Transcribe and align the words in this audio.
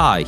Hi, 0.00 0.24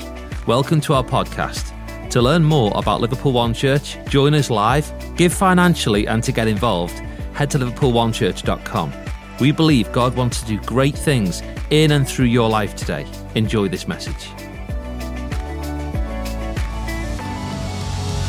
welcome 0.48 0.80
to 0.80 0.94
our 0.94 1.04
podcast. 1.04 1.70
To 2.10 2.20
learn 2.20 2.42
more 2.42 2.72
about 2.74 3.00
Liverpool 3.00 3.30
One 3.30 3.54
Church, 3.54 3.98
join 4.08 4.34
us 4.34 4.50
live, 4.50 4.93
give 5.14 5.32
financially, 5.32 6.08
and 6.08 6.24
to 6.24 6.32
get 6.32 6.48
involved, 6.48 6.98
head 7.34 7.52
to 7.52 7.58
liverpoolonechurch.com. 7.61 8.93
We 9.38 9.52
believe 9.52 9.93
God 9.93 10.16
wants 10.16 10.41
to 10.41 10.46
do 10.48 10.59
great 10.62 10.98
things 10.98 11.45
in 11.70 11.93
and 11.93 12.04
through 12.09 12.25
your 12.25 12.48
life 12.48 12.75
today. 12.75 13.06
Enjoy 13.36 13.68
this 13.68 13.86
message. 13.86 14.30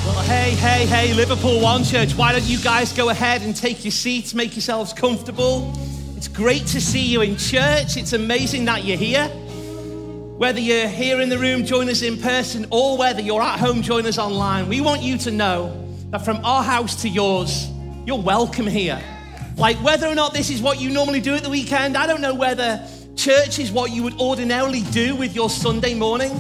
Well, 0.05 0.21
hey, 0.21 0.52
hey, 0.52 0.86
hey, 0.86 1.16
Liverpool 1.16 1.60
One 1.60 1.84
Church, 1.84 2.14
why 2.14 2.34
don't 2.34 2.46
you 2.46 2.60
guys 2.60 2.94
go 2.94 3.10
ahead 3.10 3.42
and 3.42 3.55
take 3.55 3.84
your 3.84 3.92
seats, 3.92 4.36
make 4.36 4.55
yourselves 4.55 4.94
comfortable? 4.94 5.73
It's 6.16 6.28
great 6.28 6.68
to 6.68 6.80
see 6.80 7.02
you 7.02 7.21
in 7.21 7.36
church. 7.36 7.98
It's 7.98 8.14
amazing 8.14 8.65
that 8.65 8.86
you're 8.86 8.96
here. 8.96 9.28
Whether 10.41 10.59
you're 10.59 10.87
here 10.87 11.21
in 11.21 11.29
the 11.29 11.37
room, 11.37 11.65
join 11.65 11.87
us 11.87 12.01
in 12.01 12.18
person, 12.18 12.65
or 12.71 12.97
whether 12.97 13.21
you're 13.21 13.43
at 13.43 13.59
home, 13.59 13.83
join 13.83 14.07
us 14.07 14.18
online, 14.18 14.67
we 14.67 14.81
want 14.81 15.04
you 15.04 15.15
to 15.19 15.29
know 15.29 15.87
that 16.09 16.25
from 16.25 16.43
our 16.43 16.64
house 16.64 17.00
to 17.04 17.09
yours, 17.09 17.69
you're 18.07 18.19
welcome 18.19 18.65
here. 18.65 19.00
Like 19.55 19.77
whether 19.83 20.07
or 20.07 20.15
not 20.15 20.33
this 20.33 20.50
is 20.50 20.59
what 20.59 20.81
you 20.81 20.89
normally 20.89 21.21
do 21.21 21.36
at 21.36 21.43
the 21.43 21.50
weekend, 21.51 21.95
I 21.95 22.07
don't 22.07 22.21
know 22.21 22.33
whether 22.33 22.83
church 23.15 23.59
is 23.59 23.71
what 23.71 23.91
you 23.91 24.01
would 24.01 24.19
ordinarily 24.19 24.81
do 24.89 25.15
with 25.15 25.36
your 25.36 25.47
Sunday 25.47 25.93
morning, 25.93 26.31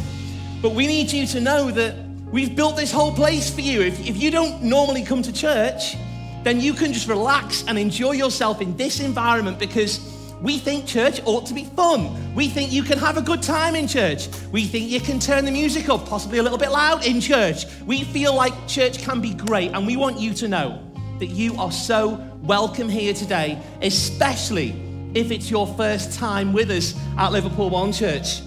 but 0.63 0.71
we 0.71 0.87
need 0.87 1.11
you 1.11 1.27
to 1.27 1.39
know 1.39 1.69
that 1.69 1.95
we've 2.31 2.55
built 2.55 2.77
this 2.77 2.91
whole 2.91 3.13
place 3.13 3.53
for 3.53 3.61
you. 3.61 3.81
If, 3.81 3.99
if 3.99 4.17
you 4.17 4.31
don't 4.31 4.63
normally 4.63 5.03
come 5.03 5.21
to 5.21 5.31
church, 5.31 5.95
then 6.41 6.59
you 6.59 6.73
can 6.73 6.91
just 6.91 7.07
relax 7.07 7.63
and 7.67 7.77
enjoy 7.77 8.13
yourself 8.13 8.61
in 8.61 8.75
this 8.75 8.99
environment 8.99 9.59
because 9.59 9.99
we 10.41 10.57
think 10.57 10.87
church 10.87 11.21
ought 11.25 11.45
to 11.45 11.53
be 11.53 11.65
fun. 11.65 12.33
We 12.33 12.47
think 12.47 12.71
you 12.71 12.81
can 12.81 12.97
have 12.97 13.17
a 13.17 13.21
good 13.21 13.43
time 13.43 13.75
in 13.75 13.87
church. 13.87 14.27
We 14.51 14.65
think 14.65 14.89
you 14.89 14.99
can 14.99 15.19
turn 15.19 15.45
the 15.45 15.51
music 15.51 15.87
up, 15.87 16.07
possibly 16.07 16.39
a 16.39 16.43
little 16.43 16.57
bit 16.57 16.71
loud 16.71 17.05
in 17.05 17.21
church. 17.21 17.65
We 17.85 18.03
feel 18.05 18.33
like 18.33 18.67
church 18.67 19.03
can 19.03 19.21
be 19.21 19.35
great, 19.35 19.71
and 19.73 19.85
we 19.85 19.97
want 19.97 20.19
you 20.19 20.33
to 20.33 20.47
know 20.47 20.83
that 21.19 21.27
you 21.27 21.55
are 21.57 21.71
so 21.71 22.15
welcome 22.41 22.89
here 22.89 23.13
today, 23.13 23.61
especially 23.83 24.75
if 25.13 25.29
it's 25.29 25.51
your 25.51 25.67
first 25.75 26.17
time 26.17 26.53
with 26.53 26.71
us 26.71 26.95
at 27.19 27.31
Liverpool 27.31 27.69
One 27.69 27.93
Church. 27.93 28.41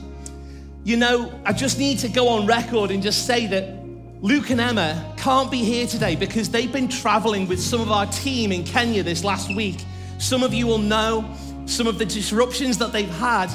You 0.83 0.97
know, 0.97 1.33
I 1.47 1.53
just 1.53 1.79
need 1.79 2.01
to 2.01 2.08
go 2.08 2.27
on 2.29 2.47
record 2.47 2.91
and 2.91 3.03
just 3.03 3.25
say 3.25 3.47
that 3.47 3.79
Luke 4.20 4.51
and 4.51 4.61
Emma 4.61 5.14
can't 5.17 5.51
be 5.51 5.58
here 5.58 5.86
today 5.86 6.17
because 6.17 6.51
they've 6.51 6.73
been 6.73 6.89
traveling 6.89 7.47
with 7.47 7.61
some 7.61 7.81
of 7.81 7.92
our 7.92 8.06
team 8.06 8.51
in 8.51 8.64
Kenya 8.64 9.05
this 9.05 9.23
last 9.23 9.55
week. 9.55 9.84
Some 10.19 10.42
of 10.42 10.53
you 10.53 10.67
will 10.67 10.79
know 10.79 11.31
some 11.67 11.87
of 11.87 11.98
the 11.98 12.05
disruptions 12.05 12.79
that 12.79 12.93
they've 12.93 13.09
had, 13.09 13.48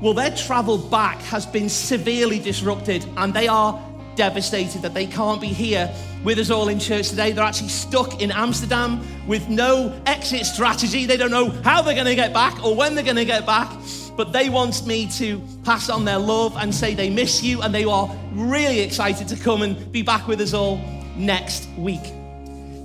well, 0.00 0.14
their 0.14 0.34
travel 0.34 0.78
back 0.78 1.20
has 1.22 1.44
been 1.44 1.68
severely 1.68 2.38
disrupted 2.38 3.04
and 3.16 3.34
they 3.34 3.48
are 3.48 3.80
devastated 4.16 4.82
that 4.82 4.94
they 4.94 5.06
can't 5.06 5.40
be 5.40 5.48
here 5.48 5.92
with 6.24 6.38
us 6.38 6.50
all 6.50 6.68
in 6.68 6.78
church 6.78 7.10
today. 7.10 7.32
They're 7.32 7.44
actually 7.44 7.68
stuck 7.68 8.20
in 8.20 8.30
Amsterdam 8.30 9.00
with 9.26 9.48
no 9.48 9.98
exit 10.06 10.46
strategy. 10.46 11.06
They 11.06 11.16
don't 11.16 11.30
know 11.30 11.50
how 11.62 11.82
they're 11.82 11.94
going 11.94 12.06
to 12.06 12.14
get 12.14 12.32
back 12.32 12.62
or 12.64 12.74
when 12.74 12.94
they're 12.94 13.04
going 13.04 13.16
to 13.16 13.24
get 13.24 13.46
back. 13.46 13.70
But 14.16 14.32
they 14.32 14.50
want 14.50 14.86
me 14.86 15.06
to 15.12 15.40
pass 15.64 15.88
on 15.88 16.04
their 16.04 16.18
love 16.18 16.56
and 16.58 16.74
say 16.74 16.94
they 16.94 17.08
miss 17.08 17.42
you 17.42 17.62
and 17.62 17.74
they 17.74 17.84
are 17.84 18.14
really 18.32 18.80
excited 18.80 19.28
to 19.28 19.36
come 19.36 19.62
and 19.62 19.90
be 19.92 20.02
back 20.02 20.28
with 20.28 20.40
us 20.40 20.52
all 20.52 20.78
next 21.16 21.68
week. 21.78 22.04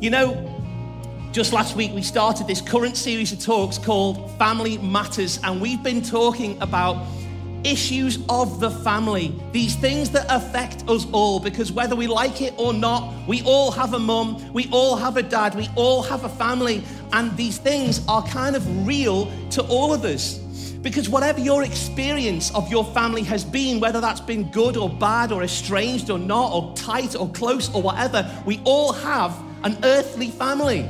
You 0.02 0.09
know, 0.12 0.55
just 1.36 1.52
last 1.52 1.75
week, 1.75 1.91
we 1.94 2.02
started 2.02 2.47
this 2.47 2.61
current 2.61 2.95
series 2.95 3.33
of 3.33 3.41
talks 3.41 3.78
called 3.78 4.31
Family 4.38 4.78
Matters, 4.78 5.38
and 5.44 5.59
we've 5.59 5.83
been 5.83 6.02
talking 6.02 6.58
about 6.61 7.05
issues 7.66 8.19
of 8.30 8.61
the 8.61 8.72
family, 8.72 9.38
these 9.52 9.75
things 9.75 10.09
that 10.11 10.25
affect 10.30 10.88
us 10.88 11.06
all, 11.11 11.41
because 11.41 11.73
whether 11.73 11.94
we 11.94 12.08
like 12.08 12.41
it 12.41 12.53
or 12.56 12.73
not, 12.73 13.13
we 13.28 13.41
all 13.41 13.69
have 13.69 13.94
a 13.94 14.00
mum, 14.00 14.53
we 14.53 14.69
all 14.72 14.96
have 14.96 15.18
a 15.18 15.22
dad, 15.22 15.56
we 15.56 15.68
all 15.75 16.01
have 16.01 16.23
a 16.23 16.29
family, 16.29 16.81
and 17.12 17.35
these 17.35 17.57
things 17.57 18.02
are 18.07 18.25
kind 18.28 18.56
of 18.56 18.88
real 18.88 19.29
to 19.50 19.62
all 19.63 19.94
of 19.94 20.06
us. 20.06 20.38
Because 20.38 21.09
whatever 21.09 21.41
your 21.41 21.63
experience 21.63 22.50
of 22.56 22.72
your 22.72 22.85
family 22.85 23.23
has 23.23 23.44
been, 23.44 23.81
whether 23.81 24.00
that's 24.00 24.22
been 24.22 24.50
good 24.52 24.78
or 24.78 24.90
bad, 24.90 25.34
or 25.34 25.44
estranged 25.44 26.09
or 26.09 26.17
not, 26.17 26.53
or 26.53 26.73
tight 26.78 27.13
or 27.13 27.28
close 27.31 27.69
or 27.75 27.81
whatever, 27.81 28.25
we 28.46 28.62
all 28.63 28.94
have 28.94 29.38
an 29.66 29.78
earthly 29.84 30.29
family. 30.29 30.90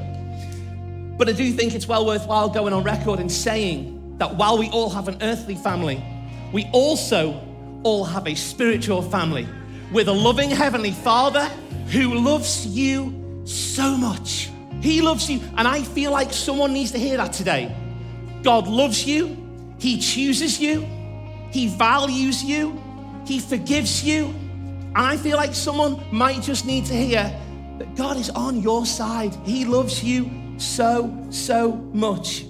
But 1.17 1.29
I 1.29 1.31
do 1.31 1.51
think 1.51 1.75
it's 1.75 1.87
well 1.87 2.05
worthwhile 2.05 2.49
going 2.49 2.73
on 2.73 2.83
record 2.83 3.19
and 3.19 3.31
saying 3.31 4.17
that 4.17 4.35
while 4.35 4.57
we 4.57 4.69
all 4.69 4.89
have 4.89 5.07
an 5.07 5.17
earthly 5.21 5.55
family, 5.55 6.03
we 6.51 6.69
also 6.73 7.41
all 7.83 8.03
have 8.03 8.27
a 8.27 8.35
spiritual 8.35 9.01
family 9.01 9.47
with 9.91 10.07
a 10.07 10.13
loving 10.13 10.49
Heavenly 10.49 10.91
Father 10.91 11.45
who 11.87 12.15
loves 12.15 12.65
you 12.65 13.43
so 13.45 13.95
much. 13.95 14.49
He 14.81 15.01
loves 15.01 15.29
you. 15.29 15.39
And 15.57 15.67
I 15.67 15.83
feel 15.83 16.11
like 16.11 16.33
someone 16.33 16.73
needs 16.73 16.91
to 16.91 16.99
hear 16.99 17.17
that 17.17 17.33
today. 17.33 17.75
God 18.43 18.67
loves 18.67 19.05
you, 19.05 19.37
He 19.79 19.99
chooses 19.99 20.59
you, 20.59 20.81
He 21.51 21.67
values 21.67 22.43
you, 22.43 22.81
He 23.25 23.39
forgives 23.39 24.03
you. 24.03 24.25
And 24.25 24.97
I 24.97 25.17
feel 25.17 25.37
like 25.37 25.55
someone 25.55 26.03
might 26.11 26.41
just 26.41 26.65
need 26.65 26.85
to 26.85 26.93
hear 26.93 27.23
that 27.79 27.95
God 27.95 28.17
is 28.17 28.29
on 28.29 28.61
your 28.61 28.85
side. 28.85 29.35
He 29.43 29.65
loves 29.65 30.03
you 30.03 30.29
so, 30.57 31.27
so 31.29 31.73
much. 31.73 32.45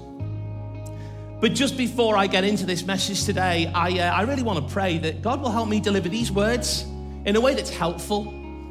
But 1.41 1.53
just 1.53 1.77
before 1.77 2.17
I 2.17 2.27
get 2.27 2.43
into 2.43 2.65
this 2.65 2.85
message 2.85 3.25
today, 3.25 3.71
I, 3.73 3.99
uh, 3.99 4.13
I 4.13 4.21
really 4.23 4.43
want 4.43 4.67
to 4.67 4.73
pray 4.73 4.97
that 4.99 5.21
God 5.21 5.41
will 5.41 5.51
help 5.51 5.67
me 5.67 5.79
deliver 5.79 6.09
these 6.09 6.31
words 6.31 6.85
in 7.25 7.35
a 7.35 7.41
way 7.41 7.53
that's 7.53 7.69
helpful. 7.69 8.23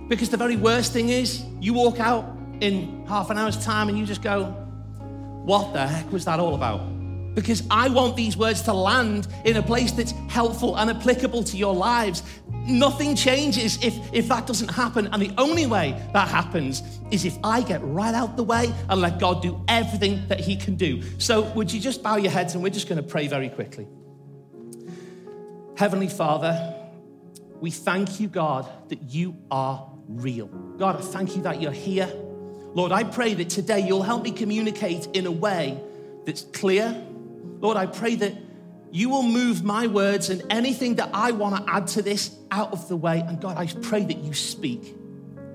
Because 0.08 0.30
the 0.30 0.36
very 0.36 0.56
worst 0.56 0.92
thing 0.92 1.08
is, 1.08 1.44
you 1.60 1.74
walk 1.74 2.00
out 2.00 2.24
in 2.60 3.06
half 3.06 3.30
an 3.30 3.38
hour's 3.38 3.62
time 3.62 3.88
and 3.88 3.98
you 3.98 4.06
just 4.06 4.22
go, 4.22 4.44
What 5.44 5.72
the 5.72 5.86
heck 5.86 6.10
was 6.10 6.24
that 6.24 6.40
all 6.40 6.54
about? 6.54 6.80
Because 7.34 7.64
I 7.70 7.88
want 7.88 8.16
these 8.16 8.36
words 8.36 8.62
to 8.62 8.72
land 8.72 9.26
in 9.44 9.56
a 9.56 9.62
place 9.62 9.92
that's 9.92 10.12
helpful 10.28 10.76
and 10.76 10.88
applicable 10.88 11.42
to 11.44 11.56
your 11.56 11.74
lives. 11.74 12.22
Nothing 12.66 13.14
changes 13.14 13.82
if, 13.82 13.94
if 14.12 14.28
that 14.28 14.46
doesn't 14.46 14.70
happen. 14.70 15.08
And 15.12 15.20
the 15.20 15.32
only 15.38 15.66
way 15.66 16.00
that 16.12 16.28
happens 16.28 16.82
is 17.10 17.24
if 17.24 17.36
I 17.44 17.62
get 17.62 17.82
right 17.82 18.14
out 18.14 18.36
the 18.36 18.44
way 18.44 18.72
and 18.88 19.00
let 19.00 19.18
God 19.18 19.42
do 19.42 19.62
everything 19.68 20.26
that 20.28 20.40
He 20.40 20.56
can 20.56 20.74
do. 20.74 21.02
So, 21.18 21.42
would 21.52 21.72
you 21.72 21.80
just 21.80 22.02
bow 22.02 22.16
your 22.16 22.32
heads 22.32 22.54
and 22.54 22.62
we're 22.62 22.70
just 22.70 22.88
going 22.88 23.02
to 23.02 23.08
pray 23.08 23.26
very 23.26 23.48
quickly. 23.48 23.86
Heavenly 25.76 26.08
Father, 26.08 26.74
we 27.60 27.70
thank 27.70 28.20
you, 28.20 28.28
God, 28.28 28.70
that 28.88 29.02
you 29.02 29.36
are 29.50 29.90
real. 30.08 30.46
God, 30.46 30.96
I 30.96 31.00
thank 31.00 31.36
you 31.36 31.42
that 31.42 31.60
you're 31.60 31.72
here. 31.72 32.10
Lord, 32.74 32.92
I 32.92 33.04
pray 33.04 33.34
that 33.34 33.50
today 33.50 33.80
you'll 33.80 34.02
help 34.02 34.22
me 34.22 34.30
communicate 34.30 35.06
in 35.14 35.26
a 35.26 35.30
way 35.30 35.80
that's 36.26 36.42
clear. 36.42 36.94
Lord, 37.60 37.76
I 37.76 37.86
pray 37.86 38.16
that 38.16 38.34
you 38.94 39.08
will 39.08 39.24
move 39.24 39.64
my 39.64 39.88
words 39.88 40.30
and 40.30 40.40
anything 40.50 40.94
that 40.94 41.10
I 41.12 41.32
want 41.32 41.56
to 41.56 41.72
add 41.72 41.88
to 41.88 42.02
this 42.02 42.30
out 42.52 42.72
of 42.72 42.86
the 42.86 42.94
way. 42.96 43.24
And 43.26 43.40
God, 43.40 43.56
I 43.56 43.66
pray 43.66 44.04
that 44.04 44.18
you 44.18 44.32
speak. 44.32 44.94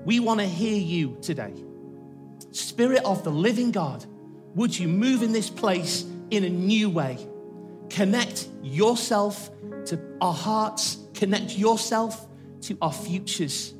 We 0.04 0.20
want 0.20 0.40
to 0.40 0.46
hear 0.46 0.76
you 0.76 1.16
today. 1.22 1.54
Spirit 2.50 3.02
of 3.02 3.24
the 3.24 3.30
living 3.30 3.70
God, 3.70 4.04
would 4.54 4.78
you 4.78 4.88
move 4.88 5.22
in 5.22 5.32
this 5.32 5.48
place 5.48 6.04
in 6.28 6.44
a 6.44 6.50
new 6.50 6.90
way? 6.90 7.16
Connect 7.88 8.46
yourself 8.62 9.50
to 9.86 9.98
our 10.20 10.34
hearts, 10.34 10.98
connect 11.14 11.56
yourself 11.56 12.28
to 12.60 12.76
our 12.82 12.92
futures. 12.92 13.72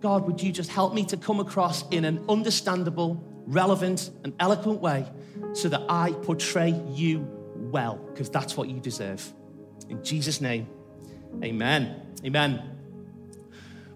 God, 0.00 0.26
would 0.26 0.42
you 0.42 0.52
just 0.52 0.70
help 0.70 0.94
me 0.94 1.04
to 1.04 1.18
come 1.18 1.38
across 1.38 1.86
in 1.90 2.06
an 2.06 2.24
understandable, 2.30 3.22
relevant, 3.46 4.08
and 4.24 4.32
eloquent 4.40 4.80
way 4.80 5.06
so 5.52 5.68
that 5.68 5.82
I 5.90 6.12
portray 6.12 6.70
you 6.94 7.39
well, 7.70 7.96
because 7.96 8.30
that's 8.30 8.56
what 8.56 8.68
you 8.68 8.80
deserve. 8.80 9.32
In 9.88 10.02
Jesus' 10.04 10.40
name, 10.40 10.68
amen. 11.42 12.14
Amen. 12.24 12.62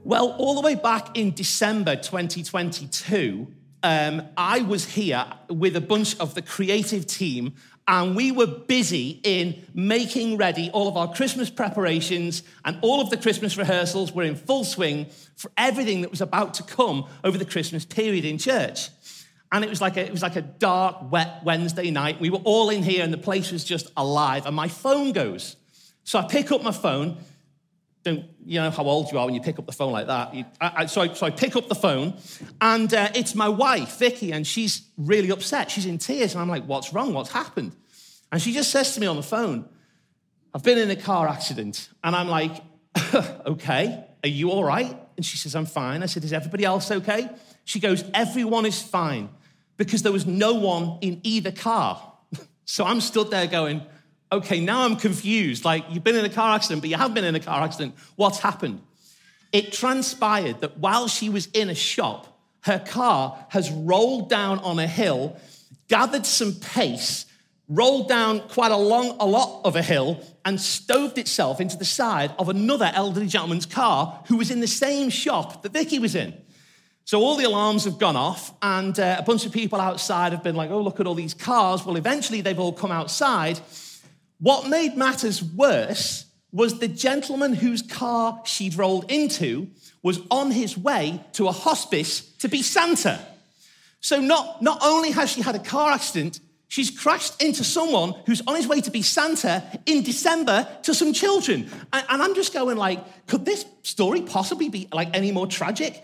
Well, 0.02 0.32
all 0.38 0.54
the 0.54 0.60
way 0.60 0.75
back 0.75 1.16
in 1.16 1.32
December 1.32 1.96
2022, 1.96 3.46
um, 3.82 4.22
I 4.37 4.62
was 4.62 4.87
here 4.87 5.26
with 5.49 5.76
a 5.76 5.81
bunch 5.81 6.19
of 6.19 6.34
the 6.34 6.43
creative 6.43 7.06
team, 7.06 7.54
and 7.87 8.16
we 8.16 8.32
were 8.32 8.46
busy 8.46 9.20
in 9.22 9.62
making 9.75 10.38
ready 10.38 10.70
all 10.70 10.88
of 10.88 10.96
our 10.96 11.12
Christmas 11.12 11.50
preparations, 11.50 12.43
and 12.64 12.78
all 12.81 13.00
of 13.00 13.10
the 13.10 13.16
Christmas 13.16 13.56
rehearsals 13.56 14.12
were 14.12 14.22
in 14.22 14.37
full 14.37 14.64
swing 14.64 15.06
for 15.37 15.50
everything 15.56 16.00
that 16.00 16.10
was 16.10 16.20
about 16.20 16.54
to 16.54 16.62
come 16.62 17.06
over 17.22 17.37
the 17.37 17.44
Christmas 17.44 17.84
period 17.84 18.25
in 18.25 18.38
church. 18.38 18.88
And 19.52 19.64
it 19.64 19.70
was 19.70 19.81
like 19.81 19.96
a, 19.96 20.05
it 20.05 20.11
was 20.11 20.23
like 20.23 20.37
a 20.37 20.43
dark, 20.43 21.12
wet 21.12 21.43
Wednesday 21.44 21.91
night. 21.91 22.20
We 22.20 22.31
were 22.31 22.41
all 22.44 22.70
in 22.70 22.82
here 22.82 23.05
and 23.05 23.12
the 23.12 23.19
place 23.19 23.52
was 23.52 23.64
just 23.64 23.91
alive. 23.96 24.46
And 24.46 24.56
my 24.56 24.69
phone 24.69 25.12
goes. 25.12 25.56
So 26.02 26.19
I 26.19 26.26
pick 26.26 26.50
up 26.50 26.62
my 26.62 26.73
phone. 26.73 27.19
Don't 28.02 28.25
you 28.44 28.61
know 28.61 28.70
how 28.70 28.85
old 28.85 29.11
you 29.11 29.19
are 29.19 29.25
when 29.25 29.35
you 29.35 29.41
pick 29.41 29.58
up 29.58 29.67
the 29.67 29.73
phone 29.73 29.93
like 29.93 30.08
that? 30.08 30.35
You, 30.35 30.44
I, 30.61 30.73
I, 30.76 30.87
so, 30.87 31.00
I, 31.00 31.14
so 31.14 31.25
I 31.25 31.31
pick 31.31 31.56
up 31.56 31.69
the 31.69 31.75
phone, 31.75 32.19
and 32.61 32.93
uh, 32.93 33.08
it's 33.14 33.35
my 33.35 33.49
wife, 33.49 33.99
Vicky, 33.99 34.31
and 34.31 34.46
she's 34.46 34.82
really 34.99 35.31
upset. 35.31 35.70
She's 35.70 35.87
in 35.87 35.97
tears, 35.97 36.35
and 36.35 36.43
I'm 36.43 36.49
like, 36.50 36.67
"What's 36.67 36.93
wrong? 36.93 37.14
What's 37.14 37.31
happened?" 37.31 37.73
And 38.31 38.43
she 38.43 38.52
just 38.52 38.70
says 38.70 38.93
to 38.93 39.00
me 39.00 39.06
on 39.06 39.17
the 39.17 39.23
phone, 39.23 39.67
"I've 40.52 40.62
been 40.62 40.76
in 40.76 40.90
a 40.90 40.97
car 40.97 41.26
accident," 41.29 41.88
and 42.02 42.14
I'm 42.14 42.29
like, 42.29 42.62
okay, 43.47 44.05
are 44.23 44.29
you 44.29 44.50
all 44.50 44.64
right? 44.64 44.97
And 45.17 45.25
she 45.25 45.37
says, 45.37 45.55
I'm 45.55 45.67
fine. 45.67 46.02
I 46.02 46.06
said, 46.06 46.25
Is 46.25 46.32
everybody 46.32 46.64
else 46.64 46.90
okay? 46.90 47.29
She 47.64 47.81
goes, 47.81 48.05
Everyone 48.12 48.66
is 48.66 48.82
fine 48.82 49.28
because 49.76 50.02
there 50.02 50.12
was 50.12 50.26
no 50.26 50.55
one 50.55 50.99
in 51.00 51.20
either 51.22 51.52
car. 51.52 52.12
so 52.64 52.84
I'm 52.84 53.00
stood 53.00 53.31
there 53.31 53.46
going, 53.46 53.82
Okay, 54.32 54.61
now 54.61 54.84
I'm 54.84 54.96
confused. 54.96 55.64
Like, 55.64 55.84
you've 55.90 56.05
been 56.05 56.16
in 56.16 56.25
a 56.25 56.31
car 56.31 56.55
accident, 56.56 56.82
but 56.82 56.90
you 56.90 56.96
have 56.96 57.14
been 57.14 57.25
in 57.25 57.34
a 57.34 57.40
car 57.40 57.62
accident. 57.62 57.94
What's 58.16 58.40
happened? 58.40 58.81
It 59.52 59.72
transpired 59.72 60.61
that 60.62 60.78
while 60.78 61.06
she 61.06 61.28
was 61.28 61.46
in 61.55 61.70
a 61.70 61.75
shop, 61.75 62.37
her 62.62 62.81
car 62.81 63.46
has 63.50 63.70
rolled 63.70 64.28
down 64.28 64.58
on 64.61 64.78
a 64.78 64.87
hill, 64.87 65.37
gathered 65.87 66.26
some 66.26 66.55
pace, 66.55 67.26
rolled 67.69 68.08
down 68.08 68.40
quite 68.49 68.72
a 68.72 68.76
long, 68.76 69.16
a 69.20 69.26
lot 69.26 69.62
of 69.64 69.76
a 69.76 69.82
hill, 69.82 70.20
and 70.44 70.61
stoved 70.61 71.19
itself 71.19 71.61
into 71.61 71.76
the 71.76 71.84
side 71.84 72.34
of 72.38 72.49
another 72.49 72.90
elderly 72.94 73.26
gentleman's 73.26 73.66
car 73.66 74.22
who 74.26 74.37
was 74.37 74.50
in 74.50 74.61
the 74.61 74.66
same 74.66 75.11
shop 75.11 75.62
that 75.62 75.72
Vicky 75.72 75.99
was 75.99 76.14
in. 76.14 76.34
So 77.06 77.20
all 77.20 77.36
the 77.36 77.44
alarms 77.44 77.84
have 77.84 77.98
gone 77.98 78.16
off, 78.16 78.54
and 78.62 78.98
uh, 78.98 79.16
a 79.18 79.22
bunch 79.22 79.44
of 79.44 79.52
people 79.52 79.78
outside 79.78 80.32
have 80.32 80.42
been 80.42 80.56
like, 80.56 80.70
oh, 80.70 80.80
look 80.80 81.00
at 81.00 81.06
all 81.06 81.14
these 81.14 81.34
cars. 81.34 81.84
Well, 81.84 81.96
eventually 81.96 82.40
they've 82.40 82.58
all 82.58 82.72
come 82.72 82.90
outside. 82.90 83.60
What 84.40 84.68
made 84.68 84.96
matters 84.96 85.42
worse 85.42 86.24
was 86.50 86.78
the 86.78 86.88
gentleman 86.88 87.52
whose 87.52 87.82
car 87.82 88.40
she'd 88.46 88.76
rolled 88.76 89.10
into 89.10 89.68
was 90.02 90.20
on 90.30 90.50
his 90.50 90.78
way 90.78 91.20
to 91.34 91.48
a 91.48 91.52
hospice 91.52 92.20
to 92.36 92.48
be 92.48 92.62
Santa. 92.62 93.20
So 94.00 94.20
not, 94.20 94.62
not 94.62 94.78
only 94.82 95.10
has 95.10 95.30
she 95.30 95.42
had 95.42 95.54
a 95.54 95.58
car 95.58 95.92
accident, 95.92 96.40
She's 96.74 96.90
crashed 96.90 97.40
into 97.40 97.62
someone 97.62 98.14
who's 98.26 98.42
on 98.48 98.56
his 98.56 98.66
way 98.66 98.80
to 98.80 98.90
be 98.90 99.00
Santa 99.00 99.62
in 99.86 100.02
December 100.02 100.66
to 100.82 100.92
some 100.92 101.12
children. 101.12 101.70
And, 101.92 102.20
I'm 102.20 102.34
just 102.34 102.52
going 102.52 102.76
like, 102.76 103.26
could 103.28 103.44
this 103.44 103.64
story 103.82 104.22
possibly 104.22 104.68
be 104.68 104.88
like 104.92 105.14
any 105.14 105.30
more 105.30 105.46
tragic? 105.46 106.02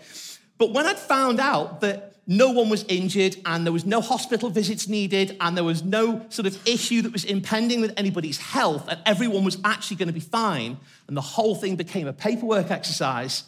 But 0.61 0.73
when 0.73 0.85
I'd 0.85 0.99
found 0.99 1.39
out 1.39 1.81
that 1.81 2.17
no 2.27 2.51
one 2.51 2.69
was 2.69 2.85
injured 2.87 3.35
and 3.47 3.65
there 3.65 3.73
was 3.73 3.83
no 3.83 3.99
hospital 3.99 4.51
visits 4.51 4.87
needed 4.87 5.35
and 5.41 5.57
there 5.57 5.63
was 5.63 5.81
no 5.81 6.23
sort 6.29 6.45
of 6.45 6.67
issue 6.67 7.01
that 7.01 7.11
was 7.11 7.25
impending 7.25 7.81
with 7.81 7.95
anybody's 7.97 8.37
health 8.37 8.87
and 8.87 8.99
everyone 9.07 9.43
was 9.43 9.57
actually 9.65 9.97
going 9.97 10.07
to 10.07 10.13
be 10.13 10.19
fine 10.19 10.77
and 11.07 11.17
the 11.17 11.21
whole 11.21 11.55
thing 11.55 11.77
became 11.77 12.05
a 12.05 12.13
paperwork 12.13 12.69
exercise, 12.69 13.43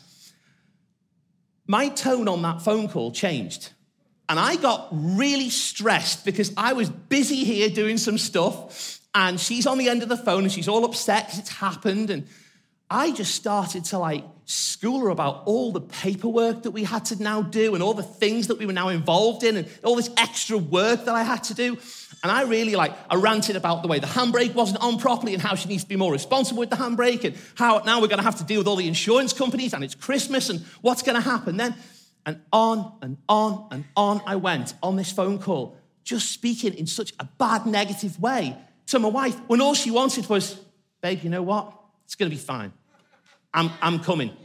my 1.68 1.88
tone 1.90 2.28
on 2.28 2.42
that 2.42 2.64
phone 2.64 2.90
call 2.90 3.12
changed. 3.12 3.70
And 4.28 4.40
I 4.40 4.56
got 4.56 4.88
really 4.92 5.52
stressed 5.52 6.26
because 6.26 6.52
I 6.58 6.74
was 6.74 6.90
busy 6.90 7.44
here 7.44 7.70
doing 7.70 8.00
some 8.00 8.18
stuff, 8.18 9.00
and 9.14 9.40
she's 9.40 9.68
on 9.68 9.78
the 9.78 9.88
end 9.88 10.02
of 10.02 10.10
the 10.10 10.18
phone 10.18 10.42
and 10.46 10.52
she's 10.52 10.68
all 10.68 10.84
upset 10.84 11.28
because 11.28 11.38
it's 11.38 11.50
happened. 11.58 12.10
And 12.10 12.26
I 12.90 13.12
just 13.12 13.36
started 13.36 13.86
to 13.86 14.00
like 14.00 14.24
school 14.46 15.00
her 15.02 15.10
about 15.10 15.44
all 15.46 15.72
the 15.72 15.82
paperwork 15.82 16.64
that 16.64 16.72
we 16.72 16.84
had 16.84 17.06
to 17.06 17.22
now 17.22 17.42
do 17.42 17.74
and 17.74 17.84
all 17.84 17.94
the 17.94 18.04
things 18.04 18.48
that 18.48 18.58
we 18.58 18.66
were 18.66 18.74
now 18.74 18.90
involved 18.90 19.44
in 19.44 19.58
and 19.58 19.68
all 19.84 19.96
this 19.96 20.10
extra 20.18 20.58
work 20.58 21.06
that 21.06 21.16
I 21.16 21.24
had 21.24 21.44
to 21.46 21.54
do. 21.54 21.78
And 22.22 22.32
I 22.32 22.44
really 22.44 22.76
like, 22.76 22.94
I 23.10 23.16
ranted 23.16 23.56
about 23.56 23.82
the 23.82 23.88
way 23.88 24.00
the 24.00 24.08
handbrake 24.08 24.54
wasn't 24.54 24.82
on 24.82 24.98
properly 24.98 25.34
and 25.34 25.42
how 25.42 25.56
she 25.56 25.68
needs 25.68 25.84
to 25.84 25.90
be 25.90 25.96
more 25.96 26.12
responsible 26.12 26.60
with 26.60 26.70
the 26.70 26.76
handbrake 26.76 27.24
and 27.24 27.36
how 27.56 27.80
now 27.80 28.00
we're 28.00 28.08
going 28.08 28.20
to 28.20 28.24
have 28.24 28.38
to 28.38 28.44
deal 28.44 28.60
with 28.60 28.68
all 28.68 28.76
the 28.76 28.88
insurance 28.88 29.34
companies 29.34 29.74
and 29.74 29.84
it's 29.84 29.96
Christmas 29.96 30.50
and 30.50 30.62
what's 30.82 31.02
going 31.02 31.22
to 31.22 31.30
happen 31.30 31.58
then. 31.58 31.76
And 32.26 32.40
on 32.54 32.94
and 33.02 33.18
on 33.28 33.68
and 33.72 33.84
on 33.98 34.22
I 34.26 34.38
went 34.38 34.74
on 34.82 34.96
this 34.96 35.12
phone 35.12 35.40
call, 35.40 35.78
just 36.04 36.32
speaking 36.32 36.74
in 36.74 36.88
such 36.88 37.14
a 37.20 37.26
bad, 37.26 37.66
negative 37.66 38.20
way 38.20 38.56
to 38.88 39.00
my 39.00 39.10
wife 39.10 39.38
when 39.48 39.60
all 39.60 39.74
she 39.74 39.92
wanted 39.92 40.28
was, 40.30 40.60
babe, 41.02 41.24
you 41.24 41.30
know 41.30 41.44
what? 41.44 41.74
It's 42.06 42.16
going 42.16 42.30
to 42.30 42.36
be 42.36 42.42
fine. 42.42 42.72
I'm, 43.54 43.72
I'm 43.82 44.00
coming. 44.00 44.36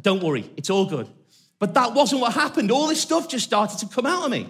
Don't 0.00 0.22
worry, 0.22 0.50
it's 0.56 0.70
all 0.70 0.86
good. 0.86 1.08
But 1.58 1.74
that 1.74 1.94
wasn't 1.94 2.20
what 2.20 2.32
happened. 2.34 2.70
All 2.70 2.88
this 2.88 3.00
stuff 3.00 3.28
just 3.28 3.44
started 3.44 3.78
to 3.78 3.86
come 3.86 4.06
out 4.06 4.24
of 4.24 4.30
me. 4.30 4.48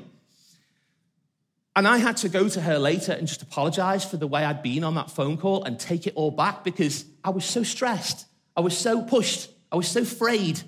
And 1.75 1.89
I 1.89 1.99
had 1.99 2.19
to 2.19 2.29
go 2.29 2.49
to 2.49 2.61
her 2.61 2.79
later 2.79 3.13
and 3.13 3.27
just 3.27 3.43
apologize 3.43 4.05
for 4.05 4.19
the 4.19 4.27
way 4.27 4.45
I'd 4.45 4.63
been 4.63 4.85
on 4.85 4.95
that 4.97 5.11
phone 5.11 5.39
call 5.39 5.65
and 5.65 5.79
take 5.79 6.07
it 6.07 6.13
all 6.17 6.31
back 6.31 6.65
because 6.65 7.05
I 7.25 7.31
was 7.31 7.45
so 7.45 7.63
stressed. 7.63 8.27
I 8.57 8.61
was 8.61 8.77
so 8.77 9.03
pushed. 9.03 9.51
I 9.71 9.77
was 9.77 9.89
so 9.89 10.03
afraid 10.03 10.61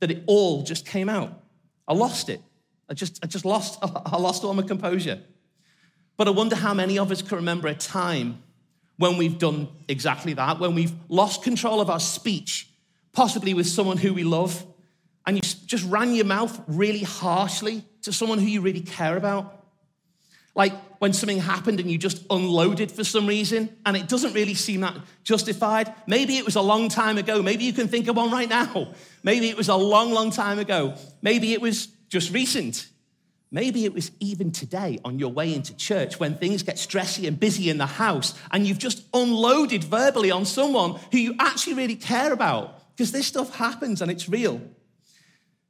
that 0.00 0.10
it 0.10 0.24
all 0.26 0.62
just 0.62 0.84
came 0.84 1.08
out. 1.08 1.32
I 1.86 1.94
lost 1.94 2.28
it. 2.28 2.40
I 2.88 2.94
just, 2.94 3.18
I 3.22 3.26
just 3.26 3.44
lost, 3.44 3.78
I 3.82 4.16
lost 4.16 4.44
all 4.44 4.54
my 4.54 4.62
composure. 4.62 5.20
But 6.16 6.26
I 6.26 6.30
wonder 6.32 6.56
how 6.56 6.74
many 6.74 6.98
of 6.98 7.12
us 7.12 7.22
can 7.22 7.36
remember 7.36 7.68
a 7.68 7.74
time 7.74 8.42
when 8.96 9.16
we've 9.16 9.38
done 9.38 9.68
exactly 9.86 10.32
that, 10.32 10.58
when 10.58 10.74
we've 10.74 10.92
lost 11.08 11.44
control 11.44 11.80
of 11.80 11.88
our 11.88 12.00
speech, 12.00 12.68
possibly 13.12 13.54
with 13.54 13.66
someone 13.66 13.96
who 13.96 14.14
we 14.14 14.24
love, 14.24 14.64
and 15.26 15.36
you 15.36 15.42
just 15.42 15.84
ran 15.84 16.14
your 16.14 16.24
mouth 16.24 16.58
really 16.66 17.02
harshly 17.02 17.84
to 18.02 18.12
someone 18.12 18.38
who 18.38 18.46
you 18.46 18.60
really 18.60 18.80
care 18.80 19.16
about. 19.16 19.54
Like 20.54 20.72
when 20.98 21.12
something 21.12 21.38
happened 21.38 21.78
and 21.80 21.90
you 21.90 21.98
just 21.98 22.24
unloaded 22.30 22.90
for 22.90 23.04
some 23.04 23.26
reason 23.26 23.76
and 23.86 23.96
it 23.96 24.08
doesn't 24.08 24.32
really 24.32 24.54
seem 24.54 24.80
that 24.80 24.96
justified. 25.22 25.94
Maybe 26.06 26.36
it 26.36 26.44
was 26.44 26.56
a 26.56 26.60
long 26.60 26.88
time 26.88 27.18
ago. 27.18 27.42
Maybe 27.42 27.64
you 27.64 27.72
can 27.72 27.88
think 27.88 28.08
of 28.08 28.16
one 28.16 28.30
right 28.30 28.48
now. 28.48 28.92
Maybe 29.22 29.48
it 29.48 29.56
was 29.56 29.68
a 29.68 29.76
long, 29.76 30.12
long 30.12 30.30
time 30.30 30.58
ago. 30.58 30.94
Maybe 31.22 31.52
it 31.52 31.60
was 31.60 31.86
just 32.08 32.32
recent. 32.32 32.88
Maybe 33.50 33.84
it 33.84 33.94
was 33.94 34.10
even 34.20 34.50
today 34.50 34.98
on 35.04 35.18
your 35.18 35.30
way 35.30 35.54
into 35.54 35.76
church 35.76 36.18
when 36.18 36.36
things 36.36 36.62
get 36.62 36.76
stressy 36.76 37.28
and 37.28 37.38
busy 37.38 37.70
in 37.70 37.78
the 37.78 37.86
house 37.86 38.34
and 38.50 38.66
you've 38.66 38.78
just 38.78 39.04
unloaded 39.14 39.84
verbally 39.84 40.30
on 40.30 40.44
someone 40.44 40.98
who 41.12 41.18
you 41.18 41.34
actually 41.38 41.74
really 41.74 41.96
care 41.96 42.32
about 42.32 42.82
because 42.98 43.12
this 43.12 43.28
stuff 43.28 43.54
happens 43.54 44.02
and 44.02 44.10
it's 44.10 44.28
real. 44.28 44.60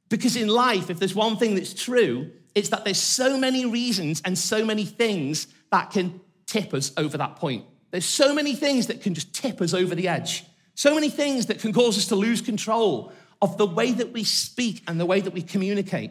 Because 0.09 0.35
in 0.35 0.47
life, 0.47 0.89
if 0.89 0.97
there's 0.97 1.13
one 1.13 1.37
thing 1.37 1.53
that's 1.53 1.75
true, 1.75 2.31
it's 2.55 2.69
that 2.69 2.85
there's 2.85 2.99
so 2.99 3.37
many 3.37 3.67
reasons 3.67 4.19
and 4.25 4.35
so 4.35 4.65
many 4.65 4.83
things 4.83 5.45
that 5.71 5.91
can 5.91 6.21
tip 6.47 6.73
us 6.73 6.91
over 6.97 7.19
that 7.19 7.35
point. 7.35 7.65
There's 7.91 8.03
so 8.05 8.33
many 8.33 8.55
things 8.55 8.87
that 8.87 9.03
can 9.03 9.13
just 9.13 9.31
tip 9.31 9.61
us 9.61 9.75
over 9.75 9.93
the 9.93 10.07
edge. 10.07 10.43
So 10.73 10.95
many 10.95 11.11
things 11.11 11.45
that 11.45 11.59
can 11.59 11.71
cause 11.71 11.99
us 11.99 12.07
to 12.07 12.15
lose 12.15 12.41
control 12.41 13.13
of 13.43 13.59
the 13.59 13.67
way 13.67 13.91
that 13.91 14.11
we 14.11 14.23
speak 14.23 14.81
and 14.87 14.99
the 14.99 15.05
way 15.05 15.21
that 15.21 15.31
we 15.31 15.43
communicate. 15.43 16.09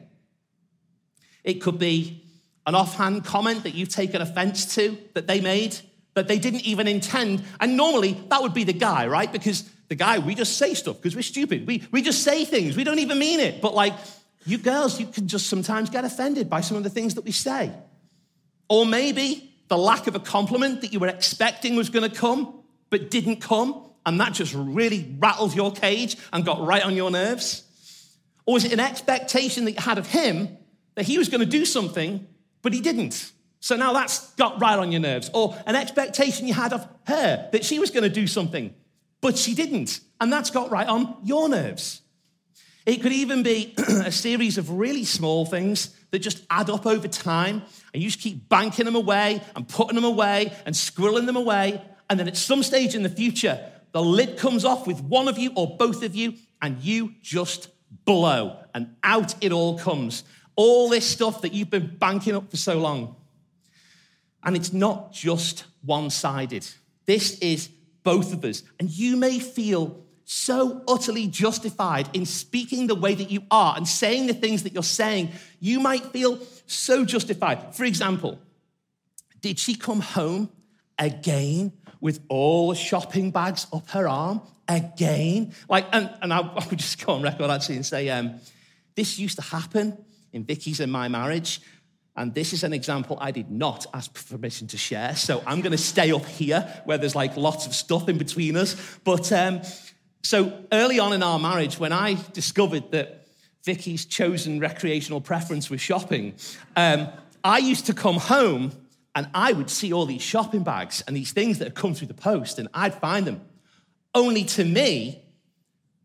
It 1.42 1.54
could 1.54 1.80
be 1.80 2.24
an 2.64 2.76
offhand 2.76 3.24
comment 3.24 3.64
that 3.64 3.74
you've 3.74 3.88
taken 3.88 4.22
offense 4.22 4.72
to 4.76 4.96
that 5.14 5.26
they 5.26 5.40
made 5.40 5.76
that 6.14 6.28
they 6.28 6.38
didn't 6.38 6.64
even 6.64 6.86
intend. 6.86 7.42
And 7.58 7.76
normally 7.76 8.12
that 8.28 8.40
would 8.40 8.54
be 8.54 8.64
the 8.64 8.72
guy, 8.72 9.08
right? 9.08 9.32
Because 9.32 9.68
the 9.88 9.94
guy, 9.94 10.18
we 10.18 10.34
just 10.34 10.58
say 10.58 10.74
stuff 10.74 10.96
because 10.96 11.16
we're 11.16 11.22
stupid. 11.22 11.66
We, 11.66 11.82
we 11.90 12.02
just 12.02 12.22
say 12.22 12.44
things, 12.44 12.76
we 12.76 12.84
don't 12.84 12.98
even 12.98 13.18
mean 13.18 13.40
it. 13.40 13.60
But 13.60 13.74
like 13.74 13.94
you 14.46 14.58
girls, 14.58 15.00
you 15.00 15.06
can 15.06 15.28
just 15.28 15.46
sometimes 15.48 15.90
get 15.90 16.04
offended 16.04 16.48
by 16.48 16.60
some 16.60 16.76
of 16.76 16.82
the 16.82 16.90
things 16.90 17.14
that 17.14 17.24
we 17.24 17.32
say. 17.32 17.72
Or 18.68 18.86
maybe 18.86 19.52
the 19.68 19.78
lack 19.78 20.06
of 20.06 20.14
a 20.14 20.20
compliment 20.20 20.82
that 20.82 20.92
you 20.92 21.00
were 21.00 21.08
expecting 21.08 21.76
was 21.76 21.90
going 21.90 22.08
to 22.08 22.14
come, 22.14 22.62
but 22.90 23.10
didn't 23.10 23.36
come, 23.36 23.84
and 24.06 24.20
that 24.20 24.32
just 24.32 24.54
really 24.54 25.14
rattled 25.18 25.54
your 25.54 25.72
cage 25.72 26.16
and 26.32 26.44
got 26.44 26.64
right 26.64 26.84
on 26.84 26.96
your 26.96 27.10
nerves. 27.10 27.64
Or 28.46 28.54
was 28.54 28.64
it 28.64 28.72
an 28.72 28.80
expectation 28.80 29.66
that 29.66 29.72
you 29.72 29.80
had 29.80 29.98
of 29.98 30.06
him 30.06 30.56
that 30.94 31.04
he 31.04 31.18
was 31.18 31.28
going 31.28 31.40
to 31.40 31.46
do 31.46 31.66
something, 31.66 32.26
but 32.62 32.72
he 32.72 32.80
didn't? 32.80 33.32
So 33.60 33.76
now 33.76 33.92
that's 33.92 34.32
got 34.34 34.60
right 34.60 34.78
on 34.78 34.92
your 34.92 35.00
nerves. 35.00 35.30
Or 35.34 35.56
an 35.66 35.76
expectation 35.76 36.46
you 36.46 36.54
had 36.54 36.72
of 36.72 36.88
her 37.06 37.48
that 37.52 37.64
she 37.64 37.78
was 37.78 37.90
going 37.90 38.04
to 38.04 38.08
do 38.08 38.26
something, 38.26 38.74
but 39.20 39.36
she 39.36 39.54
didn't. 39.54 40.00
And 40.20 40.32
that's 40.32 40.50
got 40.50 40.70
right 40.70 40.86
on 40.86 41.16
your 41.24 41.48
nerves. 41.48 42.02
It 42.86 43.02
could 43.02 43.12
even 43.12 43.42
be 43.42 43.74
a 44.04 44.10
series 44.10 44.56
of 44.58 44.70
really 44.70 45.04
small 45.04 45.44
things 45.44 45.94
that 46.10 46.20
just 46.20 46.42
add 46.48 46.70
up 46.70 46.86
over 46.86 47.06
time, 47.06 47.62
and 47.92 48.02
you 48.02 48.08
just 48.08 48.20
keep 48.20 48.48
banking 48.48 48.86
them 48.86 48.96
away 48.96 49.42
and 49.54 49.68
putting 49.68 49.94
them 49.94 50.04
away 50.04 50.52
and 50.64 50.74
squirreling 50.74 51.26
them 51.26 51.36
away. 51.36 51.82
And 52.08 52.18
then 52.18 52.28
at 52.28 52.36
some 52.36 52.62
stage 52.62 52.94
in 52.94 53.02
the 53.02 53.10
future, 53.10 53.60
the 53.92 54.02
lid 54.02 54.38
comes 54.38 54.64
off 54.64 54.86
with 54.86 55.02
one 55.02 55.28
of 55.28 55.36
you 55.36 55.52
or 55.54 55.76
both 55.76 56.02
of 56.02 56.14
you, 56.14 56.34
and 56.62 56.80
you 56.80 57.14
just 57.22 57.68
blow, 58.04 58.58
and 58.74 58.96
out 59.04 59.34
it 59.42 59.52
all 59.52 59.78
comes. 59.78 60.24
All 60.56 60.88
this 60.88 61.06
stuff 61.06 61.42
that 61.42 61.52
you've 61.52 61.70
been 61.70 61.96
banking 61.98 62.34
up 62.34 62.50
for 62.50 62.56
so 62.56 62.78
long. 62.78 63.16
And 64.42 64.56
it's 64.56 64.72
not 64.72 65.12
just 65.12 65.64
one 65.82 66.10
sided, 66.10 66.66
this 67.06 67.38
is 67.40 67.68
both 68.02 68.32
of 68.32 68.44
us. 68.44 68.62
And 68.78 68.90
you 68.90 69.16
may 69.16 69.38
feel 69.38 70.04
so 70.24 70.82
utterly 70.86 71.26
justified 71.26 72.08
in 72.14 72.26
speaking 72.26 72.86
the 72.86 72.94
way 72.94 73.14
that 73.14 73.30
you 73.30 73.42
are 73.50 73.74
and 73.76 73.88
saying 73.88 74.26
the 74.26 74.34
things 74.34 74.62
that 74.62 74.74
you're 74.74 74.82
saying, 74.82 75.30
you 75.58 75.80
might 75.80 76.04
feel 76.06 76.38
so 76.66 77.04
justified. 77.04 77.74
For 77.74 77.84
example, 77.84 78.38
did 79.40 79.58
she 79.58 79.74
come 79.74 80.00
home 80.00 80.50
again 80.98 81.72
with 82.00 82.20
all 82.28 82.68
the 82.68 82.74
shopping 82.74 83.30
bags 83.30 83.66
up 83.72 83.88
her 83.90 84.06
arm 84.06 84.42
again? 84.68 85.54
Like, 85.66 85.86
and, 85.92 86.10
and 86.20 86.32
I, 86.32 86.38
I 86.56 86.66
would 86.68 86.78
just 86.78 87.04
go 87.04 87.14
on 87.14 87.22
record 87.22 87.50
actually 87.50 87.76
and 87.76 87.86
say, 87.86 88.10
um, 88.10 88.34
this 88.94 89.18
used 89.18 89.36
to 89.36 89.42
happen 89.42 89.96
in 90.32 90.44
Vicky's 90.44 90.80
and 90.80 90.92
my 90.92 91.08
marriage. 91.08 91.62
And 92.18 92.34
this 92.34 92.52
is 92.52 92.64
an 92.64 92.72
example 92.72 93.16
I 93.20 93.30
did 93.30 93.50
not 93.50 93.86
ask 93.94 94.28
permission 94.28 94.66
to 94.68 94.76
share. 94.76 95.14
So 95.14 95.42
I'm 95.46 95.60
going 95.60 95.72
to 95.72 95.78
stay 95.78 96.10
up 96.10 96.26
here 96.26 96.82
where 96.84 96.98
there's 96.98 97.14
like 97.14 97.36
lots 97.36 97.66
of 97.66 97.74
stuff 97.74 98.08
in 98.08 98.18
between 98.18 98.56
us. 98.56 98.76
But 99.04 99.30
um, 99.32 99.62
So 100.22 100.52
early 100.72 100.98
on 100.98 101.12
in 101.12 101.22
our 101.22 101.38
marriage, 101.38 101.78
when 101.78 101.92
I 101.92 102.16
discovered 102.32 102.90
that 102.90 103.26
Vicky's 103.64 104.04
chosen 104.04 104.60
recreational 104.60 105.20
preference 105.20 105.70
was 105.70 105.80
shopping, 105.80 106.34
um, 106.76 107.08
I 107.44 107.58
used 107.58 107.86
to 107.86 107.94
come 107.94 108.16
home 108.16 108.72
and 109.14 109.28
I 109.32 109.52
would 109.52 109.70
see 109.70 109.92
all 109.92 110.06
these 110.06 110.22
shopping 110.22 110.64
bags 110.64 111.02
and 111.06 111.16
these 111.16 111.32
things 111.32 111.58
that 111.58 111.64
had 111.66 111.74
come 111.74 111.94
through 111.94 112.08
the 112.08 112.14
post, 112.14 112.58
and 112.58 112.68
I'd 112.74 112.94
find 112.94 113.26
them. 113.26 113.40
Only 114.14 114.44
to 114.44 114.64
me, 114.64 115.22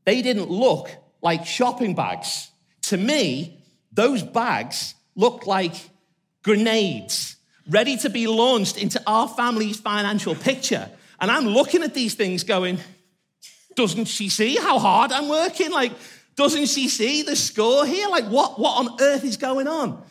they 0.06 0.22
didn't 0.22 0.50
look 0.50 0.90
like 1.22 1.46
shopping 1.46 1.96
bags. 1.96 2.50
To 2.84 2.98
me, 2.98 3.60
those 3.92 4.24
bags 4.24 4.96
looked 5.16 5.46
like 5.46 5.76
grenades 6.44 7.38
ready 7.68 7.98
to 7.98 8.10
be 8.10 8.28
launched 8.28 8.78
into 8.78 9.02
our 9.08 9.28
family's 9.28 9.80
financial 9.80 10.36
picture. 10.36 10.90
And 11.20 11.32
I'm 11.32 11.48
looking 11.48 11.84
at 11.84 11.94
these 11.94 12.16
things 12.16 12.44
going, 12.44 12.78
doesn't 13.76 14.06
she 14.06 14.30
see 14.30 14.58
how 14.58 14.80
hard 14.80 15.12
I'm 15.12 15.30
working? 15.30 15.72
Like, 15.72 15.94
doesn't 16.36 16.68
she 16.68 16.90
see 16.90 17.22
the 17.24 17.36
score 17.36 17.86
here? 17.86 18.08
Like, 18.10 18.26
what, 18.26 18.60
what 18.60 18.80
on 18.80 19.02
earth 19.02 19.24
is 19.24 19.38
going 19.38 19.68
on? 19.68 20.04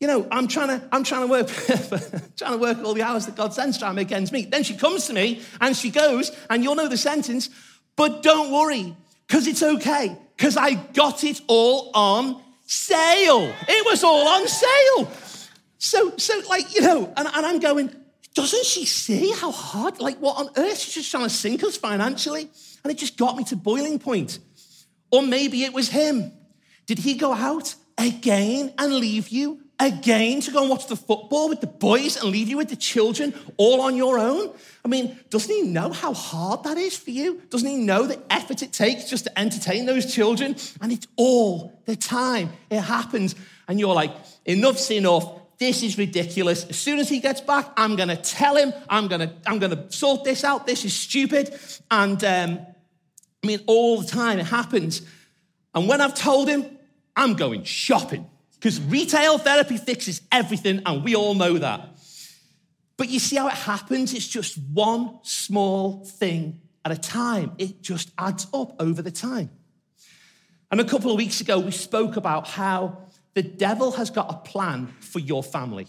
You 0.00 0.08
know, 0.08 0.26
I'm 0.30 0.46
trying 0.46 0.68
to, 0.68 0.88
I'm 0.92 1.04
trying 1.04 1.22
to 1.22 1.26
work, 1.28 1.48
trying 2.36 2.52
to 2.52 2.58
work 2.58 2.78
all 2.84 2.92
the 2.92 3.02
hours 3.02 3.26
that 3.26 3.36
God 3.36 3.54
sends, 3.54 3.78
trying 3.78 3.92
to 3.92 3.96
make 3.96 4.12
ends 4.12 4.30
meet. 4.30 4.50
Then 4.50 4.62
she 4.62 4.76
comes 4.76 5.06
to 5.06 5.14
me 5.14 5.40
and 5.60 5.74
she 5.74 5.90
goes, 5.90 6.36
and 6.50 6.62
you'll 6.62 6.74
know 6.74 6.88
the 6.88 6.98
sentence, 6.98 7.48
but 7.96 8.22
don't 8.22 8.52
worry, 8.52 8.94
because 9.26 9.46
it's 9.46 9.62
okay, 9.62 10.16
because 10.36 10.56
I 10.56 10.74
got 10.74 11.24
it 11.24 11.40
all 11.46 11.90
on 11.94 12.42
sale. 12.66 13.54
It 13.68 13.86
was 13.86 14.04
all 14.04 14.28
on 14.28 14.46
sale. 14.46 15.10
So, 15.78 16.16
so 16.16 16.40
like, 16.48 16.74
you 16.74 16.82
know, 16.82 17.12
and, 17.16 17.28
and 17.28 17.46
I'm 17.46 17.58
going, 17.58 17.94
doesn't 18.34 18.66
she 18.66 18.84
see 18.84 19.32
how 19.32 19.50
hard, 19.50 20.00
like, 20.00 20.18
what 20.18 20.38
on 20.38 20.50
earth? 20.56 20.78
She's 20.78 20.94
just 20.94 21.10
trying 21.10 21.24
to 21.24 21.30
sink 21.30 21.64
us 21.64 21.76
financially. 21.76 22.50
And 22.84 22.92
it 22.92 22.98
just 22.98 23.16
got 23.16 23.36
me 23.36 23.44
to 23.44 23.56
boiling 23.56 23.98
point. 23.98 24.38
Or 25.10 25.22
maybe 25.22 25.64
it 25.64 25.72
was 25.72 25.88
him. 25.88 26.32
Did 26.86 26.98
he 26.98 27.14
go 27.14 27.32
out 27.32 27.74
again 27.98 28.74
and 28.78 28.94
leave 28.94 29.30
you 29.30 29.60
again 29.78 30.40
to 30.40 30.50
go 30.50 30.60
and 30.60 30.70
watch 30.70 30.86
the 30.86 30.96
football 30.96 31.48
with 31.48 31.60
the 31.60 31.66
boys 31.66 32.16
and 32.16 32.30
leave 32.30 32.48
you 32.48 32.56
with 32.56 32.68
the 32.68 32.76
children 32.76 33.34
all 33.56 33.80
on 33.80 33.96
your 33.96 34.18
own? 34.18 34.52
I 34.84 34.88
mean, 34.88 35.18
doesn't 35.30 35.52
he 35.52 35.62
know 35.62 35.90
how 35.90 36.12
hard 36.12 36.64
that 36.64 36.76
is 36.76 36.96
for 36.96 37.10
you? 37.10 37.42
Doesn't 37.50 37.68
he 37.68 37.76
know 37.76 38.06
the 38.06 38.20
effort 38.30 38.62
it 38.62 38.72
takes 38.72 39.08
just 39.08 39.24
to 39.24 39.38
entertain 39.38 39.86
those 39.86 40.14
children? 40.14 40.56
And 40.80 40.92
it's 40.92 41.06
all 41.16 41.80
the 41.86 41.96
time. 41.96 42.50
It 42.70 42.80
happens. 42.80 43.34
And 43.66 43.80
you're 43.80 43.94
like, 43.94 44.12
enough's 44.44 44.90
enough. 44.90 45.40
This 45.58 45.82
is 45.82 45.96
ridiculous. 45.96 46.66
As 46.66 46.76
soon 46.76 46.98
as 46.98 47.08
he 47.08 47.18
gets 47.20 47.40
back, 47.40 47.72
I'm 47.76 47.96
going 47.96 48.10
to 48.10 48.16
tell 48.16 48.56
him, 48.56 48.74
I'm 48.88 49.08
going 49.08 49.22
to, 49.22 49.32
I'm 49.46 49.58
going 49.58 49.74
to 49.74 49.90
sort 49.90 50.24
this 50.24 50.44
out. 50.44 50.66
This 50.66 50.84
is 50.84 50.94
stupid. 50.94 51.58
And 51.90 52.22
um, 52.24 52.58
I 53.42 53.46
mean, 53.46 53.60
all 53.66 54.00
the 54.00 54.06
time 54.06 54.38
it 54.38 54.46
happens. 54.46 55.02
And 55.74 55.88
when 55.88 56.00
I've 56.00 56.14
told 56.14 56.48
him, 56.48 56.78
I'm 57.14 57.34
going 57.34 57.64
shopping 57.64 58.28
because 58.54 58.80
retail 58.80 59.38
therapy 59.38 59.76
fixes 59.76 60.22
everything, 60.32 60.82
and 60.84 61.04
we 61.04 61.14
all 61.14 61.34
know 61.34 61.58
that. 61.58 61.96
But 62.96 63.08
you 63.10 63.18
see 63.18 63.36
how 63.36 63.46
it 63.48 63.54
happens? 63.54 64.12
It's 64.14 64.26
just 64.26 64.58
one 64.58 65.18
small 65.22 66.04
thing 66.04 66.60
at 66.84 66.92
a 66.92 66.96
time. 66.96 67.52
It 67.58 67.82
just 67.82 68.10
adds 68.18 68.46
up 68.52 68.80
over 68.80 69.02
the 69.02 69.10
time. 69.10 69.50
And 70.70 70.80
a 70.80 70.84
couple 70.84 71.10
of 71.10 71.16
weeks 71.16 71.40
ago, 71.40 71.60
we 71.60 71.70
spoke 71.70 72.16
about 72.16 72.48
how 72.48 73.05
the 73.36 73.42
devil 73.42 73.92
has 73.92 74.08
got 74.08 74.30
a 74.30 74.38
plan 74.48 74.86
for 75.00 75.18
your 75.18 75.42
family. 75.42 75.86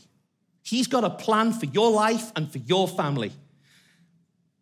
He's 0.64 0.88
got 0.88 1.06
a 1.06 1.10
plan 1.10 1.54
for 1.54 1.66
your 1.66 1.90
life 1.90 2.30
and 2.36 2.52
for 2.52 2.58
your 2.58 2.90
family 2.90 3.32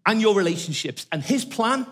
and 0.06 0.22
your 0.22 0.36
relationships. 0.36 1.08
And 1.12 1.24
his 1.24 1.44
plan 1.44 1.88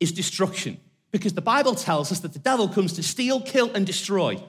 is 0.00 0.12
destruction 0.12 0.78
because 1.10 1.34
the 1.34 1.42
Bible 1.42 1.74
tells 1.74 2.10
us 2.10 2.20
that 2.20 2.32
the 2.32 2.38
devil 2.38 2.68
comes 2.68 2.94
to 2.94 3.02
steal, 3.02 3.42
kill, 3.42 3.70
and 3.74 3.86
destroy. 3.86 4.42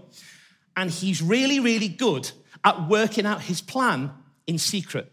And 0.77 0.89
he's 0.89 1.21
really, 1.21 1.59
really 1.59 1.89
good 1.89 2.31
at 2.63 2.87
working 2.87 3.25
out 3.25 3.41
his 3.41 3.59
plan 3.59 4.11
in 4.47 4.59
secret. 4.59 5.11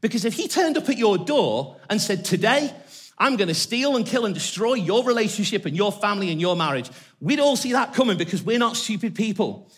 Because 0.00 0.24
if 0.24 0.34
he 0.34 0.46
turned 0.46 0.78
up 0.78 0.88
at 0.88 0.96
your 0.96 1.18
door 1.18 1.78
and 1.90 2.00
said, 2.00 2.24
Today, 2.24 2.72
I'm 3.18 3.34
going 3.34 3.48
to 3.48 3.54
steal 3.54 3.96
and 3.96 4.06
kill 4.06 4.26
and 4.26 4.34
destroy 4.34 4.74
your 4.74 5.02
relationship 5.02 5.66
and 5.66 5.76
your 5.76 5.90
family 5.90 6.30
and 6.30 6.40
your 6.40 6.54
marriage, 6.54 6.88
we'd 7.20 7.40
all 7.40 7.56
see 7.56 7.72
that 7.72 7.94
coming 7.94 8.16
because 8.16 8.44
we're 8.44 8.60
not 8.60 8.76
stupid 8.76 9.16
people 9.16 9.72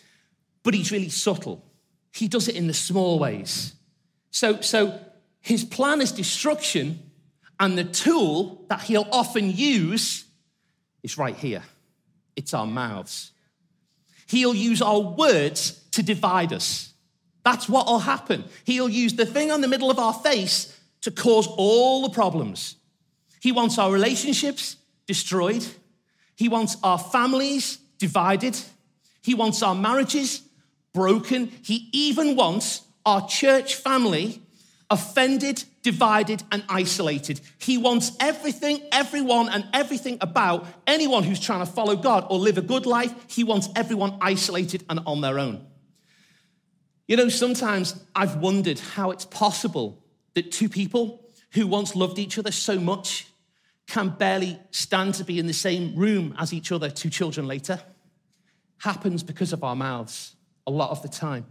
but 0.67 0.73
he's 0.73 0.91
really 0.91 1.07
subtle. 1.07 1.63
He 2.11 2.27
does 2.27 2.49
it 2.49 2.57
in 2.57 2.67
the 2.67 2.73
small 2.73 3.19
ways. 3.19 3.73
So, 4.31 4.59
so 4.59 4.99
his 5.39 5.63
plan 5.63 6.01
is 6.01 6.11
destruction, 6.11 6.99
and 7.57 7.77
the 7.77 7.85
tool 7.85 8.65
that 8.67 8.81
he'll 8.81 9.07
often 9.09 9.49
use 9.49 10.25
is 11.03 11.17
right 11.17 11.37
here 11.37 11.63
it's 12.35 12.53
our 12.53 12.67
mouths. 12.67 13.31
He'll 14.27 14.53
use 14.53 14.81
our 14.81 14.99
words 14.99 15.71
to 15.91 16.03
divide 16.03 16.51
us. 16.51 16.91
That's 17.45 17.69
what 17.69 17.87
will 17.87 17.99
happen. 17.99 18.43
He'll 18.65 18.89
use 18.89 19.13
the 19.13 19.25
thing 19.25 19.51
on 19.51 19.61
the 19.61 19.69
middle 19.69 19.89
of 19.89 19.99
our 19.99 20.15
face 20.15 20.77
to 21.03 21.11
cause 21.11 21.47
all 21.47 22.01
the 22.01 22.13
problems. 22.13 22.75
He 23.39 23.53
wants 23.53 23.77
our 23.77 23.89
relationships 23.89 24.75
destroyed. 25.05 25.65
He 26.35 26.49
wants 26.49 26.75
our 26.83 26.99
families 26.99 27.77
divided. 27.99 28.59
He 29.21 29.33
wants 29.33 29.63
our 29.63 29.73
marriages 29.73 30.41
broken. 30.97 31.51
He 31.61 31.89
even 31.91 32.35
wants 32.35 32.81
our 33.05 33.27
church 33.27 33.75
family 33.75 34.41
offended, 34.89 35.63
divided, 35.83 36.41
and 36.51 36.63
isolated. 36.67 37.39
He 37.59 37.77
wants 37.77 38.13
everything, 38.19 38.81
everyone, 38.91 39.47
and 39.49 39.63
everything 39.73 40.17
about 40.21 40.65
anyone 40.87 41.21
who's 41.21 41.39
trying 41.39 41.59
to 41.59 41.71
follow 41.71 41.95
God 41.95 42.25
or 42.31 42.39
live 42.39 42.57
a 42.57 42.63
good 42.63 42.87
life. 42.87 43.13
He 43.27 43.43
wants 43.43 43.69
everyone 43.75 44.17
isolated 44.21 44.83
and 44.89 44.99
on 45.05 45.21
their 45.21 45.37
own. 45.37 45.67
You 47.07 47.15
know, 47.15 47.29
sometimes 47.29 48.03
I've 48.15 48.37
wondered 48.37 48.79
how 48.79 49.11
it's 49.11 49.25
possible 49.25 50.03
that 50.33 50.51
two 50.51 50.67
people 50.67 51.23
who 51.51 51.67
once 51.67 51.95
loved 51.95 52.17
each 52.17 52.39
other 52.39 52.51
so 52.51 52.79
much 52.79 53.27
can 53.85 54.09
barely 54.09 54.59
stand 54.71 55.13
to 55.15 55.23
be 55.23 55.37
in 55.37 55.45
the 55.45 55.53
same 55.53 55.95
room 55.95 56.33
as 56.39 56.53
each 56.53 56.71
other 56.71 56.89
two 56.89 57.11
children 57.11 57.45
later. 57.45 57.79
Happens 58.79 59.21
because 59.21 59.53
of 59.53 59.63
our 59.63 59.75
mouths 59.75 60.36
a 60.67 60.71
lot 60.71 60.91
of 60.91 61.01
the 61.01 61.07
time. 61.07 61.45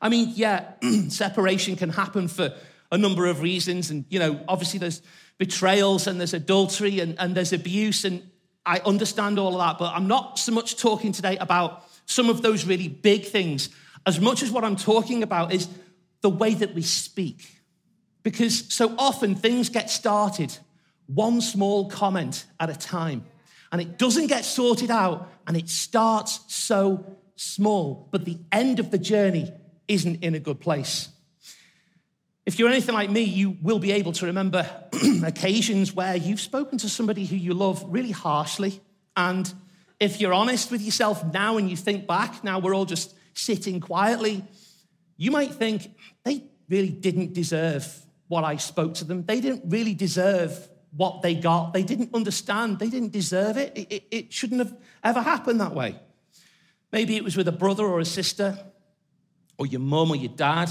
I 0.00 0.08
mean, 0.08 0.32
yeah, 0.34 0.72
separation 1.08 1.76
can 1.76 1.90
happen 1.90 2.28
for 2.28 2.54
a 2.90 2.96
number 2.96 3.26
of 3.26 3.42
reasons. 3.42 3.90
And, 3.90 4.04
you 4.08 4.18
know, 4.18 4.40
obviously 4.48 4.78
there's 4.78 5.02
betrayals 5.38 6.06
and 6.06 6.18
there's 6.18 6.32
adultery 6.32 7.00
and, 7.00 7.18
and 7.18 7.34
there's 7.34 7.52
abuse. 7.52 8.04
And 8.04 8.22
I 8.64 8.78
understand 8.78 9.38
all 9.38 9.60
of 9.60 9.66
that. 9.66 9.78
But 9.78 9.94
I'm 9.94 10.06
not 10.06 10.38
so 10.38 10.52
much 10.52 10.76
talking 10.76 11.12
today 11.12 11.36
about 11.36 11.84
some 12.06 12.30
of 12.30 12.40
those 12.40 12.64
really 12.64 12.88
big 12.88 13.24
things 13.24 13.68
as 14.06 14.20
much 14.20 14.42
as 14.42 14.50
what 14.50 14.64
I'm 14.64 14.76
talking 14.76 15.24
about 15.24 15.52
is 15.52 15.68
the 16.20 16.30
way 16.30 16.54
that 16.54 16.74
we 16.74 16.82
speak. 16.82 17.60
Because 18.22 18.72
so 18.72 18.94
often 18.96 19.34
things 19.34 19.68
get 19.68 19.90
started 19.90 20.56
one 21.06 21.40
small 21.40 21.88
comment 21.88 22.46
at 22.58 22.70
a 22.70 22.74
time, 22.74 23.24
and 23.70 23.80
it 23.80 23.98
doesn't 23.98 24.26
get 24.26 24.44
sorted 24.44 24.90
out, 24.90 25.30
and 25.46 25.56
it 25.56 25.68
starts 25.68 26.40
so 26.48 27.16
small, 27.36 28.08
but 28.10 28.24
the 28.24 28.38
end 28.50 28.80
of 28.80 28.90
the 28.90 28.98
journey 28.98 29.52
isn't 29.86 30.22
in 30.24 30.34
a 30.34 30.40
good 30.40 30.60
place. 30.60 31.08
If 32.44 32.58
you're 32.58 32.68
anything 32.68 32.94
like 32.94 33.10
me, 33.10 33.22
you 33.22 33.56
will 33.60 33.78
be 33.78 33.92
able 33.92 34.12
to 34.12 34.26
remember 34.26 34.68
occasions 35.24 35.92
where 35.92 36.16
you've 36.16 36.40
spoken 36.40 36.78
to 36.78 36.88
somebody 36.88 37.24
who 37.24 37.36
you 37.36 37.54
love 37.54 37.84
really 37.88 38.12
harshly. 38.12 38.80
And 39.16 39.52
if 39.98 40.20
you're 40.20 40.32
honest 40.32 40.70
with 40.70 40.80
yourself 40.80 41.24
now 41.32 41.58
and 41.58 41.68
you 41.68 41.76
think 41.76 42.06
back, 42.06 42.44
now 42.44 42.58
we're 42.58 42.74
all 42.74 42.84
just 42.84 43.14
sitting 43.34 43.80
quietly, 43.80 44.44
you 45.16 45.30
might 45.30 45.54
think 45.54 45.90
they 46.24 46.44
really 46.68 46.90
didn't 46.90 47.32
deserve 47.32 47.86
what 48.28 48.44
I 48.44 48.56
spoke 48.56 48.94
to 48.94 49.04
them. 49.04 49.24
They 49.24 49.40
didn't 49.40 49.62
really 49.66 49.94
deserve 49.94 50.68
what 50.96 51.22
they 51.22 51.34
got. 51.34 51.72
They 51.72 51.82
didn't 51.82 52.14
understand. 52.14 52.78
They 52.78 52.88
didn't 52.88 53.12
deserve 53.12 53.56
it. 53.56 53.76
It, 53.76 53.92
it, 53.92 54.04
it 54.10 54.32
shouldn't 54.32 54.60
have 54.60 54.74
ever 55.02 55.20
happened 55.20 55.60
that 55.60 55.74
way. 55.74 55.98
Maybe 56.92 57.16
it 57.16 57.24
was 57.24 57.36
with 57.36 57.48
a 57.48 57.52
brother 57.52 57.84
or 57.84 58.00
a 58.00 58.04
sister, 58.04 58.58
or 59.58 59.66
your 59.66 59.80
mum 59.80 60.10
or 60.10 60.16
your 60.16 60.32
dad, 60.32 60.70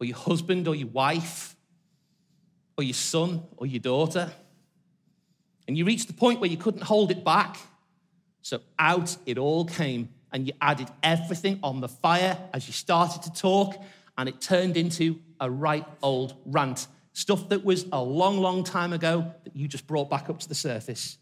or 0.00 0.06
your 0.06 0.16
husband 0.16 0.68
or 0.68 0.74
your 0.74 0.88
wife, 0.88 1.56
or 2.76 2.84
your 2.84 2.94
son 2.94 3.42
or 3.56 3.66
your 3.66 3.80
daughter. 3.80 4.30
And 5.66 5.76
you 5.76 5.84
reached 5.84 6.06
the 6.06 6.12
point 6.12 6.40
where 6.40 6.50
you 6.50 6.56
couldn't 6.56 6.82
hold 6.82 7.10
it 7.10 7.24
back. 7.24 7.56
So 8.42 8.60
out 8.78 9.16
it 9.26 9.38
all 9.38 9.64
came, 9.64 10.10
and 10.32 10.46
you 10.46 10.52
added 10.60 10.88
everything 11.02 11.58
on 11.62 11.80
the 11.80 11.88
fire 11.88 12.38
as 12.52 12.66
you 12.66 12.72
started 12.72 13.22
to 13.22 13.32
talk, 13.32 13.82
and 14.18 14.28
it 14.28 14.40
turned 14.40 14.76
into 14.76 15.18
a 15.40 15.50
right 15.50 15.86
old 16.02 16.34
rant. 16.44 16.86
Stuff 17.12 17.48
that 17.48 17.64
was 17.64 17.86
a 17.92 18.02
long, 18.02 18.38
long 18.38 18.62
time 18.62 18.92
ago 18.92 19.32
that 19.44 19.56
you 19.56 19.66
just 19.66 19.86
brought 19.86 20.10
back 20.10 20.28
up 20.28 20.38
to 20.40 20.48
the 20.48 20.54
surface. 20.54 21.18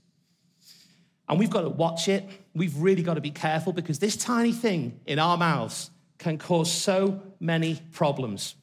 And 1.29 1.39
we've 1.39 1.51
got 1.51 1.63
to 1.63 1.69
watch 1.69 2.09
it. 2.09 2.25
We've 2.55 2.77
really 2.77 3.03
got 3.03 3.15
to 3.15 3.21
be 3.21 3.31
careful 3.31 3.73
because 3.73 3.99
this 3.99 4.17
tiny 4.17 4.53
thing 4.53 5.01
in 5.07 5.19
our 5.19 5.37
mouths 5.37 5.91
can 6.19 6.39
cause 6.39 6.71
so 6.71 7.23
many 7.41 7.81
problems. 7.93 8.55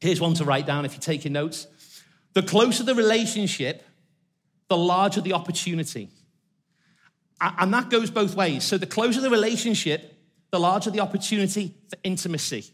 Here's 0.00 0.20
one 0.20 0.34
to 0.34 0.44
write 0.44 0.66
down 0.66 0.84
if 0.84 0.92
you're 0.92 1.00
taking 1.00 1.32
notes. 1.32 1.66
The 2.34 2.42
closer 2.42 2.82
the 2.82 2.94
relationship, 2.94 3.82
the 4.68 4.76
larger 4.76 5.20
the 5.20 5.32
opportunity. 5.32 6.08
And 7.40 7.72
that 7.74 7.90
goes 7.90 8.10
both 8.10 8.34
ways. 8.34 8.64
So 8.64 8.78
the 8.78 8.86
closer 8.86 9.20
the 9.20 9.30
relationship, 9.30 10.14
the 10.50 10.60
larger 10.60 10.90
the 10.90 11.00
opportunity 11.00 11.74
for 11.88 11.96
intimacy. 12.04 12.66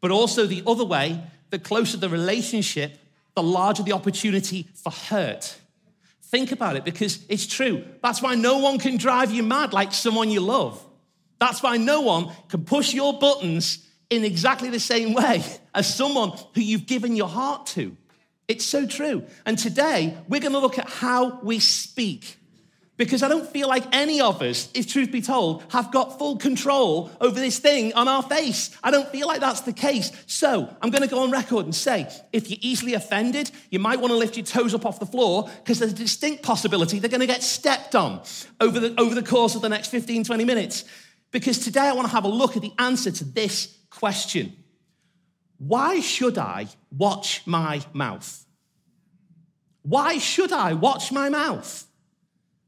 But 0.00 0.10
also 0.10 0.46
the 0.46 0.62
other 0.66 0.84
way, 0.84 1.22
the 1.50 1.58
closer 1.58 1.96
the 1.96 2.08
relationship, 2.08 2.98
the 3.34 3.42
larger 3.42 3.82
the 3.82 3.92
opportunity 3.92 4.68
for 4.74 4.90
hurt. 4.90 5.56
Think 6.32 6.50
about 6.50 6.76
it 6.76 6.84
because 6.86 7.24
it's 7.28 7.46
true. 7.46 7.84
That's 8.02 8.22
why 8.22 8.36
no 8.36 8.56
one 8.56 8.78
can 8.78 8.96
drive 8.96 9.30
you 9.30 9.42
mad 9.42 9.74
like 9.74 9.92
someone 9.92 10.30
you 10.30 10.40
love. 10.40 10.82
That's 11.38 11.62
why 11.62 11.76
no 11.76 12.00
one 12.00 12.32
can 12.48 12.64
push 12.64 12.94
your 12.94 13.18
buttons 13.18 13.86
in 14.08 14.24
exactly 14.24 14.70
the 14.70 14.80
same 14.80 15.12
way 15.20 15.44
as 15.74 15.94
someone 15.94 16.32
who 16.54 16.62
you've 16.62 16.86
given 16.86 17.16
your 17.16 17.28
heart 17.28 17.66
to. 17.66 17.94
It's 18.48 18.64
so 18.64 18.86
true. 18.86 19.26
And 19.44 19.58
today, 19.58 20.16
we're 20.26 20.40
going 20.40 20.54
to 20.54 20.58
look 20.58 20.78
at 20.78 20.88
how 20.88 21.38
we 21.42 21.58
speak. 21.58 22.38
Because 23.02 23.24
I 23.24 23.28
don't 23.28 23.48
feel 23.48 23.66
like 23.66 23.82
any 23.90 24.20
of 24.20 24.40
us, 24.42 24.70
if 24.74 24.86
truth 24.86 25.10
be 25.10 25.20
told, 25.20 25.64
have 25.70 25.90
got 25.90 26.20
full 26.20 26.36
control 26.36 27.10
over 27.20 27.34
this 27.34 27.58
thing 27.58 27.92
on 27.94 28.06
our 28.06 28.22
face. 28.22 28.70
I 28.80 28.92
don't 28.92 29.08
feel 29.08 29.26
like 29.26 29.40
that's 29.40 29.62
the 29.62 29.72
case. 29.72 30.12
So 30.28 30.72
I'm 30.80 30.90
going 30.90 31.02
to 31.02 31.08
go 31.08 31.18
on 31.24 31.32
record 31.32 31.64
and 31.64 31.74
say 31.74 32.08
if 32.32 32.48
you're 32.48 32.60
easily 32.62 32.94
offended, 32.94 33.50
you 33.70 33.80
might 33.80 33.98
want 33.98 34.12
to 34.12 34.16
lift 34.16 34.36
your 34.36 34.46
toes 34.46 34.72
up 34.72 34.86
off 34.86 35.00
the 35.00 35.06
floor 35.06 35.50
because 35.64 35.80
there's 35.80 35.90
a 35.90 35.96
distinct 35.96 36.44
possibility 36.44 37.00
they're 37.00 37.10
going 37.10 37.18
to 37.18 37.26
get 37.26 37.42
stepped 37.42 37.96
on 37.96 38.22
over 38.60 38.78
the, 38.78 38.94
over 39.00 39.16
the 39.16 39.22
course 39.24 39.56
of 39.56 39.62
the 39.62 39.68
next 39.68 39.88
15, 39.88 40.22
20 40.22 40.44
minutes. 40.44 40.84
Because 41.32 41.58
today 41.58 41.88
I 41.88 41.94
want 41.94 42.06
to 42.06 42.14
have 42.14 42.22
a 42.24 42.28
look 42.28 42.54
at 42.54 42.62
the 42.62 42.72
answer 42.78 43.10
to 43.10 43.24
this 43.24 43.76
question 43.90 44.54
Why 45.58 45.98
should 45.98 46.38
I 46.38 46.68
watch 46.96 47.42
my 47.46 47.84
mouth? 47.92 48.46
Why 49.82 50.18
should 50.18 50.52
I 50.52 50.74
watch 50.74 51.10
my 51.10 51.28
mouth? 51.30 51.88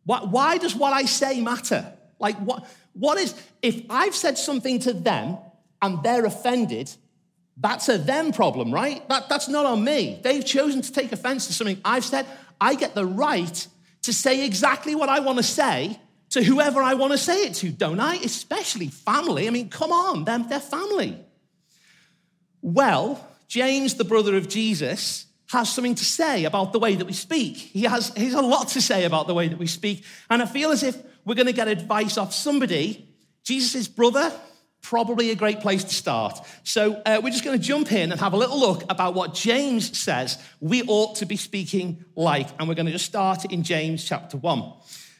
Why, 0.04 0.20
why 0.20 0.58
does 0.58 0.74
what 0.74 0.92
I 0.92 1.04
say 1.04 1.40
matter? 1.40 1.92
Like, 2.18 2.36
what, 2.38 2.66
what 2.92 3.18
is, 3.18 3.34
if 3.62 3.82
I've 3.90 4.14
said 4.14 4.38
something 4.38 4.78
to 4.80 4.92
them 4.92 5.38
and 5.82 6.02
they're 6.02 6.24
offended, 6.24 6.90
that's 7.56 7.88
a 7.88 7.98
them 7.98 8.32
problem, 8.32 8.72
right? 8.72 9.06
That, 9.08 9.28
that's 9.28 9.48
not 9.48 9.66
on 9.66 9.84
me. 9.84 10.20
They've 10.22 10.44
chosen 10.44 10.82
to 10.82 10.92
take 10.92 11.12
offense 11.12 11.46
to 11.46 11.52
something 11.52 11.80
I've 11.84 12.04
said. 12.04 12.26
I 12.60 12.74
get 12.74 12.94
the 12.94 13.06
right 13.06 13.66
to 14.02 14.12
say 14.12 14.44
exactly 14.44 14.94
what 14.94 15.08
I 15.08 15.20
want 15.20 15.38
to 15.38 15.44
say 15.44 15.98
to 16.30 16.42
whoever 16.42 16.82
I 16.82 16.94
want 16.94 17.12
to 17.12 17.18
say 17.18 17.44
it 17.44 17.54
to, 17.54 17.70
don't 17.70 18.00
I? 18.00 18.16
Especially 18.16 18.88
family. 18.88 19.46
I 19.46 19.50
mean, 19.50 19.70
come 19.70 19.92
on, 19.92 20.24
they're, 20.24 20.38
they're 20.40 20.60
family. 20.60 21.16
Well, 22.60 23.24
James, 23.46 23.94
the 23.94 24.04
brother 24.04 24.36
of 24.36 24.48
Jesus, 24.48 25.26
has 25.50 25.72
something 25.72 25.94
to 25.94 26.04
say 26.04 26.44
about 26.44 26.72
the 26.72 26.78
way 26.78 26.94
that 26.94 27.06
we 27.06 27.12
speak. 27.12 27.56
He 27.56 27.82
has, 27.82 28.12
he 28.16 28.24
has 28.26 28.34
a 28.34 28.42
lot 28.42 28.68
to 28.68 28.80
say 28.80 29.04
about 29.04 29.26
the 29.26 29.34
way 29.34 29.48
that 29.48 29.58
we 29.58 29.66
speak. 29.66 30.04
And 30.30 30.42
I 30.42 30.46
feel 30.46 30.70
as 30.70 30.82
if 30.82 30.96
we're 31.24 31.34
going 31.34 31.46
to 31.46 31.52
get 31.52 31.68
advice 31.68 32.16
off 32.16 32.32
somebody. 32.32 33.08
Jesus' 33.42 33.88
brother, 33.88 34.32
probably 34.80 35.30
a 35.30 35.34
great 35.34 35.60
place 35.60 35.84
to 35.84 35.94
start. 35.94 36.38
So 36.62 37.00
uh, 37.04 37.20
we're 37.22 37.30
just 37.30 37.44
going 37.44 37.58
to 37.58 37.64
jump 37.64 37.92
in 37.92 38.10
and 38.10 38.20
have 38.20 38.32
a 38.32 38.36
little 38.36 38.58
look 38.58 38.84
about 38.90 39.14
what 39.14 39.34
James 39.34 39.98
says 39.98 40.38
we 40.60 40.82
ought 40.82 41.16
to 41.16 41.26
be 41.26 41.36
speaking 41.36 42.04
like. 42.14 42.48
And 42.58 42.68
we're 42.68 42.74
going 42.74 42.86
to 42.86 42.92
just 42.92 43.06
start 43.06 43.44
in 43.46 43.62
James 43.62 44.04
chapter 44.04 44.36
1. 44.36 44.72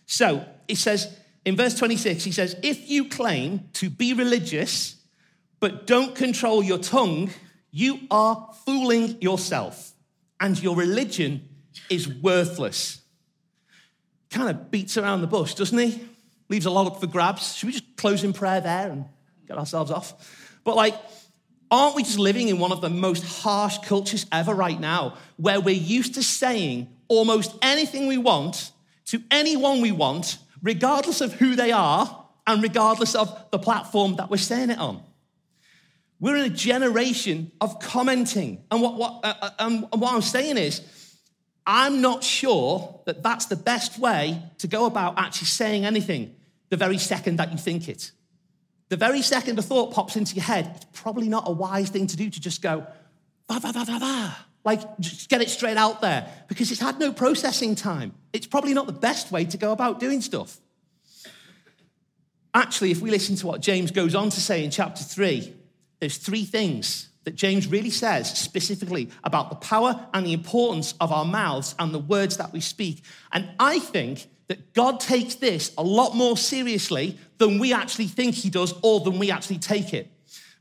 So 0.07 0.45
it 0.69 0.77
says 0.77 1.15
in 1.45 1.57
verse 1.57 1.75
26, 1.75 2.25
he 2.25 2.33
says, 2.33 2.57
If 2.63 2.89
you 2.89 3.09
claim 3.09 3.69
to 3.75 3.91
be 3.91 4.15
religious, 4.15 4.97
but 5.61 5.87
don't 5.87 6.15
control 6.15 6.63
your 6.63 6.79
tongue, 6.79 7.31
you 7.71 8.01
are 8.11 8.55
fooling 8.65 9.21
yourself 9.21 9.94
and 10.45 10.63
your 10.63 10.77
religion 10.77 11.49
is 11.89 12.07
worthless. 12.07 13.01
Kind 14.29 14.51
of 14.51 14.71
beats 14.71 14.99
around 14.99 15.23
the 15.23 15.27
bush, 15.27 15.55
doesn't 15.55 15.79
he? 15.79 16.07
Leaves 16.51 16.67
a 16.67 16.71
lot 16.71 16.87
up 16.87 17.01
for 17.01 17.07
grabs. 17.07 17.55
Should 17.55 17.69
we 17.69 17.73
just 17.73 17.97
close 17.97 18.23
in 18.23 18.35
prayer 18.35 18.61
there 18.61 18.91
and 18.91 19.07
get 19.49 19.57
ourselves 19.57 19.91
off? 19.91 20.59
But 20.63 20.77
like, 20.77 20.95
aren't 21.71 21.97
we 21.97 22.03
just 22.03 22.19
living 22.19 22.49
in 22.49 22.59
one 22.59 22.73
of 22.73 22.83
the 22.83 22.91
most 22.91 23.25
harsh 23.25 23.79
cultures 23.79 24.27
ever 24.31 24.53
right 24.53 24.79
now, 24.79 25.17
where 25.39 25.63
we're 25.63 25.75
used 25.75 26.15
to 26.17 26.23
saying 26.23 26.95
almost 27.09 27.57
anything 27.63 28.07
we 28.07 28.19
want 28.19 28.71
to 29.07 29.23
anyone 29.31 29.81
we 29.81 29.93
want, 29.93 30.37
regardless 30.63 31.23
of 31.23 31.33
who 31.33 31.57
they 31.57 31.73
are 31.73 32.27
and 32.47 32.63
regardless 32.63 33.15
of 33.15 33.47
the 33.51 33.59
platform 33.59 34.17
that 34.17 34.29
we're 34.29 34.37
saying 34.37 34.69
it 34.69 34.79
on? 34.79 35.03
We're 36.25 36.37
in 36.37 36.51
a 36.51 36.57
generation 36.57 37.53
of 37.61 37.81
commenting. 37.81 38.65
And 38.71 38.81
what, 38.81 38.95
what, 38.95 39.21
uh, 39.23 39.35
uh 39.43 39.51
and 39.59 39.83
what 39.93 40.15
I'm 40.15 40.23
saying 40.23 40.57
is, 40.57 40.81
I'm 41.67 42.01
not 42.01 42.25
sure 42.25 43.03
that 43.05 43.23
that's 43.23 43.45
the 43.45 43.57
best 43.57 43.99
way 43.99 44.43
to 44.57 44.67
go 44.67 44.87
about 44.87 45.19
actually 45.19 45.49
saying 45.49 45.85
anything 45.85 46.35
the 46.71 46.79
very 46.79 46.97
second 46.97 47.37
that 47.41 47.53
you 47.53 47.59
think 47.59 47.91
it. 47.91 48.11
The 48.89 48.97
very 48.97 49.21
second 49.21 49.59
a 49.59 49.63
thought 49.63 49.93
pops 49.93 50.17
into 50.17 50.35
your 50.35 50.45
head, 50.45 50.71
it's 50.77 50.87
probably 50.99 51.29
not 51.29 51.47
a 51.47 51.53
wise 51.53 51.91
thing 51.91 52.07
to 52.07 52.17
do 52.17 52.31
to 52.31 52.41
just 52.41 52.63
go, 52.63 52.87
va, 53.47 53.61
va, 53.61 53.73
va, 53.73 53.85
va, 53.85 53.99
va. 53.99 54.37
Like, 54.65 54.81
just 55.01 55.29
get 55.29 55.43
it 55.43 55.51
straight 55.51 55.77
out 55.77 56.01
there 56.01 56.27
because 56.49 56.73
it's 56.73 56.81
had 56.81 56.99
no 56.99 57.13
processing 57.13 57.75
time. 57.75 58.15
It's 58.33 58.47
probably 58.47 58.73
not 58.73 58.87
the 58.87 58.95
best 58.95 59.31
way 59.31 59.45
to 59.45 59.59
go 59.59 59.73
about 59.73 60.01
doing 60.01 60.23
stuff. 60.23 60.57
Actually, 62.55 62.93
if 62.93 63.03
we 63.03 63.11
listen 63.11 63.37
to 63.37 63.47
what 63.47 63.61
James 63.61 63.91
goes 63.91 64.15
on 64.15 64.31
to 64.31 64.41
say 64.41 64.65
in 64.65 64.71
chapter 64.71 65.05
3, 65.05 65.55
there's 66.01 66.17
three 66.17 66.45
things 66.45 67.09
that 67.25 67.35
James 67.35 67.67
really 67.67 67.91
says 67.91 68.39
specifically 68.39 69.09
about 69.23 69.49
the 69.49 69.57
power 69.57 70.07
and 70.13 70.27
the 70.27 70.33
importance 70.33 70.95
of 71.01 71.11
our 71.11 71.25
mouths 71.25 71.75
and 71.79 71.93
the 71.93 71.99
words 71.99 72.37
that 72.37 72.53
we 72.53 72.61
speak. 72.61 73.03
And 73.33 73.49
I 73.59 73.79
think 73.79 74.29
that 74.49 74.75
God 74.75 75.01
takes 75.01 75.37
this 75.37 75.73
a 75.79 75.83
lot 75.83 76.15
more 76.15 76.37
seriously 76.37 77.19
than 77.39 77.59
we 77.59 77.73
actually 77.73 78.09
think 78.09 78.35
he 78.35 78.51
does 78.51 78.75
or 78.83 79.01
than 79.01 79.19
we 79.19 79.31
actually 79.31 79.59
take 79.59 79.95
it. 79.95 80.11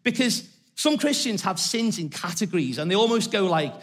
Because 0.04 0.48
some 0.76 0.98
Christians 0.98 1.42
have 1.44 1.60
sins 1.60 2.00
in 2.00 2.10
categories 2.10 2.78
and 2.78 2.90
they 2.90 2.96
almost 2.96 3.32
go 3.32 3.46
like 3.46 3.74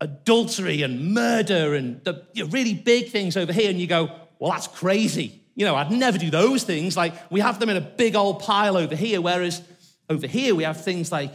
adultery 0.00 0.82
and 0.82 1.14
murder 1.14 1.74
and 1.74 2.02
the 2.04 2.24
really 2.48 2.74
big 2.74 3.10
things 3.10 3.36
over 3.36 3.52
here. 3.52 3.70
And 3.70 3.80
you 3.80 3.86
go, 3.86 4.10
well, 4.38 4.50
that's 4.50 4.66
crazy. 4.66 5.40
You 5.54 5.66
know, 5.66 5.76
I'd 5.76 5.90
never 5.90 6.18
do 6.18 6.30
those 6.30 6.64
things. 6.64 6.96
Like 6.96 7.14
we 7.30 7.40
have 7.40 7.60
them 7.60 7.68
in 7.68 7.76
a 7.76 7.80
big 7.80 8.16
old 8.16 8.40
pile 8.40 8.76
over 8.76 8.96
here, 8.96 9.20
whereas 9.20 9.62
over 10.10 10.26
here, 10.26 10.54
we 10.54 10.64
have 10.64 10.82
things 10.82 11.12
like 11.12 11.32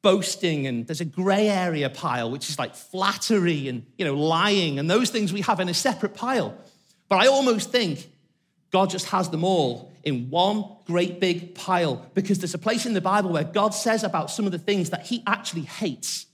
boasting, 0.00 0.66
and 0.66 0.86
there's 0.86 1.00
a 1.00 1.04
gray 1.04 1.48
area 1.48 1.90
pile, 1.90 2.30
which 2.30 2.48
is 2.48 2.58
like 2.58 2.74
flattery 2.74 3.68
and 3.68 3.84
you 3.98 4.04
know, 4.04 4.14
lying, 4.14 4.78
and 4.78 4.88
those 4.88 5.10
things 5.10 5.32
we 5.32 5.42
have 5.42 5.60
in 5.60 5.68
a 5.68 5.74
separate 5.74 6.14
pile. 6.14 6.56
But 7.08 7.16
I 7.16 7.26
almost 7.26 7.70
think 7.70 8.08
God 8.70 8.90
just 8.90 9.06
has 9.08 9.28
them 9.28 9.44
all 9.44 9.92
in 10.04 10.30
one 10.30 10.64
great 10.86 11.20
big 11.20 11.54
pile 11.54 12.06
because 12.14 12.38
there's 12.38 12.54
a 12.54 12.58
place 12.58 12.86
in 12.86 12.94
the 12.94 13.00
Bible 13.00 13.30
where 13.30 13.44
God 13.44 13.74
says 13.74 14.02
about 14.02 14.30
some 14.30 14.46
of 14.46 14.52
the 14.52 14.58
things 14.58 14.90
that 14.90 15.06
he 15.06 15.22
actually 15.26 15.62
hates, 15.62 16.26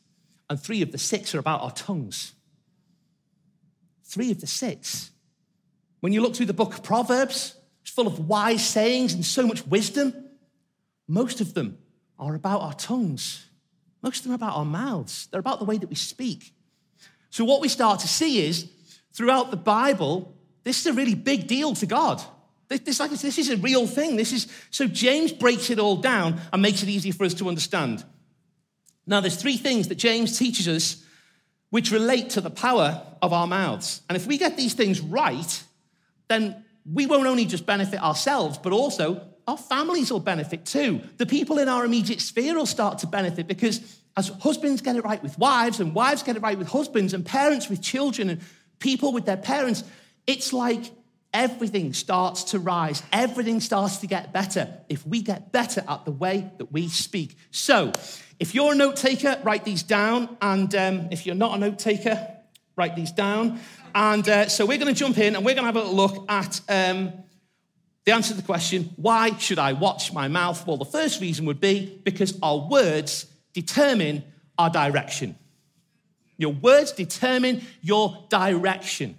and 0.48 0.60
three 0.60 0.82
of 0.82 0.92
the 0.92 0.98
six 0.98 1.34
are 1.34 1.38
about 1.38 1.62
our 1.62 1.72
tongues. 1.72 2.32
Three 4.04 4.30
of 4.30 4.40
the 4.40 4.46
six. 4.46 5.10
When 6.00 6.12
you 6.12 6.20
look 6.20 6.36
through 6.36 6.46
the 6.46 6.54
book 6.54 6.74
of 6.74 6.82
Proverbs, 6.82 7.56
it's 7.82 7.90
full 7.90 8.06
of 8.06 8.28
wise 8.28 8.66
sayings 8.66 9.14
and 9.14 9.24
so 9.24 9.46
much 9.46 9.66
wisdom. 9.66 10.27
Most 11.08 11.40
of 11.40 11.54
them 11.54 11.78
are 12.18 12.34
about 12.34 12.60
our 12.60 12.74
tongues. 12.74 13.46
Most 14.02 14.18
of 14.18 14.24
them 14.24 14.32
are 14.32 14.36
about 14.36 14.56
our 14.56 14.64
mouths. 14.64 15.26
They're 15.30 15.40
about 15.40 15.58
the 15.58 15.64
way 15.64 15.78
that 15.78 15.88
we 15.88 15.96
speak. 15.96 16.52
So, 17.30 17.44
what 17.44 17.60
we 17.60 17.68
start 17.68 18.00
to 18.00 18.08
see 18.08 18.46
is 18.46 18.70
throughout 19.12 19.50
the 19.50 19.56
Bible, 19.56 20.36
this 20.64 20.78
is 20.80 20.86
a 20.86 20.92
really 20.92 21.14
big 21.14 21.46
deal 21.46 21.74
to 21.74 21.86
God. 21.86 22.22
This, 22.68 23.00
like, 23.00 23.10
this 23.10 23.38
is 23.38 23.48
a 23.48 23.56
real 23.56 23.86
thing. 23.86 24.16
This 24.16 24.32
is 24.32 24.46
so 24.70 24.86
James 24.86 25.32
breaks 25.32 25.70
it 25.70 25.78
all 25.78 25.96
down 25.96 26.38
and 26.52 26.60
makes 26.60 26.82
it 26.82 26.88
easy 26.88 27.10
for 27.10 27.24
us 27.24 27.34
to 27.34 27.48
understand. 27.48 28.04
Now, 29.06 29.20
there's 29.20 29.40
three 29.40 29.56
things 29.56 29.88
that 29.88 29.94
James 29.94 30.38
teaches 30.38 30.68
us 30.68 31.02
which 31.70 31.90
relate 31.90 32.30
to 32.30 32.42
the 32.42 32.50
power 32.50 33.02
of 33.22 33.32
our 33.32 33.46
mouths. 33.46 34.02
And 34.08 34.16
if 34.16 34.26
we 34.26 34.36
get 34.36 34.56
these 34.56 34.74
things 34.74 35.00
right, 35.00 35.64
then 36.28 36.64
we 36.90 37.06
won't 37.06 37.26
only 37.26 37.46
just 37.46 37.64
benefit 37.64 38.02
ourselves, 38.02 38.58
but 38.58 38.72
also 38.72 39.26
our 39.48 39.56
families 39.56 40.12
will 40.12 40.20
benefit 40.20 40.66
too. 40.66 41.00
The 41.16 41.24
people 41.24 41.58
in 41.58 41.68
our 41.68 41.82
immediate 41.82 42.20
sphere 42.20 42.54
will 42.54 42.66
start 42.66 42.98
to 42.98 43.06
benefit 43.06 43.48
because 43.48 43.80
as 44.14 44.28
husbands 44.28 44.82
get 44.82 44.94
it 44.94 45.04
right 45.04 45.22
with 45.22 45.38
wives, 45.38 45.80
and 45.80 45.94
wives 45.94 46.22
get 46.22 46.36
it 46.36 46.42
right 46.42 46.58
with 46.58 46.68
husbands, 46.68 47.14
and 47.14 47.24
parents 47.24 47.70
with 47.70 47.80
children, 47.80 48.28
and 48.28 48.40
people 48.78 49.10
with 49.10 49.24
their 49.24 49.38
parents, 49.38 49.84
it's 50.26 50.52
like 50.52 50.90
everything 51.32 51.94
starts 51.94 52.44
to 52.44 52.58
rise. 52.58 53.02
Everything 53.10 53.60
starts 53.60 53.98
to 53.98 54.06
get 54.06 54.34
better 54.34 54.68
if 54.90 55.06
we 55.06 55.22
get 55.22 55.50
better 55.50 55.82
at 55.88 56.04
the 56.04 56.12
way 56.12 56.50
that 56.58 56.70
we 56.70 56.88
speak. 56.88 57.34
So, 57.50 57.92
if 58.38 58.54
you're 58.54 58.72
a 58.72 58.76
note 58.76 58.96
taker, 58.96 59.40
write 59.44 59.64
these 59.64 59.82
down. 59.82 60.36
And 60.42 60.74
um, 60.74 61.08
if 61.10 61.24
you're 61.24 61.34
not 61.34 61.56
a 61.56 61.58
note 61.58 61.78
taker, 61.78 62.36
write 62.76 62.96
these 62.96 63.12
down. 63.12 63.60
And 63.94 64.28
uh, 64.28 64.48
so 64.48 64.66
we're 64.66 64.78
going 64.78 64.94
to 64.94 64.98
jump 64.98 65.16
in 65.16 65.36
and 65.36 65.44
we're 65.44 65.54
going 65.54 65.66
to 65.66 65.72
have 65.72 65.88
a 65.88 65.90
look 65.90 66.30
at. 66.30 66.60
Um, 66.68 67.12
the 68.08 68.14
answer 68.14 68.30
to 68.30 68.40
the 68.40 68.46
question, 68.46 68.88
why 68.96 69.36
should 69.36 69.58
I 69.58 69.74
watch 69.74 70.14
my 70.14 70.28
mouth? 70.28 70.66
Well, 70.66 70.78
the 70.78 70.86
first 70.86 71.20
reason 71.20 71.44
would 71.44 71.60
be 71.60 72.00
because 72.04 72.38
our 72.42 72.56
words 72.56 73.26
determine 73.52 74.24
our 74.56 74.70
direction. 74.70 75.36
Your 76.38 76.54
words 76.54 76.92
determine 76.92 77.60
your 77.82 78.24
direction. 78.30 79.18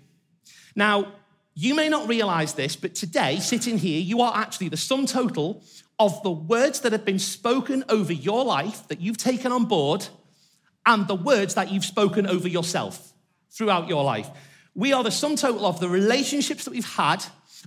Now, 0.76 1.14
you 1.54 1.76
may 1.76 1.88
not 1.88 2.08
realize 2.08 2.56
this, 2.56 2.76
but 2.76 2.96
today, 2.96 3.38
sitting 3.38 3.78
here, 3.78 4.02
you 4.02 4.22
are 4.22 4.36
actually 4.36 4.70
the 4.70 4.78
sum 4.78 5.06
total 5.06 5.62
of 6.00 6.24
the 6.24 6.32
words 6.32 6.80
that 6.80 6.92
have 6.92 7.06
been 7.06 7.20
spoken 7.20 7.84
over 7.90 8.12
your 8.12 8.44
life 8.44 8.88
that 8.88 9.00
you've 9.00 9.18
taken 9.18 9.52
on 9.52 9.66
board 9.66 10.08
and 10.88 11.08
the 11.08 11.14
words 11.14 11.54
that 11.54 11.72
you've 11.72 11.86
spoken 11.86 12.26
over 12.26 12.48
yourself 12.48 13.14
throughout 13.52 13.88
your 13.88 14.04
life. 14.04 14.32
We 14.74 14.94
are 14.94 15.04
the 15.04 15.12
sum 15.12 15.36
total 15.36 15.68
of 15.68 15.80
the 15.80 15.90
relationships 15.90 16.66
that 16.66 16.72
we've 16.72 16.96
had 16.96 17.24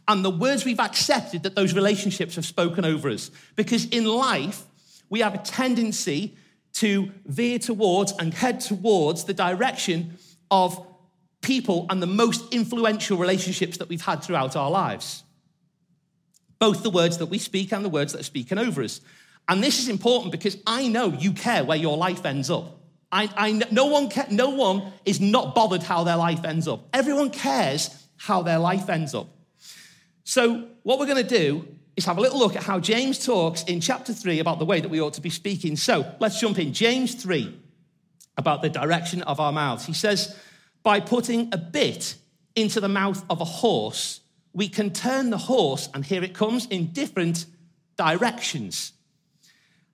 and 0.09 0.25
the 0.25 0.31
words 0.31 0.65
we've 0.65 0.81
accepted 0.81 1.43
that 1.45 1.55
those 1.55 1.75
relationships 1.75 2.37
have 2.37 2.47
spoken 2.47 2.85
over 2.85 3.09
us. 3.09 3.31
Because 3.57 3.87
in 3.87 4.05
life, 4.05 4.65
we 5.09 5.21
have 5.21 5.35
a 5.35 5.39
tendency 5.39 6.37
to 6.75 7.13
veer 7.27 7.59
towards 7.59 8.13
and 8.13 8.33
head 8.33 8.61
towards 8.61 9.25
the 9.25 9.35
direction 9.35 10.17
of 10.51 10.87
people 11.43 11.87
and 11.91 12.03
the 12.03 12.07
most 12.07 12.53
influential 12.53 13.19
relationships 13.19 13.77
that 13.79 13.89
we've 13.89 14.03
had 14.03 14.23
throughout 14.23 14.57
our 14.57 14.71
lives. 14.71 15.23
Both 16.59 16.83
the 16.83 16.91
words 16.91 17.19
that 17.19 17.27
we 17.27 17.39
speak 17.39 17.73
and 17.73 17.85
the 17.85 17.89
words 17.89 18.13
that 18.13 18.21
are 18.21 18.25
spoken 18.25 18.59
over 18.59 18.83
us. 18.83 19.01
And 19.49 19.63
this 19.63 19.81
is 19.81 19.89
important 19.89 20.33
because 20.33 20.57
I 20.67 20.89
know 20.89 21.09
you 21.09 21.33
care 21.33 21.65
where 21.65 21.77
your 21.77 21.97
life 21.97 22.25
ends 22.25 22.49
up. 22.49 22.79
I, 23.11 23.29
I, 23.37 23.53
no, 23.71 23.87
one 23.87 24.09
no 24.31 24.51
one 24.51 24.93
is 25.05 25.21
not 25.21 25.55
bothered 25.55 25.83
how 25.83 26.05
their 26.05 26.17
life 26.17 26.45
ends 26.45 26.67
up. 26.67 26.89
Everyone 26.95 27.31
cares 27.31 27.91
how 28.17 28.43
their 28.43 28.59
life 28.59 28.89
ends 28.89 29.15
up. 29.15 29.29
So, 30.25 30.69
what 30.83 30.99
we're 30.99 31.07
going 31.07 31.27
to 31.27 31.39
do 31.39 31.67
is 31.97 32.05
have 32.05 32.19
a 32.19 32.21
little 32.21 32.39
look 32.39 32.57
at 32.57 32.63
how 32.63 32.81
James 32.81 33.25
talks 33.25 33.65
in 33.65 33.81
chapter 33.81 34.13
3 34.13 34.39
about 34.39 34.59
the 34.59 34.65
way 34.65 34.81
that 34.81 34.89
we 34.89 35.01
ought 35.01 35.15
to 35.15 35.21
be 35.21 35.31
speaking. 35.31 35.77
So, 35.77 36.15
let's 36.21 36.41
jump 36.41 36.59
in. 36.59 36.73
James 36.73 37.15
3 37.15 37.59
about 38.37 38.63
the 38.63 38.69
direction 38.69 39.23
of 39.23 39.41
our 39.41 39.53
mouths. 39.53 39.85
He 39.85 39.93
says, 39.93 40.37
By 40.83 41.01
putting 41.01 41.53
a 41.53 41.59
bit 41.59 42.15
into 42.55 42.81
the 42.81 42.89
mouth 42.89 43.25
of 43.29 43.41
a 43.41 43.45
horse, 43.45 44.21
we 44.53 44.69
can 44.69 44.93
turn 44.93 45.31
the 45.31 45.39
horse, 45.39 45.89
and 45.95 46.05
here 46.05 46.23
it 46.23 46.35
comes, 46.35 46.67
in 46.67 46.93
different 46.93 47.47
directions. 47.97 48.93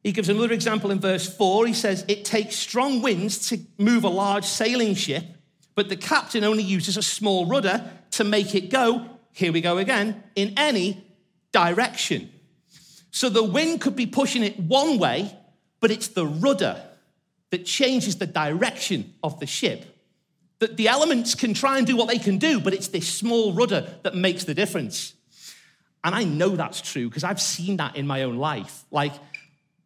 He 0.02 0.12
gives 0.12 0.28
another 0.28 0.52
example 0.52 0.90
in 0.90 1.00
verse 1.00 1.28
4. 1.36 1.66
He 1.66 1.74
says, 1.74 2.04
It 2.08 2.24
takes 2.24 2.56
strong 2.56 3.02
winds 3.02 3.48
to 3.48 3.58
move 3.78 4.04
a 4.04 4.08
large 4.08 4.44
sailing 4.44 4.94
ship, 4.94 5.24
but 5.74 5.88
the 5.88 5.96
captain 5.96 6.44
only 6.44 6.62
uses 6.62 6.96
a 6.96 7.02
small 7.02 7.46
rudder 7.46 7.90
to 8.12 8.24
make 8.24 8.54
it 8.54 8.70
go, 8.70 9.17
here 9.38 9.52
we 9.52 9.60
go 9.60 9.78
again, 9.78 10.20
in 10.34 10.52
any 10.56 11.06
direction. 11.52 12.28
So 13.12 13.28
the 13.28 13.44
wind 13.44 13.80
could 13.80 13.94
be 13.94 14.04
pushing 14.04 14.42
it 14.42 14.58
one 14.58 14.98
way, 14.98 15.32
but 15.78 15.92
it's 15.92 16.08
the 16.08 16.26
rudder 16.26 16.82
that 17.50 17.64
changes 17.64 18.16
the 18.16 18.26
direction 18.26 19.14
of 19.22 19.38
the 19.38 19.46
ship. 19.46 19.84
That 20.58 20.76
the 20.76 20.88
elements 20.88 21.36
can 21.36 21.54
try 21.54 21.78
and 21.78 21.86
do 21.86 21.96
what 21.96 22.08
they 22.08 22.18
can 22.18 22.38
do, 22.38 22.58
but 22.58 22.74
it's 22.74 22.88
this 22.88 23.06
small 23.06 23.52
rudder 23.52 23.88
that 24.02 24.16
makes 24.16 24.42
the 24.42 24.54
difference. 24.54 25.14
And 26.02 26.16
I 26.16 26.24
know 26.24 26.56
that's 26.56 26.80
true 26.80 27.08
because 27.08 27.22
I've 27.22 27.40
seen 27.40 27.76
that 27.76 27.94
in 27.94 28.08
my 28.08 28.24
own 28.24 28.38
life. 28.38 28.86
Like, 28.90 29.12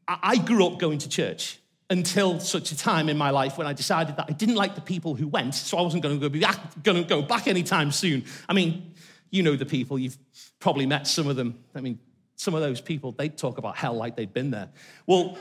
I 0.08 0.38
grew 0.38 0.66
up 0.66 0.78
going 0.78 0.96
to 1.00 1.10
church 1.10 1.58
until 1.90 2.40
such 2.40 2.72
a 2.72 2.76
time 2.76 3.10
in 3.10 3.18
my 3.18 3.28
life 3.28 3.58
when 3.58 3.66
I 3.66 3.74
decided 3.74 4.16
that 4.16 4.24
I 4.30 4.32
didn't 4.32 4.54
like 4.54 4.76
the 4.76 4.80
people 4.80 5.14
who 5.14 5.28
went, 5.28 5.54
so 5.54 5.76
I 5.76 5.82
wasn't 5.82 6.02
going 6.02 6.18
to 6.18 7.04
go, 7.04 7.22
back, 7.22 7.46
anytime 7.46 7.92
soon. 7.92 8.24
I 8.48 8.54
mean, 8.54 8.91
you 9.32 9.42
know 9.42 9.56
the 9.56 9.66
people, 9.66 9.98
you've 9.98 10.16
probably 10.60 10.86
met 10.86 11.08
some 11.08 11.26
of 11.26 11.34
them. 11.34 11.58
I 11.74 11.80
mean, 11.80 11.98
some 12.36 12.54
of 12.54 12.60
those 12.60 12.80
people, 12.80 13.10
they 13.10 13.28
talk 13.28 13.58
about 13.58 13.76
hell 13.76 13.94
like 13.94 14.14
they'd 14.14 14.32
been 14.32 14.52
there. 14.52 14.68
Well, 15.06 15.36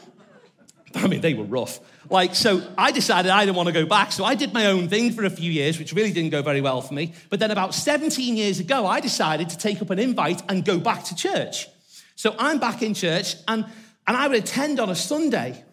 I 0.96 1.08
mean, 1.08 1.22
they 1.22 1.36
were 1.36 1.44
rough. 1.44 1.80
Like, 2.10 2.34
so 2.34 2.68
I 2.78 2.92
decided 2.92 3.30
I 3.30 3.46
didn't 3.46 3.56
want 3.56 3.68
to 3.68 3.74
go 3.74 3.86
back. 3.86 4.12
So 4.12 4.26
I 4.26 4.34
did 4.34 4.52
my 4.54 4.66
own 4.66 4.90
thing 4.90 5.12
for 5.12 5.24
a 5.24 5.30
few 5.30 5.52
years, 5.52 5.78
which 5.78 5.94
really 5.94 6.12
didn't 6.12 6.32
go 6.32 6.42
very 6.42 6.62
well 6.62 6.82
for 6.82 6.96
me. 6.96 7.14
But 7.30 7.40
then 7.40 7.52
about 7.52 7.76
17 7.76 8.36
years 8.36 8.60
ago, 8.60 8.88
I 8.88 9.00
decided 9.00 9.50
to 9.50 9.58
take 9.58 9.82
up 9.82 9.92
an 9.92 10.00
invite 10.00 10.42
and 10.50 10.66
go 10.66 10.80
back 10.80 11.04
to 11.06 11.16
church. 11.16 11.68
So 12.16 12.36
I'm 12.40 12.60
back 12.60 12.82
in 12.82 12.94
church, 12.94 13.36
and 13.48 13.66
and 14.08 14.18
I 14.18 14.28
would 14.28 14.38
attend 14.38 14.80
on 14.80 14.90
a 14.90 14.96
Sunday, 14.96 15.64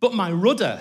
but 0.00 0.14
my 0.14 0.30
rudder 0.30 0.80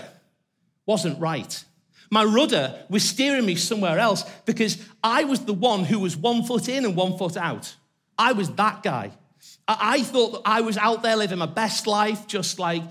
wasn't 0.86 1.19
right. 1.19 1.63
My 2.12 2.26
rudder 2.26 2.78
was 2.89 3.04
steering 3.04 3.45
me 3.45 3.56
somewhere 3.56 3.97
else 3.97 4.24
because 4.45 4.78
I 5.02 5.24
was 5.24 5.45
the 5.45 5.54
one 5.54 5.86
who 5.86 6.00
was 6.00 6.17
one 6.17 6.43
foot 6.43 6.67
in 6.67 6.84
and 6.84 6.95
one 6.95 7.17
foot 7.17 7.38
out. 7.38 7.74
I 8.17 8.34
was 8.34 8.52
that 8.52 8.84
guy. 8.84 9.12
I 9.67 10.04
thought 10.04 10.34
that 10.34 10.41
I 10.45 10.62
was 10.62 10.78
out 10.78 11.04
there 11.04 11.15
living 11.15 11.39
my 11.39 11.45
best 11.45 11.88
life, 11.88 12.28
just 12.28 12.60
like 12.60 12.84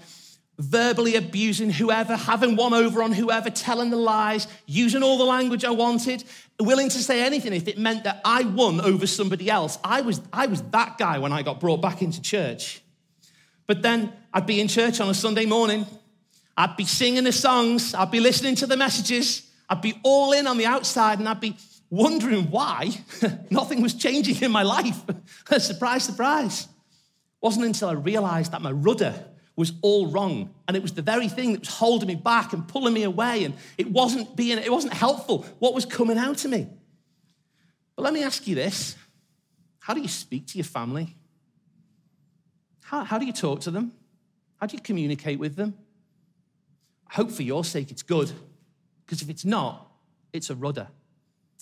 verbally 0.59 1.17
abusing 1.17 1.71
whoever, 1.71 2.17
having 2.17 2.57
one 2.57 2.73
over 2.73 3.03
on 3.03 3.13
whoever, 3.13 3.51
telling 3.51 3.91
the 3.91 3.97
lies, 3.97 4.47
using 4.67 5.03
all 5.03 5.19
the 5.19 5.25
language 5.25 5.65
I 5.65 5.71
wanted, 5.71 6.25
willing 6.59 6.89
to 6.89 6.99
say 6.99 7.23
anything 7.23 7.53
if 7.53 7.69
it 7.69 7.79
meant 7.79 8.05
that 8.05 8.21
I 8.25 8.43
won 8.45 8.81
over 8.81 9.07
somebody 9.07 9.51
else. 9.51 9.79
I 9.85 10.01
was, 10.01 10.21
I 10.33 10.47
was 10.47 10.63
that 10.71 10.97
guy 10.97 11.19
when 11.19 11.33
I 11.33 11.43
got 11.43 11.61
brought 11.61 11.83
back 11.83 12.01
into 12.03 12.23
church. 12.23 12.83
But 13.67 13.83
then 13.83 14.13
I'd 14.33 14.47
be 14.47 14.61
in 14.61 14.69
church 14.69 15.01
on 15.01 15.09
a 15.09 15.15
Sunday 15.15 15.47
morning. 15.47 15.87
I'd 16.61 16.77
be 16.77 16.85
singing 16.85 17.25
the 17.25 17.33
songs. 17.33 17.95
I'd 17.95 18.11
be 18.11 18.21
listening 18.21 18.55
to 18.57 18.67
the 18.67 18.77
messages. 18.77 19.51
I'd 19.69 19.81
be 19.81 19.99
all 20.03 20.33
in 20.33 20.47
on 20.47 20.59
the 20.59 20.67
outside 20.67 21.19
and 21.19 21.29
I'd 21.29 21.41
be 21.41 21.57
wondering 21.89 22.51
why 22.51 22.91
nothing 23.51 23.81
was 23.81 23.95
changing 23.95 24.43
in 24.43 24.51
my 24.51 24.63
life. 24.63 25.01
surprise, 25.59 26.05
surprise. 26.05 26.63
It 26.63 26.69
wasn't 27.41 27.67
until 27.67 27.89
I 27.89 27.93
realized 27.93 28.53
that 28.53 28.63
my 28.63 28.73
rudder 28.73 29.15
was 29.57 29.73
all 29.83 30.07
wrong 30.09 30.55
and 30.69 30.77
it 30.77 30.83
was 30.83 30.93
the 30.93 31.03
very 31.03 31.29
thing 31.29 31.53
that 31.53 31.61
was 31.61 31.69
holding 31.69 32.09
me 32.09 32.15
back 32.15 32.53
and 32.53 32.67
pulling 32.69 32.95
me 32.95 33.03
away 33.03 33.45
and 33.45 33.55
it 33.77 33.91
wasn't 33.91 34.37
being 34.37 34.59
it 34.59 34.73
wasn't 34.73 34.93
helpful 34.93 35.45
what 35.59 35.75
was 35.75 35.85
coming 35.85 36.17
out 36.17 36.39
to 36.39 36.49
me 36.49 36.67
but 37.95 38.03
let 38.03 38.15
me 38.15 38.23
ask 38.23 38.47
you 38.47 38.55
this 38.55 38.97
how 39.81 39.93
do 39.93 40.01
you 40.01 40.09
speak 40.09 40.47
to 40.47 40.57
your 40.57 40.65
family 40.65 41.15
how, 42.91 43.05
how 43.05 43.19
do 43.19 43.25
you 43.25 43.33
talk 43.33 43.61
to 43.61 43.71
them? 43.71 43.93
How 44.57 44.67
do 44.67 44.75
you 44.77 44.83
communicate 44.83 45.39
with 45.39 45.55
them? 45.55 45.75
Hope 47.11 47.31
for 47.31 47.43
your 47.43 47.65
sake 47.65 47.91
it's 47.91 48.03
good, 48.03 48.31
because 49.05 49.21
if 49.21 49.29
it's 49.29 49.45
not, 49.45 49.91
it's 50.33 50.49
a 50.51 50.55
rudder. 50.55 50.89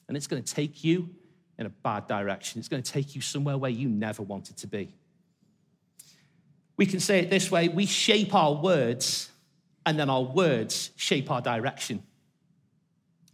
And 0.07 0.17
it's 0.17 0.27
going 0.27 0.43
to 0.43 0.55
take 0.55 0.85
you 0.85 1.11
in 1.59 1.67
a 1.67 1.71
bad 1.71 2.07
direction. 2.07 2.59
It's 2.59 2.69
going 2.69 2.83
to 2.83 2.93
take 2.93 3.15
you 3.15 3.21
somewhere 3.21 3.57
where 3.57 3.71
you 3.71 3.89
never 3.89 4.23
wanted 4.23 4.57
to 4.59 4.67
be. 4.67 4.95
We 6.77 6.87
can 6.87 7.01
say 7.01 7.21
it 7.21 7.31
this 7.31 7.51
way 7.51 7.69
we 7.69 7.87
shape 7.87 8.35
our 8.35 8.55
words, 8.55 9.31
and 9.87 9.99
then 9.99 10.11
our 10.11 10.23
words 10.23 10.91
shape 10.97 11.31
our 11.31 11.41
direction. 11.41 12.03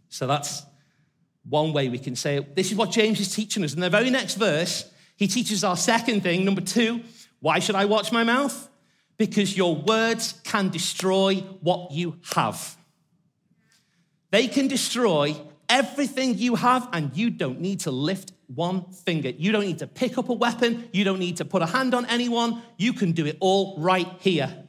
So 0.09 0.25
that's 0.25 0.63
one 1.47 1.73
way 1.73 1.89
we 1.89 1.99
can 1.99 2.15
say 2.15 2.37
it. 2.37 2.55
This 2.55 2.71
is 2.71 2.77
what 2.77 2.91
James 2.91 3.19
is 3.19 3.35
teaching 3.35 3.63
us. 3.63 3.73
In 3.73 3.81
the 3.81 3.89
very 3.89 4.09
next 4.09 4.35
verse, 4.35 4.89
he 5.17 5.27
teaches 5.27 5.63
our 5.63 5.77
second 5.77 6.21
thing, 6.21 6.45
number 6.45 6.61
two, 6.61 7.01
why 7.41 7.59
should 7.59 7.75
I 7.75 7.85
watch 7.85 8.11
my 8.11 8.23
mouth? 8.23 8.69
Because 9.17 9.55
your 9.55 9.75
words 9.75 10.33
can 10.43 10.69
destroy 10.69 11.35
what 11.61 11.91
you 11.91 12.19
have. 12.33 12.77
They 14.31 14.47
can 14.47 14.67
destroy 14.67 15.35
everything 15.69 16.37
you 16.37 16.55
have, 16.55 16.89
and 16.91 17.15
you 17.15 17.29
don't 17.29 17.61
need 17.61 17.81
to 17.81 17.91
lift 17.91 18.33
one 18.47 18.91
finger. 18.91 19.29
You 19.29 19.51
don't 19.51 19.65
need 19.65 19.79
to 19.79 19.87
pick 19.87 20.17
up 20.17 20.29
a 20.29 20.33
weapon. 20.33 20.89
You 20.91 21.03
don't 21.03 21.19
need 21.19 21.37
to 21.37 21.45
put 21.45 21.61
a 21.61 21.65
hand 21.65 21.93
on 21.93 22.05
anyone. 22.05 22.61
You 22.77 22.93
can 22.93 23.13
do 23.13 23.25
it 23.25 23.37
all 23.39 23.79
right 23.79 24.07
here. 24.19 24.65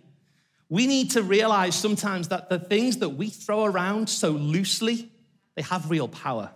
We 0.68 0.86
need 0.86 1.12
to 1.12 1.22
realize 1.22 1.74
sometimes 1.74 2.28
that 2.28 2.48
the 2.48 2.58
things 2.58 2.98
that 2.98 3.10
we 3.10 3.28
throw 3.28 3.64
around 3.64 4.08
so 4.08 4.30
loosely, 4.30 5.10
they 5.54 5.62
have 5.62 5.90
real 5.90 6.08
power. 6.08 6.50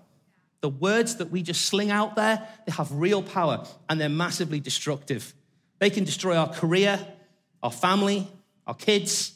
The 0.62 0.68
words 0.68 1.16
that 1.16 1.31
we 1.31 1.42
just 1.42 1.66
sling 1.66 1.90
out 1.90 2.16
there, 2.16 2.46
they 2.66 2.72
have 2.72 2.90
real 2.92 3.22
power 3.22 3.66
and 3.88 4.00
they're 4.00 4.09
massively 4.09 4.61
destructive. 4.61 5.33
They 5.79 5.90
can 5.90 6.05
destroy 6.05 6.37
our 6.37 6.48
career, 6.48 7.07
our 7.62 7.70
family, 7.70 8.27
our 8.66 8.75
kids. 8.75 9.35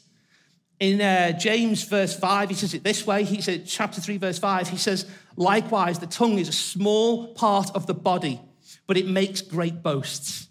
In 0.79 0.99
uh, 0.99 1.31
James 1.31 1.83
verse 1.83 2.17
5, 2.17 2.49
he 2.49 2.55
says 2.55 2.73
it 2.73 2.83
this 2.83 3.07
way. 3.07 3.23
He 3.23 3.41
said, 3.41 3.65
chapter 3.65 4.01
3, 4.01 4.17
verse 4.17 4.39
5, 4.39 4.69
he 4.69 4.77
says, 4.77 5.05
Likewise, 5.37 5.99
the 5.99 6.07
tongue 6.07 6.37
is 6.37 6.49
a 6.49 6.53
small 6.53 7.33
part 7.33 7.69
of 7.75 7.87
the 7.87 7.93
body, 7.93 8.41
but 8.87 8.97
it 8.97 9.07
makes 9.07 9.41
great 9.41 9.81
boasts. 9.81 10.47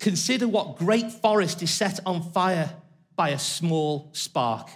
Consider 0.00 0.48
what 0.48 0.78
great 0.78 1.12
forest 1.12 1.62
is 1.62 1.70
set 1.70 2.00
on 2.06 2.22
fire 2.32 2.70
by 3.16 3.30
a 3.30 3.38
small 3.38 4.08
spark. 4.12 4.68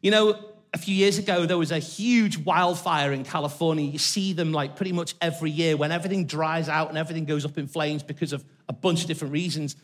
You 0.00 0.10
know, 0.10 0.48
a 0.72 0.78
few 0.78 0.94
years 0.94 1.18
ago, 1.18 1.46
there 1.46 1.58
was 1.58 1.70
a 1.70 1.78
huge 1.78 2.38
wildfire 2.38 3.12
in 3.12 3.24
California. 3.24 3.84
You 3.84 3.98
see 3.98 4.32
them 4.32 4.52
like 4.52 4.76
pretty 4.76 4.92
much 4.92 5.14
every 5.20 5.50
year 5.50 5.76
when 5.76 5.92
everything 5.92 6.26
dries 6.26 6.68
out 6.68 6.88
and 6.88 6.98
everything 6.98 7.24
goes 7.24 7.44
up 7.44 7.58
in 7.58 7.66
flames 7.66 8.02
because 8.02 8.32
of 8.32 8.44
a 8.68 8.72
bunch 8.72 9.02
of 9.02 9.06
different 9.06 9.32
reasons. 9.32 9.76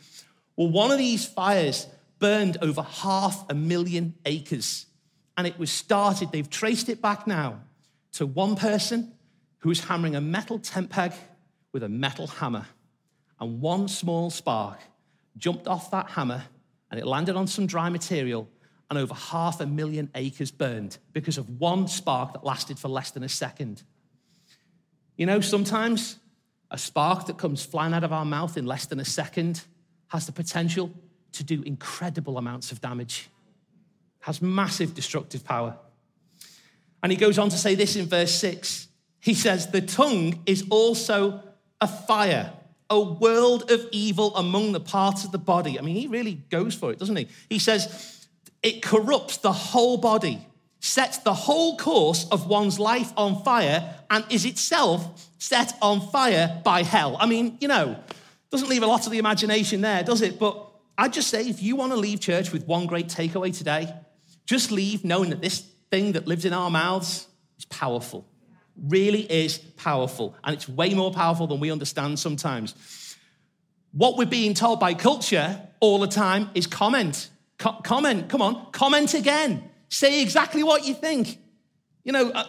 Well, 0.55 0.69
one 0.69 0.91
of 0.91 0.97
these 0.97 1.25
fires 1.25 1.87
burned 2.19 2.57
over 2.61 2.81
half 2.81 3.45
a 3.49 3.53
million 3.53 4.15
acres. 4.25 4.85
And 5.37 5.45
it 5.45 5.59
was 5.59 5.71
started, 5.71 6.31
they've 6.31 6.49
traced 6.49 6.89
it 6.89 7.01
back 7.01 7.27
now 7.27 7.61
to 8.13 8.25
one 8.25 8.55
person 8.55 9.13
who 9.59 9.69
was 9.69 9.81
hammering 9.81 10.15
a 10.15 10.21
metal 10.21 10.59
tent 10.59 10.89
peg 10.89 11.13
with 11.73 11.83
a 11.83 11.89
metal 11.89 12.27
hammer. 12.27 12.65
And 13.39 13.59
one 13.59 13.87
small 13.87 14.29
spark 14.29 14.79
jumped 15.37 15.67
off 15.67 15.91
that 15.91 16.09
hammer 16.11 16.43
and 16.89 16.99
it 16.99 17.05
landed 17.05 17.35
on 17.35 17.47
some 17.47 17.67
dry 17.67 17.89
material 17.89 18.47
and 18.89 18.97
over 18.97 19.13
half 19.13 19.59
a 19.59 19.65
million 19.65 20.09
acres 20.15 20.51
burned 20.51 20.97
because 21.11 21.37
of 21.37 21.59
one 21.59 21.87
spark 21.87 22.33
that 22.33 22.45
lasted 22.45 22.79
for 22.79 22.87
less 22.87 23.11
than 23.11 23.23
a 23.23 23.29
second. 23.29 23.83
You 25.17 25.25
know, 25.25 25.41
sometimes 25.41 26.17
a 26.71 26.77
spark 26.77 27.25
that 27.25 27.37
comes 27.37 27.65
flying 27.65 27.93
out 27.93 28.03
of 28.03 28.13
our 28.13 28.25
mouth 28.25 28.55
in 28.55 28.65
less 28.65 28.85
than 28.85 28.99
a 28.99 29.05
second 29.05 29.63
has 30.09 30.25
the 30.25 30.31
potential 30.31 30.91
to 31.33 31.43
do 31.43 31.61
incredible 31.63 32.37
amounts 32.37 32.71
of 32.71 32.81
damage, 32.81 33.29
has 34.21 34.41
massive 34.41 34.93
destructive 34.93 35.43
power. 35.43 35.77
And 37.03 37.11
he 37.11 37.17
goes 37.17 37.37
on 37.37 37.49
to 37.49 37.57
say 37.57 37.75
this 37.75 37.95
in 37.95 38.07
verse 38.07 38.33
6. 38.33 38.87
He 39.19 39.33
says, 39.33 39.67
The 39.67 39.81
tongue 39.81 40.41
is 40.45 40.65
also 40.69 41.43
a 41.81 41.87
fire, 41.87 42.53
a 42.89 42.99
world 42.99 43.69
of 43.69 43.87
evil 43.91 44.35
among 44.35 44.71
the 44.71 44.79
parts 44.79 45.23
of 45.23 45.31
the 45.31 45.37
body. 45.37 45.77
I 45.77 45.81
mean, 45.81 45.95
he 45.95 46.07
really 46.07 46.35
goes 46.49 46.73
for 46.73 46.91
it, 46.91 46.99
doesn't 46.99 47.15
he? 47.15 47.27
He 47.49 47.59
says, 47.59 48.27
It 48.63 48.81
corrupts 48.81 49.37
the 49.37 49.51
whole 49.51 49.97
body, 49.97 50.47
sets 50.79 51.17
the 51.19 51.33
whole 51.33 51.77
course 51.77 52.27
of 52.29 52.47
one's 52.47 52.79
life 52.79 53.11
on 53.17 53.43
fire, 53.43 53.95
and 54.09 54.23
is 54.29 54.45
itself 54.45 55.29
set 55.37 55.73
on 55.81 56.01
fire 56.09 56.61
by 56.63 56.83
hell. 56.83 57.17
I 57.19 57.25
mean, 57.25 57.57
you 57.59 57.67
know, 57.67 57.97
doesn't 58.55 58.69
leave 58.69 58.83
a 58.83 58.87
lot 58.87 59.05
of 59.05 59.11
the 59.11 59.17
imagination 59.17 59.81
there, 59.81 60.01
does 60.01 60.21
it? 60.21 60.39
But 60.39 60.65
I'd 60.97 61.11
just 61.11 61.29
say 61.29 61.45
if 61.45 61.61
you 61.61 61.75
want 61.75 61.91
to 61.91 61.97
leave 61.97 62.21
church 62.21 62.53
with 62.53 62.65
one 62.65 62.85
great 62.85 63.09
takeaway 63.09 63.55
today, 63.55 63.93
just 64.45 64.71
leave 64.71 65.03
knowing 65.03 65.29
that 65.31 65.41
this 65.41 65.59
thing 65.91 66.13
that 66.13 66.25
lives 66.25 66.45
in 66.45 66.53
our 66.53 66.69
mouths 66.69 67.27
is 67.57 67.65
powerful. 67.65 68.25
Really 68.81 69.23
is 69.29 69.57
powerful. 69.57 70.37
And 70.41 70.55
it's 70.55 70.69
way 70.69 70.93
more 70.93 71.11
powerful 71.11 71.47
than 71.47 71.59
we 71.59 71.69
understand 71.69 72.17
sometimes. 72.17 73.17
What 73.91 74.17
we're 74.17 74.25
being 74.25 74.53
told 74.53 74.79
by 74.79 74.93
culture 74.93 75.59
all 75.81 75.99
the 75.99 76.07
time 76.07 76.49
is 76.53 76.65
comment. 76.65 77.29
Co- 77.57 77.81
comment, 77.83 78.29
come 78.29 78.41
on, 78.41 78.71
comment 78.71 79.13
again. 79.13 79.69
Say 79.89 80.21
exactly 80.21 80.63
what 80.63 80.85
you 80.85 80.93
think. 80.93 81.39
You 82.05 82.13
know, 82.13 82.29
uh, 82.29 82.45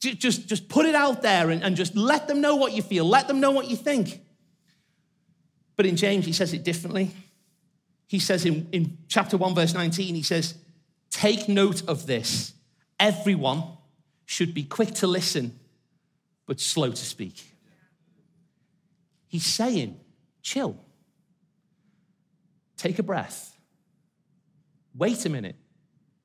just, 0.00 0.48
just 0.48 0.68
put 0.68 0.84
it 0.84 0.96
out 0.96 1.22
there 1.22 1.50
and, 1.50 1.62
and 1.62 1.76
just 1.76 1.94
let 1.94 2.26
them 2.26 2.40
know 2.40 2.56
what 2.56 2.72
you 2.72 2.82
feel, 2.82 3.04
let 3.04 3.28
them 3.28 3.38
know 3.38 3.52
what 3.52 3.68
you 3.70 3.76
think. 3.76 4.20
But 5.78 5.86
in 5.86 5.94
James, 5.94 6.26
he 6.26 6.32
says 6.32 6.52
it 6.52 6.64
differently. 6.64 7.12
He 8.08 8.18
says 8.18 8.44
in, 8.44 8.68
in 8.72 8.98
chapter 9.06 9.36
1, 9.36 9.54
verse 9.54 9.74
19, 9.74 10.12
he 10.16 10.24
says, 10.24 10.54
Take 11.08 11.48
note 11.48 11.88
of 11.88 12.04
this. 12.04 12.52
Everyone 12.98 13.62
should 14.26 14.54
be 14.54 14.64
quick 14.64 14.92
to 14.94 15.06
listen, 15.06 15.56
but 16.46 16.58
slow 16.58 16.90
to 16.90 16.96
speak. 16.96 17.54
He's 19.28 19.46
saying, 19.46 20.00
chill. 20.42 20.76
Take 22.76 22.98
a 22.98 23.04
breath. 23.04 23.56
Wait 24.96 25.24
a 25.26 25.28
minute. 25.28 25.54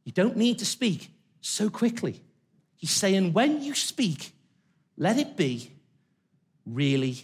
You 0.03 0.13
don't 0.13 0.35
need 0.35 0.57
to 0.59 0.65
speak 0.65 1.11
so 1.41 1.69
quickly. 1.69 2.23
He's 2.75 2.89
saying, 2.89 3.33
when 3.33 3.61
you 3.61 3.75
speak, 3.75 4.31
let 4.97 5.19
it 5.19 5.37
be 5.37 5.69
really 6.65 7.17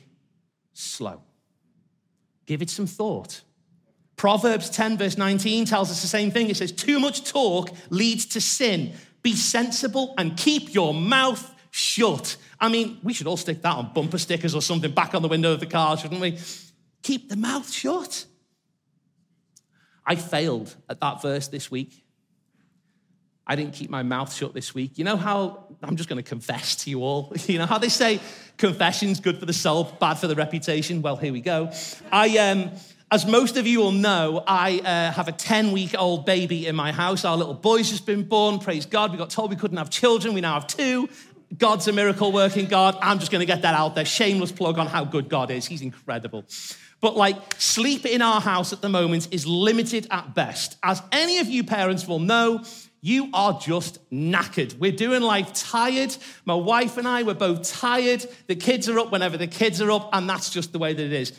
slow. 0.74 1.24
Give 2.50 2.64
it 2.64 2.72
some 2.72 2.88
thought. 2.88 3.44
Proverbs 4.16 4.72
10, 4.72 4.98
verse 4.98 5.20
19 5.20 5.66
tells 5.66 5.92
us 5.92 6.02
the 6.02 6.08
same 6.08 6.32
thing. 6.32 6.50
It 6.50 6.58
says, 6.58 6.72
Too 6.72 7.00
much 7.00 7.24
talk 7.30 7.70
leads 7.92 8.26
to 8.26 8.42
sin. 8.42 8.94
Be 9.22 9.36
sensible 9.36 10.16
and 10.18 10.36
keep 10.36 10.74
your 10.74 10.92
mouth 10.92 11.54
shut. 11.70 12.38
I 12.60 12.70
mean, 12.70 12.98
we 13.04 13.14
should 13.14 13.28
all 13.28 13.38
stick 13.38 13.62
that 13.62 13.76
on 13.76 13.94
bumper 13.94 14.18
stickers 14.18 14.56
or 14.56 14.64
something 14.64 14.92
back 14.92 15.14
on 15.14 15.22
the 15.22 15.28
window 15.28 15.54
of 15.54 15.60
the 15.60 15.68
car, 15.68 15.96
shouldn't 15.96 16.20
we? 16.20 16.40
Keep 17.04 17.30
the 17.30 17.36
mouth 17.36 17.72
shut. 17.72 18.26
I 20.04 20.16
failed 20.16 20.76
at 20.90 21.00
that 21.02 21.22
verse 21.22 21.50
this 21.50 21.70
week. 21.70 22.04
I 23.50 23.56
didn't 23.56 23.74
keep 23.74 23.90
my 23.90 24.04
mouth 24.04 24.32
shut 24.32 24.54
this 24.54 24.76
week. 24.76 25.00
You 25.00 25.04
know 25.04 25.18
how, 25.18 25.66
I'm 25.82 25.96
just 25.96 26.08
going 26.08 26.22
to 26.22 26.30
confess 26.30 26.76
to 26.84 26.90
you 26.92 27.02
all. 27.02 27.34
You 27.48 27.58
know 27.58 27.66
how 27.66 27.80
they 27.80 27.90
say 27.90 28.20
confession's 28.58 29.20
good 29.20 29.40
for 29.40 29.48
the 29.48 29.54
soul, 29.54 29.86
bad 30.00 30.16
for 30.20 30.28
the 30.28 30.36
reputation? 30.36 31.02
Well, 31.02 31.16
here 31.16 31.34
we 31.34 31.42
go. 31.42 31.72
I, 32.12 32.38
um, 32.38 32.70
as 33.10 33.26
most 33.26 33.58
of 33.58 33.66
you 33.66 33.80
will 33.80 33.92
know, 33.92 34.44
I 34.46 34.80
uh, 34.86 35.12
have 35.14 35.28
a 35.28 35.32
10 35.32 35.72
week 35.72 35.96
old 35.98 36.28
baby 36.28 36.68
in 36.68 36.76
my 36.76 36.92
house. 36.92 37.26
Our 37.26 37.36
little 37.36 37.56
boy's 37.56 37.90
just 37.90 38.06
been 38.06 38.22
born. 38.22 38.60
Praise 38.60 38.86
God. 38.86 39.12
We 39.12 39.18
got 39.18 39.32
told 39.32 39.50
we 39.50 39.56
couldn't 39.56 39.78
have 39.78 39.90
children. 39.90 40.36
We 40.36 40.42
now 40.42 40.54
have 40.54 40.68
two. 40.68 41.10
God's 41.58 41.88
a 41.88 41.92
miracle 41.92 42.32
working 42.32 42.68
God. 42.68 43.00
I'm 43.02 43.18
just 43.18 43.32
going 43.32 43.40
to 43.40 43.48
get 43.48 43.64
that 43.64 43.74
out 43.74 43.96
there. 43.96 44.06
Shameless 44.06 44.52
plug 44.52 44.78
on 44.78 44.86
how 44.86 45.06
good 45.06 45.28
God 45.28 45.50
is. 45.50 45.66
He's 45.66 45.82
incredible. 45.82 46.46
But 47.02 47.18
like 47.18 47.60
sleep 47.60 48.06
in 48.06 48.22
our 48.22 48.42
house 48.42 48.74
at 48.74 48.82
the 48.82 48.90
moment 48.90 49.30
is 49.32 49.48
limited 49.48 50.06
at 50.12 50.36
best. 50.36 50.78
As 50.84 51.02
any 51.12 51.40
of 51.40 51.48
you 51.48 51.64
parents 51.64 52.08
will 52.08 52.20
know, 52.20 52.64
you 53.02 53.30
are 53.34 53.60
just 53.60 53.98
knackered. 54.12 54.78
We're 54.78 54.92
doing 54.92 55.22
life 55.22 55.54
tired. 55.54 56.16
My 56.46 56.56
wife 56.56 56.98
and 56.98 57.08
I, 57.08 57.24
we're 57.24 57.34
both 57.34 57.64
tired. 57.64 58.26
The 58.48 58.56
kids 58.56 58.90
are 58.90 59.00
up 59.00 59.12
whenever 59.12 59.38
the 59.38 59.48
kids 59.48 59.82
are 59.82 59.92
up, 59.92 60.10
and 60.14 60.30
that's 60.30 60.50
just 60.50 60.72
the 60.72 60.80
way 60.80 60.94
that 60.94 61.04
it 61.04 61.14
is. 61.14 61.34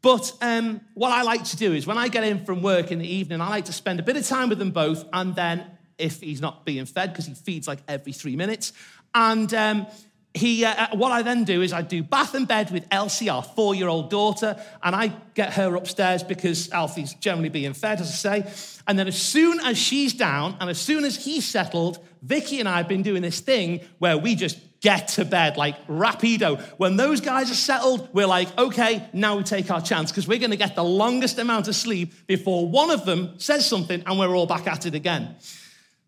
But 0.00 0.32
um, 0.42 0.80
what 0.94 1.12
I 1.12 1.22
like 1.22 1.44
to 1.44 1.56
do 1.56 1.72
is 1.72 1.86
when 1.86 1.96
I 1.96 2.08
get 2.08 2.24
in 2.24 2.44
from 2.44 2.62
work 2.62 2.92
in 2.92 2.98
the 2.98 3.08
evening, 3.08 3.40
I 3.40 3.48
like 3.48 3.66
to 3.66 3.72
spend 3.72 4.00
a 4.00 4.02
bit 4.02 4.16
of 4.16 4.26
time 4.26 4.50
with 4.50 4.58
them 4.58 4.70
both. 4.70 5.04
And 5.12 5.34
then 5.34 5.64
if 5.96 6.20
he's 6.20 6.40
not 6.40 6.66
being 6.66 6.84
fed, 6.84 7.12
because 7.12 7.26
he 7.26 7.34
feeds 7.34 7.66
like 7.66 7.78
every 7.88 8.12
three 8.12 8.36
minutes, 8.36 8.72
and 9.14 9.52
um, 9.54 9.86
he, 10.34 10.64
uh, 10.64 10.74
uh, 10.74 10.96
what 10.96 11.12
I 11.12 11.22
then 11.22 11.44
do 11.44 11.62
is 11.62 11.72
I 11.72 11.82
do 11.82 12.02
bath 12.02 12.34
and 12.34 12.46
bed 12.46 12.72
with 12.72 12.84
Elsie, 12.90 13.28
our 13.28 13.42
four 13.42 13.74
year 13.74 13.86
old 13.86 14.10
daughter, 14.10 14.60
and 14.82 14.94
I 14.94 15.12
get 15.34 15.52
her 15.54 15.76
upstairs 15.76 16.24
because 16.24 16.70
Alfie's 16.72 17.14
generally 17.14 17.48
being 17.48 17.72
fed, 17.72 18.00
as 18.00 18.08
I 18.08 18.42
say. 18.42 18.80
And 18.88 18.98
then 18.98 19.06
as 19.06 19.20
soon 19.20 19.60
as 19.60 19.78
she's 19.78 20.12
down 20.12 20.56
and 20.60 20.68
as 20.68 20.80
soon 20.80 21.04
as 21.04 21.24
he's 21.24 21.46
settled, 21.46 22.04
Vicky 22.20 22.58
and 22.58 22.68
I 22.68 22.78
have 22.78 22.88
been 22.88 23.02
doing 23.02 23.22
this 23.22 23.40
thing 23.40 23.80
where 23.98 24.18
we 24.18 24.34
just 24.34 24.58
get 24.80 25.08
to 25.08 25.24
bed, 25.24 25.56
like 25.56 25.86
rapido. 25.86 26.60
When 26.78 26.96
those 26.96 27.20
guys 27.20 27.50
are 27.50 27.54
settled, 27.54 28.08
we're 28.12 28.26
like, 28.26 28.56
okay, 28.58 29.08
now 29.12 29.36
we 29.36 29.44
take 29.44 29.70
our 29.70 29.80
chance 29.80 30.10
because 30.10 30.26
we're 30.26 30.40
going 30.40 30.50
to 30.50 30.58
get 30.58 30.74
the 30.74 30.84
longest 30.84 31.38
amount 31.38 31.68
of 31.68 31.76
sleep 31.76 32.12
before 32.26 32.68
one 32.68 32.90
of 32.90 33.06
them 33.06 33.38
says 33.38 33.66
something 33.66 34.02
and 34.04 34.18
we're 34.18 34.34
all 34.34 34.46
back 34.46 34.66
at 34.66 34.84
it 34.84 34.94
again. 34.94 35.36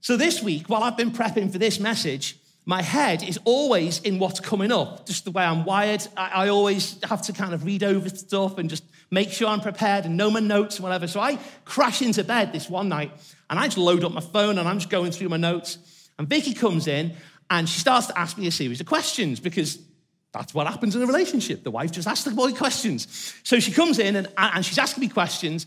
So 0.01 0.17
this 0.17 0.43
week, 0.43 0.69
while 0.69 0.83
I've 0.83 0.97
been 0.97 1.13
prepping 1.13 1.53
for 1.53 1.59
this 1.59 1.81
message, 1.81 2.39
my 2.69 2.83
head 2.83 3.23
is 3.23 3.39
always 3.45 4.01
in 4.01 4.19
what's 4.19 4.41
coming 4.41 4.73
up, 4.73 5.07
just 5.07 5.25
the 5.25 5.31
way 5.31 5.45
I'm 5.45 5.65
wired. 5.65 6.07
I, 6.17 6.47
I, 6.47 6.49
always 6.49 6.99
have 7.05 7.23
to 7.23 7.33
kind 7.33 7.55
of 7.55 7.65
read 7.65 7.85
over 7.85 8.09
stuff 8.09 8.59
and 8.59 8.69
just 8.69 8.83
make 9.09 9.31
sure 9.31 9.47
I'm 9.47 9.61
prepared 9.61 10.05
and 10.05 10.17
know 10.17 10.33
my 10.33 10.41
notes 10.41 10.77
and 10.77 10.83
whatever. 10.83 11.07
So 11.07 11.21
I 11.21 11.39
crash 11.65 12.03
into 12.03 12.25
bed 12.25 12.53
this 12.53 12.69
one 12.69 12.89
night 12.89 13.13
and 13.49 13.59
I 13.59 13.67
just 13.67 13.79
load 13.79 14.03
up 14.03 14.11
my 14.11 14.21
phone 14.21 14.59
and 14.59 14.69
I'm 14.69 14.81
just 14.81 14.91
going 14.91 15.13
through 15.13 15.29
my 15.29 15.37
notes. 15.37 15.79
And 16.19 16.29
Vicky 16.29 16.55
comes 16.55 16.89
in 16.89 17.15
and 17.49 17.69
she 17.69 17.79
starts 17.79 18.09
to 18.09 18.19
ask 18.19 18.37
me 18.37 18.49
a 18.49 18.51
series 18.51 18.81
of 18.81 18.87
questions 18.87 19.39
because 19.39 19.79
that's 20.33 20.53
what 20.53 20.67
happens 20.67 20.97
in 20.97 21.03
a 21.03 21.07
relationship. 21.07 21.63
The 21.63 21.71
wife 21.71 21.93
just 21.93 22.09
asks 22.09 22.25
the 22.25 22.33
boy 22.33 22.53
questions. 22.53 23.33
So 23.45 23.61
she 23.61 23.71
comes 23.71 24.01
in 24.01 24.17
and, 24.17 24.29
and 24.37 24.67
she's 24.67 24.79
asking 24.79 25.03
me 25.03 25.09
questions. 25.09 25.67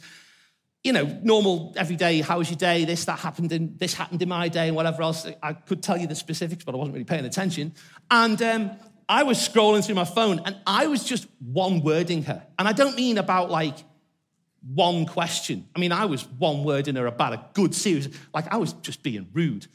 You 0.84 0.94
know, 0.94 1.20
normal, 1.24 1.74
everyday, 1.76 2.22
how 2.22 2.38
was 2.38 2.50
your 2.50 2.58
day? 2.58 2.86
This, 2.86 3.06
that 3.06 3.20
happened 3.20 3.52
in, 3.52 3.76
this 3.78 3.94
happened 3.94 4.22
in 4.22 4.30
my 4.30 4.48
day 4.48 4.68
and 4.68 4.76
whatever 4.76 5.02
else. 5.02 5.28
I 5.44 5.54
could 5.54 5.84
tell 5.84 5.98
you 5.98 6.08
the 6.08 6.16
specifics, 6.16 6.64
but 6.64 6.74
I 6.74 6.78
wasn't 6.78 6.94
really 6.94 7.06
paying 7.06 7.26
attention. 7.26 7.74
And 8.10 8.42
um, 8.42 8.72
I 9.10 9.24
was 9.24 9.38
scrolling 9.38 9.86
through 9.86 9.96
my 9.96 10.06
phone 10.06 10.40
and 10.46 10.56
I 10.66 10.88
was 10.88 11.04
just 11.04 11.28
one 11.40 11.82
wording 11.82 12.24
her. 12.24 12.46
And 12.58 12.68
I 12.68 12.72
don't 12.72 12.96
mean 12.96 13.18
about 13.18 13.50
like 13.50 13.76
one 14.62 15.06
question. 15.06 15.68
I 15.76 15.80
mean, 15.80 15.92
I 15.92 16.06
was 16.06 16.28
one 16.28 16.64
wording 16.64 16.96
her 16.96 17.08
about 17.08 17.34
a 17.34 17.44
good 17.54 17.74
series. 17.74 18.08
Like 18.34 18.54
I 18.54 18.58
was 18.58 18.74
just 18.74 19.04
being 19.04 19.28
rude. 19.34 19.68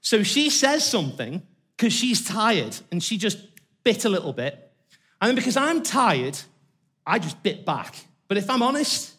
So 0.00 0.22
she 0.22 0.50
says 0.50 0.84
something 0.84 1.42
because 1.76 1.92
she's 1.92 2.26
tired 2.26 2.76
and 2.90 3.02
she 3.02 3.18
just 3.18 3.38
bit 3.84 4.04
a 4.04 4.08
little 4.08 4.32
bit. 4.32 4.72
And 5.20 5.28
then 5.28 5.34
because 5.34 5.56
I'm 5.56 5.82
tired, 5.82 6.38
I 7.06 7.18
just 7.18 7.42
bit 7.42 7.66
back. 7.66 7.94
But 8.26 8.38
if 8.38 8.48
I'm 8.48 8.62
honest, 8.62 9.14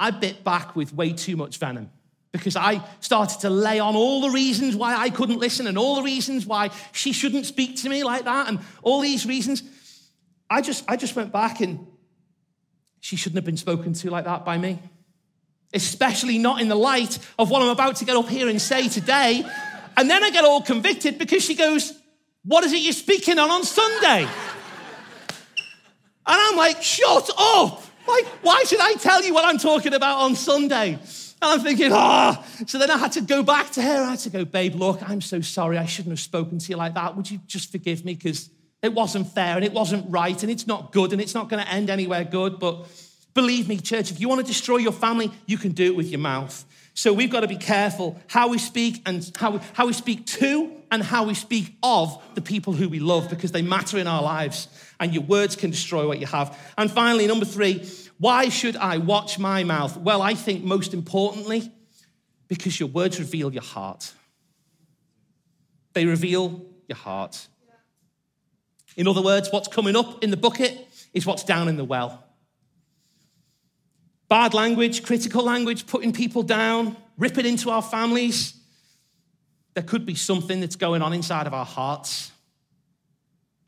I 0.00 0.10
bit 0.10 0.42
back 0.42 0.74
with 0.74 0.94
way 0.94 1.12
too 1.12 1.36
much 1.36 1.58
venom 1.58 1.90
because 2.32 2.56
I 2.56 2.80
started 3.00 3.40
to 3.40 3.50
lay 3.50 3.80
on 3.80 3.94
all 3.96 4.22
the 4.22 4.30
reasons 4.30 4.74
why 4.74 4.96
I 4.96 5.10
couldn't 5.10 5.38
listen 5.38 5.66
and 5.66 5.76
all 5.76 5.96
the 5.96 6.02
reasons 6.02 6.46
why 6.46 6.70
she 6.92 7.12
shouldn't 7.12 7.44
speak 7.44 7.76
to 7.82 7.88
me 7.90 8.02
like 8.02 8.24
that 8.24 8.48
and 8.48 8.60
all 8.82 9.00
these 9.00 9.26
reasons. 9.26 9.62
I 10.48 10.62
just, 10.62 10.84
I 10.88 10.96
just 10.96 11.14
went 11.14 11.32
back 11.32 11.60
and 11.60 11.86
she 13.00 13.16
shouldn't 13.16 13.36
have 13.36 13.44
been 13.44 13.58
spoken 13.58 13.92
to 13.92 14.10
like 14.10 14.24
that 14.24 14.44
by 14.44 14.56
me, 14.56 14.78
especially 15.74 16.38
not 16.38 16.62
in 16.62 16.68
the 16.68 16.76
light 16.76 17.18
of 17.38 17.50
what 17.50 17.60
I'm 17.60 17.68
about 17.68 17.96
to 17.96 18.06
get 18.06 18.16
up 18.16 18.28
here 18.28 18.48
and 18.48 18.60
say 18.60 18.88
today. 18.88 19.44
And 19.98 20.08
then 20.08 20.24
I 20.24 20.30
get 20.30 20.44
all 20.44 20.62
convicted 20.62 21.18
because 21.18 21.44
she 21.44 21.54
goes, 21.54 21.92
What 22.44 22.64
is 22.64 22.72
it 22.72 22.78
you're 22.78 22.94
speaking 22.94 23.38
on 23.38 23.50
on 23.50 23.64
Sunday? 23.64 24.22
And 24.22 24.28
I'm 26.26 26.56
like, 26.56 26.82
Shut 26.82 27.28
up! 27.36 27.82
Like, 28.10 28.26
why 28.42 28.64
should 28.66 28.80
I 28.80 28.94
tell 28.94 29.24
you 29.24 29.32
what 29.34 29.44
I'm 29.44 29.58
talking 29.58 29.94
about 29.94 30.18
on 30.18 30.34
Sunday? 30.34 30.98
And 31.42 31.50
I'm 31.52 31.60
thinking, 31.60 31.90
ah. 31.92 32.38
Oh. 32.38 32.64
So 32.66 32.78
then 32.78 32.90
I 32.90 32.98
had 32.98 33.12
to 33.12 33.22
go 33.22 33.42
back 33.42 33.70
to 33.72 33.82
her. 33.82 34.02
I 34.02 34.10
had 34.10 34.18
to 34.20 34.30
go, 34.30 34.44
babe, 34.44 34.74
look, 34.74 35.08
I'm 35.08 35.20
so 35.20 35.40
sorry. 35.40 35.78
I 35.78 35.86
shouldn't 35.86 36.12
have 36.12 36.20
spoken 36.20 36.58
to 36.58 36.70
you 36.70 36.76
like 36.76 36.94
that. 36.94 37.16
Would 37.16 37.30
you 37.30 37.40
just 37.46 37.72
forgive 37.72 38.04
me? 38.04 38.14
Because 38.14 38.50
it 38.82 38.92
wasn't 38.92 39.32
fair 39.32 39.56
and 39.56 39.64
it 39.64 39.72
wasn't 39.72 40.06
right 40.08 40.40
and 40.42 40.50
it's 40.50 40.66
not 40.66 40.92
good 40.92 41.12
and 41.12 41.20
it's 41.20 41.34
not 41.34 41.48
going 41.48 41.62
to 41.62 41.70
end 41.70 41.90
anywhere 41.90 42.24
good. 42.24 42.58
But 42.58 42.86
believe 43.34 43.68
me, 43.68 43.78
church, 43.78 44.10
if 44.10 44.20
you 44.20 44.28
want 44.28 44.40
to 44.40 44.46
destroy 44.46 44.78
your 44.78 44.92
family, 44.92 45.30
you 45.46 45.58
can 45.58 45.72
do 45.72 45.86
it 45.86 45.96
with 45.96 46.08
your 46.08 46.20
mouth. 46.20 46.64
So 46.94 47.12
we've 47.12 47.30
got 47.30 47.40
to 47.40 47.48
be 47.48 47.56
careful 47.56 48.20
how 48.26 48.48
we 48.48 48.58
speak 48.58 49.02
and 49.06 49.30
how 49.36 49.52
we, 49.52 49.60
how 49.72 49.86
we 49.86 49.92
speak 49.92 50.26
to 50.26 50.72
and 50.90 51.02
how 51.02 51.24
we 51.24 51.34
speak 51.34 51.76
of 51.82 52.22
the 52.34 52.42
people 52.42 52.72
who 52.72 52.88
we 52.88 52.98
love 52.98 53.30
because 53.30 53.52
they 53.52 53.62
matter 53.62 53.96
in 53.98 54.06
our 54.06 54.22
lives. 54.22 54.68
And 54.98 55.14
your 55.14 55.22
words 55.22 55.56
can 55.56 55.70
destroy 55.70 56.06
what 56.06 56.18
you 56.18 56.26
have. 56.26 56.58
And 56.76 56.90
finally, 56.90 57.26
number 57.26 57.46
three, 57.46 57.88
why 58.18 58.48
should 58.48 58.76
I 58.76 58.98
watch 58.98 59.38
my 59.38 59.64
mouth? 59.64 59.96
Well, 59.96 60.20
I 60.20 60.34
think 60.34 60.64
most 60.64 60.92
importantly, 60.92 61.72
because 62.48 62.78
your 62.78 62.88
words 62.88 63.18
reveal 63.18 63.52
your 63.52 63.62
heart. 63.62 64.12
They 65.94 66.04
reveal 66.04 66.66
your 66.88 66.96
heart. 66.96 67.46
In 68.96 69.06
other 69.06 69.22
words, 69.22 69.48
what's 69.52 69.68
coming 69.68 69.96
up 69.96 70.22
in 70.22 70.30
the 70.30 70.36
bucket 70.36 70.86
is 71.14 71.24
what's 71.24 71.44
down 71.44 71.68
in 71.68 71.76
the 71.76 71.84
well. 71.84 72.24
Bad 74.30 74.54
language, 74.54 75.02
critical 75.02 75.44
language, 75.44 75.88
putting 75.88 76.12
people 76.12 76.44
down, 76.44 76.96
ripping 77.18 77.44
into 77.44 77.68
our 77.68 77.82
families. 77.82 78.54
There 79.74 79.82
could 79.82 80.06
be 80.06 80.14
something 80.14 80.60
that's 80.60 80.76
going 80.76 81.02
on 81.02 81.12
inside 81.12 81.48
of 81.48 81.52
our 81.52 81.64
hearts. 81.64 82.30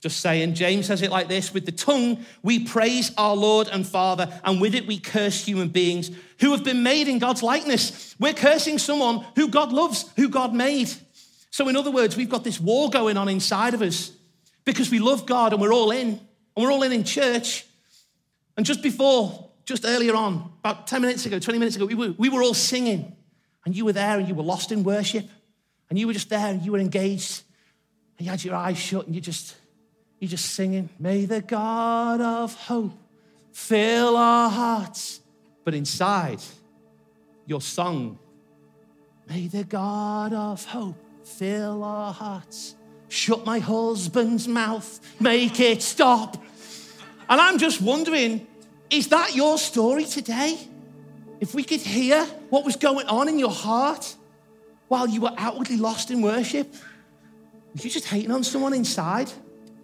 Just 0.01 0.21
saying, 0.21 0.55
James 0.55 0.87
says 0.87 1.03
it 1.03 1.11
like 1.11 1.27
this 1.27 1.53
with 1.53 1.67
the 1.67 1.73
tongue, 1.73 2.25
we 2.45 2.65
praise 2.65 3.13
our 3.19 3.35
Lord 3.35 3.69
and 3.73 3.85
Father, 3.85 4.33
and 4.45 4.61
with 4.61 4.77
it 4.77 4.87
we 4.87 5.01
curse 5.01 5.45
human 5.45 5.69
beings 5.69 6.13
who 6.39 6.53
have 6.53 6.63
been 6.63 6.85
made 6.85 7.09
in 7.09 7.19
God's 7.19 7.43
likeness. 7.43 8.15
We're 8.21 8.33
cursing 8.33 8.79
someone 8.79 9.27
who 9.35 9.49
God 9.49 9.73
loves, 9.73 10.13
who 10.15 10.29
God 10.29 10.55
made. 10.55 10.91
So, 11.51 11.69
in 11.69 11.77
other 11.77 11.91
words, 11.91 12.17
we've 12.17 12.29
got 12.29 12.45
this 12.45 12.61
war 12.61 12.89
going 12.89 13.17
on 13.17 13.29
inside 13.29 13.75
of 13.75 13.83
us 13.83 14.13
because 14.65 14.93
we 14.93 15.01
love 15.01 15.27
God 15.27 15.53
and 15.53 15.61
we're 15.61 15.75
all 15.75 15.91
in, 15.91 16.09
and 16.09 16.21
we're 16.57 16.71
all 16.71 16.85
in 16.85 16.93
in 16.93 17.03
church. 17.03 17.67
And 18.57 18.65
just 18.65 18.81
before, 18.81 19.51
just 19.65 19.85
earlier 19.85 20.15
on, 20.15 20.53
about 20.61 20.87
10 20.87 21.03
minutes 21.03 21.27
ago, 21.27 21.39
20 21.39 21.59
minutes 21.59 21.77
ago, 21.77 21.87
we 21.87 21.95
were, 21.95 22.15
we 22.19 22.29
were 22.29 22.43
all 22.43 22.55
singing, 22.55 23.17
and 23.65 23.77
you 23.77 23.85
were 23.85 23.93
there 23.93 24.19
and 24.19 24.29
you 24.29 24.35
were 24.35 24.43
lost 24.43 24.73
in 24.73 24.83
worship, 24.83 25.29
and 25.89 25.99
you 25.99 26.07
were 26.07 26.13
just 26.13 26.29
there 26.29 26.49
and 26.49 26.63
you 26.63 26.73
were 26.73 26.79
engaged, 26.79 27.43
and 28.19 28.27
you 28.27 28.31
had 28.31 28.43
your 28.43 28.55
eyes 28.55 28.79
shut 28.79 29.07
and 29.07 29.15
you 29.15 29.21
just, 29.21 29.57
you 30.19 30.29
just 30.29 30.47
singing, 30.47 30.89
May 30.99 31.27
the 31.27 31.41
God 31.41 32.21
of 32.21 32.55
hope 32.55 32.93
fill 33.53 34.17
our 34.17 34.51
hearts. 34.51 35.21
But 35.65 35.75
inside, 35.75 36.41
your 37.47 37.61
song, 37.61 38.19
May 39.29 39.47
the 39.47 39.65
God 39.65 40.33
of 40.33 40.65
hope 40.65 40.97
fill 41.25 41.85
our 41.85 42.13
hearts. 42.13 42.75
Shut 43.09 43.47
my 43.47 43.59
husband's 43.59 44.49
mouth, 44.49 45.01
make 45.21 45.61
it 45.61 45.83
stop. 45.83 46.43
And 47.29 47.41
I'm 47.41 47.59
just 47.59 47.81
wondering, 47.81 48.47
is 48.93 49.09
that 49.09 49.35
your 49.35 49.57
story 49.59 50.05
today? 50.05 50.59
If 51.41 51.55
we 51.55 51.65
could 51.65 51.81
hear 51.81 52.25
what 52.51 52.65
was 52.65 52.77
going 52.77 53.07
on 53.09 53.29
in 53.29 53.39
your 53.39 53.51
heart 53.51 54.15
while 54.89 55.09
you 55.09 55.23
were 55.23 55.33
outwardly 55.39 55.79
lost 55.79 56.11
in 56.11 56.21
worship, 56.21 56.73
were 56.73 57.81
you 57.81 57.91
just 57.91 58.07
hating 58.07 58.31
on 58.31 58.45
someone 58.45 58.75
inside? 58.75 59.33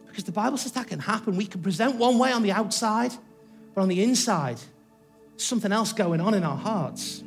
Because 0.06 0.24
the 0.24 0.32
Bible 0.32 0.58
says 0.58 0.72
that 0.72 0.86
can 0.86 1.00
happen. 1.00 1.36
We 1.36 1.46
can 1.46 1.62
present 1.62 1.96
one 1.96 2.18
way 2.18 2.32
on 2.32 2.42
the 2.42 2.52
outside, 2.52 3.12
but 3.74 3.80
on 3.80 3.88
the 3.88 4.02
inside, 4.02 4.58
something 5.38 5.72
else 5.72 5.92
going 5.92 6.20
on 6.20 6.34
in 6.34 6.44
our 6.44 6.56
hearts. 6.56 7.24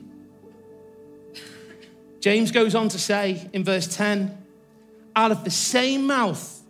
James 2.20 2.52
goes 2.52 2.76
on 2.76 2.90
to 2.90 3.00
say 3.00 3.50
in 3.52 3.64
verse 3.64 3.88
10 3.96 4.38
out 5.16 5.32
of 5.32 5.44
the 5.44 5.52
same 5.52 6.06
mouth 6.06 6.62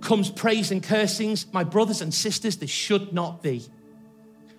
comes 0.00 0.28
praise 0.28 0.70
and 0.72 0.82
cursings. 0.82 1.46
My 1.52 1.62
brothers 1.62 2.00
and 2.00 2.12
sisters, 2.12 2.56
this 2.56 2.70
should 2.70 3.12
not 3.12 3.42
be. 3.42 3.64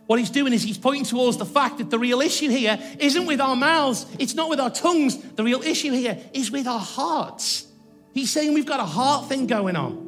What 0.07 0.19
he's 0.19 0.29
doing 0.29 0.53
is 0.53 0.63
he's 0.63 0.77
pointing 0.77 1.03
towards 1.03 1.37
the 1.37 1.45
fact 1.45 1.77
that 1.79 1.89
the 1.89 1.99
real 1.99 2.21
issue 2.21 2.49
here 2.49 2.79
isn't 2.97 3.25
with 3.25 3.41
our 3.41 3.55
mouths, 3.55 4.05
it's 4.17 4.33
not 4.33 4.49
with 4.49 4.59
our 4.59 4.69
tongues. 4.69 5.17
The 5.17 5.43
real 5.43 5.61
issue 5.61 5.91
here 5.91 6.17
is 6.33 6.49
with 6.49 6.65
our 6.65 6.79
hearts. 6.79 7.67
He's 8.13 8.31
saying 8.31 8.53
we've 8.53 8.65
got 8.65 8.79
a 8.79 8.85
heart 8.85 9.27
thing 9.27 9.47
going 9.47 9.75
on. 9.75 10.07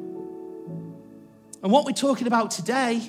And 1.62 1.72
what 1.72 1.86
we're 1.86 1.92
talking 1.92 2.28
about 2.28 2.52
today, 2.52 3.02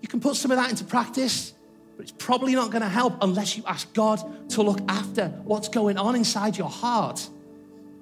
you 0.00 0.08
can 0.08 0.20
put 0.20 0.36
some 0.36 0.50
of 0.50 0.56
that 0.56 0.70
into 0.70 0.84
practice. 0.84 1.52
But 1.96 2.04
it's 2.04 2.14
probably 2.18 2.54
not 2.54 2.70
going 2.70 2.82
to 2.82 2.88
help 2.88 3.18
unless 3.20 3.56
you 3.56 3.62
ask 3.66 3.92
God 3.92 4.50
to 4.50 4.62
look 4.62 4.80
after 4.88 5.28
what's 5.44 5.68
going 5.68 5.98
on 5.98 6.16
inside 6.16 6.56
your 6.56 6.70
heart. 6.70 7.28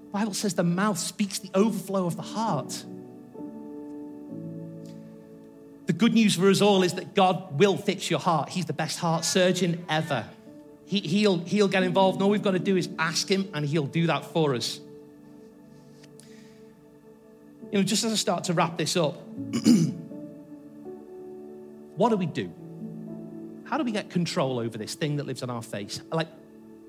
The 0.05 0.11
Bible 0.13 0.33
says 0.33 0.55
the 0.55 0.63
mouth 0.63 0.99
speaks 0.99 1.41
the 1.41 1.51
overflow 1.55 2.07
of 2.07 2.17
the 2.17 2.23
heart. 2.23 2.85
The 5.93 5.99
good 5.99 6.15
news 6.15 6.37
for 6.37 6.49
us 6.49 6.63
all 6.63 6.83
is 6.83 6.95
that 6.95 7.15
God 7.15 7.59
will 7.59 7.77
fix 7.77 8.09
your 8.09 8.19
heart. 8.19 8.49
He's 8.49 8.65
the 8.65 8.73
best 8.73 8.99
heart 8.99 9.27
surgeon 9.27 9.85
ever. 9.91 10.25
He, 10.87 11.01
he'll, 11.01 11.37
he'll 11.41 11.69
get 11.69 11.83
involved, 11.83 12.17
and 12.17 12.23
all 12.23 12.31
we've 12.31 12.41
got 12.41 12.53
to 12.53 12.59
do 12.59 12.79
is 12.79 12.89
ask 12.99 13.29
Him, 13.29 13.51
and 13.53 13.67
He'll 13.67 13.85
do 13.85 14.07
that 14.07 14.25
for 14.25 14.55
us. 14.55 14.81
You 17.71 17.81
know, 17.81 17.83
just 17.83 18.05
as 18.05 18.13
I 18.13 18.17
start 18.17 18.45
to 18.45 18.55
wrap 18.55 18.79
this 18.79 18.97
up, 18.97 19.17
what 21.97 22.09
do 22.09 22.17
we 22.17 22.25
do? 22.25 22.51
how 23.67 23.77
do 23.77 23.85
we 23.85 23.93
get 23.93 24.09
control 24.09 24.59
over 24.59 24.79
this 24.79 24.95
thing 24.95 25.17
that 25.17 25.27
lives 25.27 25.43
on 25.43 25.51
our 25.51 25.63
face? 25.63 26.01
Like, 26.11 26.29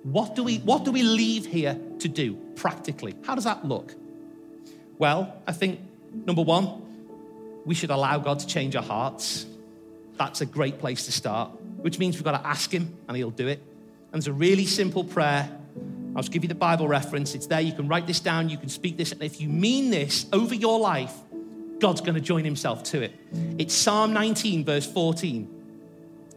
what 0.03 0.35
do 0.35 0.43
we 0.43 0.59
what 0.59 0.85
do 0.85 0.91
we 0.91 1.03
leave 1.03 1.45
here 1.45 1.77
to 1.99 2.07
do 2.07 2.35
practically? 2.55 3.15
How 3.25 3.35
does 3.35 3.43
that 3.43 3.65
look? 3.65 3.93
Well, 4.97 5.35
I 5.45 5.51
think 5.51 5.81
number 6.25 6.41
one, 6.41 6.92
we 7.65 7.75
should 7.75 7.89
allow 7.89 8.17
God 8.17 8.39
to 8.39 8.47
change 8.47 8.75
our 8.75 8.83
hearts. 8.83 9.45
That's 10.17 10.41
a 10.41 10.45
great 10.45 10.79
place 10.79 11.05
to 11.05 11.11
start, 11.11 11.51
which 11.77 11.99
means 11.99 12.15
we've 12.15 12.23
got 12.23 12.41
to 12.41 12.47
ask 12.47 12.71
Him 12.71 12.95
and 13.07 13.17
He'll 13.17 13.31
do 13.31 13.47
it. 13.47 13.59
And 14.11 14.21
there's 14.21 14.27
a 14.27 14.33
really 14.33 14.65
simple 14.65 15.03
prayer. 15.03 15.49
I'll 16.15 16.21
just 16.21 16.31
give 16.31 16.43
you 16.43 16.49
the 16.49 16.55
Bible 16.55 16.87
reference. 16.87 17.33
It's 17.33 17.47
there. 17.47 17.61
You 17.61 17.73
can 17.73 17.87
write 17.87 18.05
this 18.05 18.19
down. 18.19 18.49
You 18.49 18.57
can 18.57 18.69
speak 18.69 18.97
this. 18.97 19.11
And 19.11 19.23
if 19.23 19.41
you 19.41 19.49
mean 19.49 19.89
this 19.89 20.27
over 20.31 20.53
your 20.53 20.79
life, 20.79 21.13
God's 21.79 22.01
going 22.01 22.15
to 22.15 22.21
join 22.21 22.45
Himself 22.45 22.83
to 22.83 23.01
it. 23.01 23.13
It's 23.57 23.73
Psalm 23.73 24.13
19, 24.13 24.63
verse 24.65 24.85
14. 24.85 25.61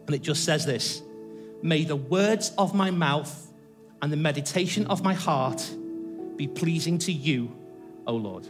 And 0.07 0.15
it 0.15 0.21
just 0.21 0.43
says 0.43 0.65
this 0.65 1.03
May 1.61 1.83
the 1.83 1.95
words 1.95 2.51
of 2.57 2.73
my 2.73 2.89
mouth 2.89 3.51
and 4.01 4.11
the 4.11 4.17
meditation 4.17 4.87
of 4.87 5.03
my 5.03 5.13
heart 5.13 5.69
be 6.35 6.47
pleasing 6.47 6.97
to 6.99 7.11
you, 7.11 7.55
O 8.05 8.15
Lord. 8.15 8.47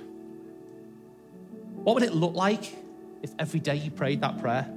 What 1.88 1.93
would 1.93 2.04
it 2.04 2.13
look 2.13 2.36
like 2.36 2.76
if 3.23 3.32
every 3.39 3.62
day 3.62 3.76
you 3.76 3.91
prayed 3.91 4.19
that 4.19 4.41
prayer? 4.41 4.69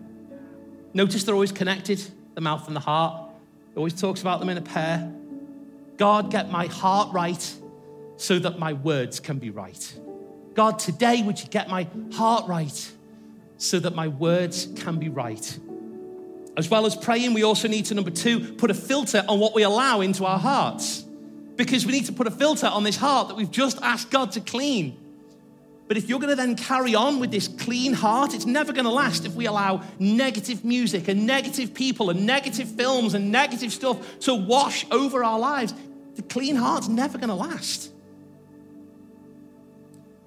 Notice 0.95 1.25
they're 1.25 1.35
always 1.35 1.51
connected, 1.51 2.01
the 2.37 2.41
mouth 2.41 2.69
and 2.69 2.77
the 2.77 2.81
heart. 2.81 3.33
It 3.75 3.77
always 3.77 4.01
talks 4.01 4.21
about 4.21 4.39
them 4.39 4.49
in 4.49 4.57
a 4.57 4.63
pair. 4.63 5.13
God, 5.97 6.31
get 6.31 6.53
my 6.53 6.67
heart 6.67 7.13
right 7.13 7.55
so 8.17 8.39
that 8.39 8.61
my 8.61 8.75
words 8.75 9.19
can 9.19 9.41
be 9.41 9.51
right. 9.51 9.99
God, 10.55 10.79
today 10.79 11.21
would 11.25 11.41
you 11.41 11.49
get 11.49 11.69
my 11.69 11.89
heart 12.13 12.47
right 12.47 12.93
so 13.59 13.81
that 13.81 13.97
my 13.97 14.07
words 14.07 14.69
can 14.77 15.01
be 15.01 15.09
right? 15.09 15.59
As 16.57 16.71
well 16.71 16.87
as 16.87 16.95
praying, 16.95 17.35
we 17.35 17.43
also 17.43 17.67
need 17.67 17.87
to, 17.87 17.95
number 17.95 18.13
two, 18.13 18.53
put 18.53 18.71
a 18.71 18.75
filter 18.75 19.25
on 19.29 19.41
what 19.41 19.53
we 19.53 19.65
allow 19.65 20.01
into 20.01 20.25
our 20.25 20.39
hearts. 20.39 21.05
Because 21.57 21.85
we 21.85 21.91
need 21.91 22.07
to 22.07 22.13
put 22.13 22.29
a 22.29 22.31
filter 22.31 22.69
on 22.69 22.85
this 22.85 22.97
heart 22.97 23.27
that 23.27 23.37
we've 23.37 23.51
just 23.51 23.83
asked 23.83 24.13
God 24.13 24.31
to 24.31 24.41
clean. 24.41 24.97
But 25.91 25.97
if 25.97 26.09
you're 26.09 26.21
going 26.21 26.31
to 26.31 26.37
then 26.37 26.55
carry 26.55 26.95
on 26.95 27.19
with 27.19 27.33
this 27.33 27.49
clean 27.49 27.95
heart, 27.95 28.33
it's 28.33 28.47
never 28.47 28.73
going 28.73 28.85
to 28.85 28.93
last 28.93 29.27
if 29.27 29.35
we 29.35 29.47
allow 29.47 29.83
negative 29.99 30.65
music 30.65 31.09
and 31.09 31.27
negative 31.27 31.75
people 31.75 32.11
and 32.11 32.25
negative 32.25 32.69
films 32.69 33.15
and 33.15 33.33
negative 33.33 33.73
stuff 33.73 34.21
to 34.21 34.33
wash 34.33 34.87
over 34.93 35.25
our 35.25 35.41
lives. 35.41 35.75
The 36.15 36.23
clean 36.23 36.55
heart's 36.55 36.87
never 36.87 37.19
going 37.19 37.31
to 37.31 37.35
last. 37.35 37.91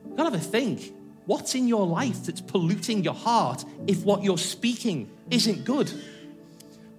You've 0.06 0.17
got 0.17 0.26
to 0.26 0.32
have 0.32 0.41
a 0.41 0.43
think. 0.43 0.93
What's 1.28 1.56
in 1.56 1.69
your 1.69 1.88
life 1.88 2.26
that's 2.26 2.41
polluting 2.41 3.06
your 3.06 3.13
heart 3.13 3.63
if 3.88 4.04
what 4.04 4.21
you're 4.21 4.38
speaking 4.38 5.10
isn't 5.32 5.63
good? 5.63 5.89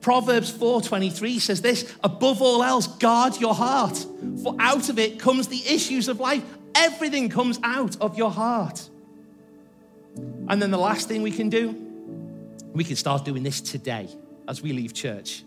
Proverbs 0.00 0.50
4:23 0.50 1.38
says 1.38 1.60
this, 1.60 1.94
above 2.02 2.40
all 2.40 2.62
else 2.62 2.86
guard 2.86 3.38
your 3.38 3.54
heart, 3.54 4.06
for 4.42 4.56
out 4.58 4.88
of 4.88 4.98
it 4.98 5.20
comes 5.20 5.48
the 5.48 5.62
issues 5.68 6.08
of 6.08 6.18
life. 6.18 6.42
Everything 6.74 7.28
comes 7.28 7.58
out 7.62 7.96
of 8.00 8.16
your 8.16 8.30
heart. 8.30 8.88
And 10.48 10.60
then 10.60 10.70
the 10.70 10.78
last 10.78 11.08
thing 11.08 11.22
we 11.22 11.30
can 11.30 11.48
do, 11.48 11.74
we 12.72 12.84
can 12.84 12.96
start 12.96 13.24
doing 13.24 13.42
this 13.42 13.60
today 13.60 14.08
as 14.48 14.62
we 14.62 14.72
leave 14.72 14.92
church. 14.92 15.44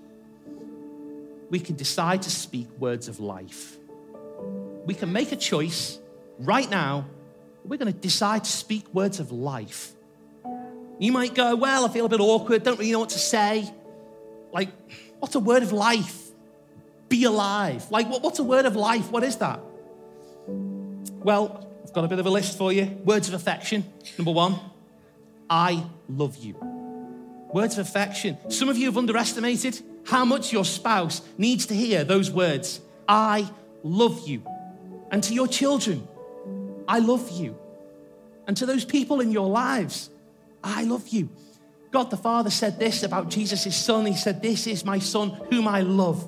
We 1.49 1.59
can 1.59 1.75
decide 1.75 2.23
to 2.23 2.29
speak 2.29 2.67
words 2.79 3.07
of 3.07 3.19
life. 3.19 3.77
We 4.85 4.93
can 4.93 5.11
make 5.11 5.31
a 5.31 5.35
choice 5.35 5.99
right 6.39 6.69
now. 6.69 7.05
We're 7.63 7.77
going 7.77 7.91
to 7.91 7.99
decide 7.99 8.43
to 8.45 8.51
speak 8.51 8.93
words 8.93 9.19
of 9.19 9.31
life. 9.31 9.91
You 10.99 11.11
might 11.11 11.35
go, 11.35 11.55
Well, 11.55 11.85
I 11.85 11.89
feel 11.89 12.05
a 12.05 12.09
bit 12.09 12.19
awkward, 12.19 12.63
don't 12.63 12.79
really 12.79 12.91
know 12.91 12.99
what 12.99 13.09
to 13.09 13.19
say. 13.19 13.69
Like, 14.51 14.69
what's 15.19 15.35
a 15.35 15.39
word 15.39 15.63
of 15.63 15.71
life? 15.71 16.23
Be 17.09 17.25
alive. 17.25 17.85
Like, 17.91 18.09
what, 18.09 18.23
what's 18.23 18.39
a 18.39 18.43
word 18.43 18.65
of 18.65 18.75
life? 18.75 19.11
What 19.11 19.23
is 19.23 19.37
that? 19.37 19.59
Well, 21.27 21.67
I've 21.83 21.91
got 21.91 22.05
a 22.05 22.07
bit 22.07 22.19
of 22.19 22.25
a 22.25 22.29
list 22.29 22.57
for 22.57 22.71
you. 22.71 22.85
Words 23.03 23.27
of 23.27 23.33
affection. 23.33 23.83
Number 24.17 24.31
one, 24.31 24.57
I 25.49 25.85
love 26.07 26.37
you. 26.37 26.55
Words 27.53 27.77
of 27.77 27.85
affection. 27.85 28.37
Some 28.49 28.69
of 28.69 28.77
you 28.77 28.85
have 28.85 28.95
underestimated 28.95 29.81
how 30.05 30.23
much 30.23 30.53
your 30.53 30.63
spouse 30.63 31.21
needs 31.37 31.65
to 31.65 31.75
hear 31.75 32.05
those 32.05 32.31
words. 32.31 32.79
I 33.09 33.51
love 33.83 34.25
you. 34.25 34.41
And 35.11 35.21
to 35.25 35.33
your 35.33 35.49
children, 35.49 36.07
I 36.87 36.99
love 36.99 37.29
you. 37.29 37.57
And 38.47 38.55
to 38.55 38.65
those 38.65 38.85
people 38.85 39.19
in 39.19 39.33
your 39.33 39.49
lives, 39.49 40.09
I 40.63 40.85
love 40.85 41.09
you. 41.09 41.27
God 41.91 42.09
the 42.09 42.15
Father 42.15 42.49
said 42.49 42.79
this 42.79 43.03
about 43.03 43.27
Jesus' 43.27 43.75
son. 43.75 44.05
He 44.05 44.15
said, 44.15 44.41
This 44.41 44.65
is 44.65 44.85
my 44.85 44.99
son 44.99 45.31
whom 45.49 45.67
I 45.67 45.81
love. 45.81 46.25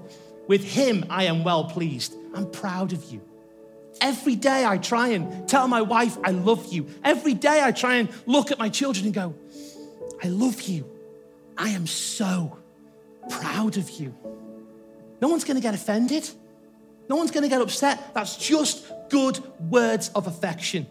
With 0.50 0.66
him 0.66 1.06
I 1.10 1.24
am 1.24 1.46
well 1.46 1.64
pleased. 1.64 2.16
I'm 2.34 2.52
proud 2.52 2.92
of 2.92 3.06
you. 3.06 3.22
Every 4.02 4.36
day 4.36 4.66
I 4.66 4.78
try 4.78 5.10
and 5.10 5.48
tell 5.48 5.68
my 5.68 5.82
wife, 5.82 6.18
I 6.24 6.32
love 6.32 6.72
you. 6.72 6.88
Every 7.04 7.34
day 7.34 7.62
I 7.62 7.72
try 7.72 7.96
and 7.96 8.10
look 8.26 8.52
at 8.52 8.60
my 8.60 8.70
children 8.70 9.06
and 9.06 9.14
go, 9.14 9.36
I 10.24 10.28
love 10.28 10.62
you. 10.62 10.90
I 11.58 11.70
am 11.70 11.88
so 11.88 12.58
proud 13.30 13.78
of 13.78 13.90
you. 13.90 14.16
No 15.22 15.28
one's 15.28 15.44
going 15.44 15.58
to 15.58 15.62
get 15.62 15.74
offended. 15.74 16.30
No 17.10 17.16
one's 17.16 17.32
going 17.32 17.44
to 17.44 17.50
get 17.50 17.62
upset. 17.62 18.14
That's 18.14 18.38
just 18.38 18.86
good 19.10 19.40
words 19.70 20.10
of 20.16 20.28
affection. 20.28 20.88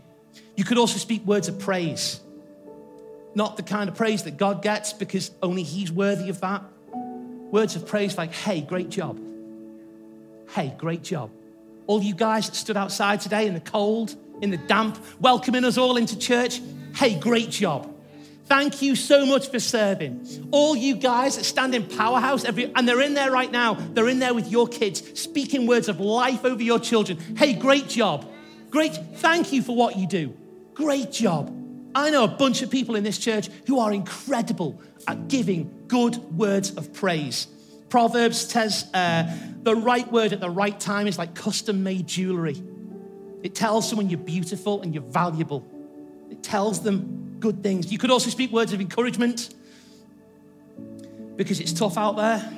You 0.57 0.65
could 0.65 0.77
also 0.77 0.99
speak 0.99 1.25
words 1.25 1.49
of 1.49 1.59
praise. 1.59 2.21
Not 3.35 3.57
the 3.57 3.63
kind 3.63 3.89
of 3.89 3.97
praise 3.97 4.25
that 4.25 4.37
God 4.37 4.63
gets 4.63 4.93
because 4.93 5.31
only 5.43 5.63
He's 5.63 5.93
worthy 5.93 6.29
of 6.29 6.41
that. 6.41 6.63
Words 6.93 7.77
of 7.77 7.87
praise 7.87 8.19
like, 8.19 8.33
hey, 8.33 8.61
great 8.61 8.91
job. 8.91 9.19
Hey, 10.51 10.75
great 10.77 11.03
job. 11.03 11.31
All 11.89 12.03
you 12.03 12.15
guys 12.15 12.47
that 12.47 12.55
stood 12.55 12.77
outside 12.77 13.23
today 13.23 13.47
in 13.47 13.55
the 13.55 13.61
cold, 13.61 14.15
in 14.43 14.51
the 14.51 14.59
damp, 14.59 15.03
welcoming 15.21 15.65
us 15.65 15.79
all 15.79 15.97
into 15.97 16.19
church, 16.19 16.61
hey, 16.95 17.19
great 17.19 17.49
job. 17.49 17.91
Thank 18.45 18.83
you 18.83 18.95
so 18.95 19.25
much 19.25 19.49
for 19.51 19.59
serving. 19.59 20.49
All 20.51 20.77
you 20.77 20.97
guys 20.97 21.37
that 21.37 21.45
stand 21.45 21.75
in 21.75 21.87
Powerhouse, 21.87 22.45
every, 22.45 22.71
and 22.75 22.87
they're 22.87 23.01
in 23.01 23.15
there 23.15 23.31
right 23.31 23.51
now, 23.51 23.73
they're 23.73 24.09
in 24.09 24.19
there 24.19 24.35
with 24.35 24.49
your 24.49 24.69
kids, 24.69 25.19
speaking 25.19 25.67
words 25.67 25.89
of 25.89 25.99
life 25.99 26.45
over 26.45 26.63
your 26.63 26.79
children. 26.79 27.19
Hey, 27.39 27.55
great 27.55 27.89
job. 27.89 28.31
Great. 28.69 28.93
Thank 29.17 29.55
you 29.55 29.63
for 29.63 29.75
what 29.75 29.97
you 29.97 30.07
do. 30.07 30.37
Great 30.75 31.11
job. 31.11 31.55
I 31.95 32.11
know 32.11 32.25
a 32.25 32.29
bunch 32.29 32.61
of 32.61 32.71
people 32.71 32.97
in 32.97 33.03
this 33.03 33.17
church 33.17 33.49
who 33.67 33.81
are 33.81 33.95
incredible 33.95 34.79
at 35.07 35.29
giving 35.29 35.85
good 35.89 36.17
words 36.37 36.71
of 36.77 36.93
praise. 36.93 37.47
Proverbs 37.89 38.41
says 38.41 38.89
uh, 38.93 39.25
the 39.63 39.75
right 39.75 40.11
word 40.11 40.33
at 40.33 40.41
the 40.41 40.51
right 40.51 40.79
time 40.79 41.07
is 41.07 41.19
like 41.19 41.35
custom 41.35 41.83
made 41.83 42.07
jewelry. 42.07 42.63
It 43.43 43.55
tells 43.55 43.89
someone 43.89 44.11
you're 44.11 44.19
beautiful 44.19 44.83
and 44.83 44.93
you're 44.93 45.03
valuable. 45.03 45.67
It 46.31 46.43
tells 46.43 46.83
them 46.83 47.37
good 47.41 47.63
things. 47.63 47.91
You 47.93 47.99
could 47.99 48.11
also 48.11 48.31
speak 48.31 48.51
words 48.51 48.73
of 48.73 48.81
encouragement 48.81 49.55
because 51.37 51.61
it's 51.61 51.73
tough 51.73 51.97
out 51.97 52.17
there. 52.17 52.53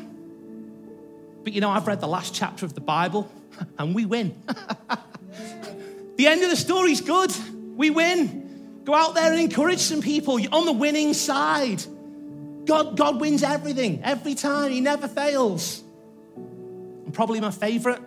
But 1.44 1.52
you 1.52 1.60
know, 1.60 1.70
I've 1.70 1.86
read 1.86 2.00
the 2.00 2.08
last 2.08 2.34
chapter 2.34 2.64
of 2.64 2.74
the 2.74 2.80
Bible 2.80 3.30
and 3.78 3.94
we 3.94 4.06
win. 4.06 4.40
the 6.16 6.26
end 6.26 6.42
of 6.42 6.50
the 6.50 6.56
story's 6.56 7.00
good. 7.00 7.32
We 7.76 7.90
win. 7.90 8.82
Go 8.84 8.94
out 8.94 9.14
there 9.14 9.30
and 9.30 9.40
encourage 9.40 9.80
some 9.80 10.00
people. 10.00 10.38
You're 10.38 10.54
on 10.54 10.64
the 10.64 10.72
winning 10.72 11.14
side. 11.14 11.82
God, 12.64 12.96
God 12.96 13.20
wins 13.20 13.42
everything, 13.42 14.00
every 14.04 14.34
time. 14.34 14.70
He 14.70 14.80
never 14.80 15.08
fails. 15.08 15.82
And 16.36 17.12
probably 17.12 17.40
my 17.40 17.50
favorite 17.50 18.00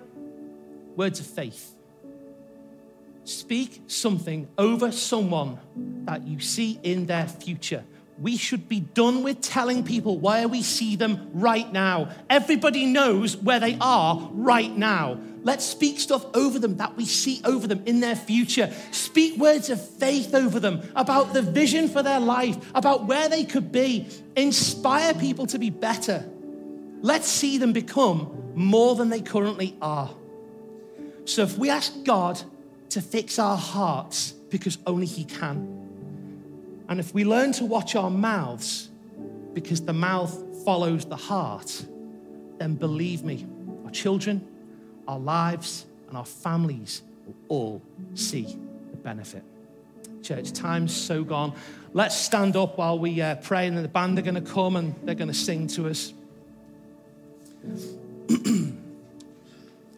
words 0.95 1.19
of 1.19 1.25
faith. 1.25 1.73
Speak 3.25 3.81
something 3.87 4.47
over 4.57 4.91
someone 4.91 5.57
that 6.05 6.27
you 6.27 6.39
see 6.39 6.79
in 6.83 7.05
their 7.05 7.27
future. 7.27 7.83
We 8.19 8.37
should 8.37 8.69
be 8.69 8.79
done 8.79 9.23
with 9.23 9.41
telling 9.41 9.83
people 9.83 10.17
where 10.19 10.47
we 10.47 10.61
see 10.61 10.95
them 10.95 11.29
right 11.33 11.71
now. 11.71 12.09
Everybody 12.29 12.85
knows 12.85 13.35
where 13.35 13.59
they 13.59 13.77
are 13.81 14.29
right 14.33 14.75
now. 14.75 15.19
Let's 15.43 15.65
speak 15.65 15.99
stuff 15.99 16.25
over 16.33 16.57
them 16.57 16.77
that 16.77 16.95
we 16.95 17.05
see 17.05 17.41
over 17.43 17.67
them 17.67 17.83
in 17.85 17.99
their 17.99 18.15
future. 18.15 18.73
Speak 18.91 19.37
words 19.37 19.69
of 19.69 19.85
faith 19.97 20.33
over 20.33 20.59
them 20.59 20.81
about 20.95 21.33
the 21.33 21.41
vision 21.41 21.89
for 21.89 22.01
their 22.01 22.19
life, 22.19 22.57
about 22.73 23.05
where 23.05 23.27
they 23.27 23.43
could 23.43 23.71
be. 23.71 24.07
Inspire 24.37 25.13
people 25.13 25.45
to 25.47 25.59
be 25.59 25.69
better. 25.69 26.25
Let's 27.01 27.27
see 27.27 27.57
them 27.57 27.73
become 27.73 28.53
more 28.55 28.95
than 28.95 29.09
they 29.09 29.19
currently 29.19 29.75
are. 29.81 30.09
So 31.25 31.43
if 31.43 31.57
we 31.57 31.69
ask 31.69 31.91
God 32.03 32.41
to 32.89 33.01
fix 33.01 33.37
our 33.37 33.57
hearts 33.57 34.31
because 34.49 34.77
only 34.85 35.07
He 35.07 35.25
can. 35.25 35.81
And 36.87 36.99
if 36.99 37.13
we 37.13 37.25
learn 37.25 37.51
to 37.53 37.65
watch 37.65 37.95
our 37.95 38.09
mouths 38.09 38.89
because 39.53 39.81
the 39.81 39.93
mouth 39.93 40.63
follows 40.63 41.05
the 41.05 41.15
heart, 41.15 41.85
then 42.59 42.75
believe 42.75 43.23
me, 43.23 43.45
our 43.83 43.91
children, 43.91 44.47
our 45.07 45.19
lives, 45.19 45.85
and 46.07 46.17
our 46.17 46.25
families 46.25 47.01
will 47.25 47.35
all 47.47 47.81
see 48.15 48.57
the 48.91 48.97
benefit. 48.97 49.43
Church, 50.21 50.51
time's 50.53 50.93
so 50.95 51.23
gone. 51.23 51.53
Let's 51.91 52.15
stand 52.15 52.55
up 52.55 52.77
while 52.77 52.97
we 52.97 53.21
uh, 53.21 53.35
pray, 53.35 53.67
and 53.67 53.77
the 53.77 53.87
band 53.87 54.17
are 54.17 54.21
going 54.21 54.35
to 54.35 54.41
come 54.41 54.75
and 54.75 54.95
they're 55.03 55.15
going 55.15 55.27
to 55.27 55.33
sing 55.33 55.67
to 55.67 55.89
us. 55.89 56.13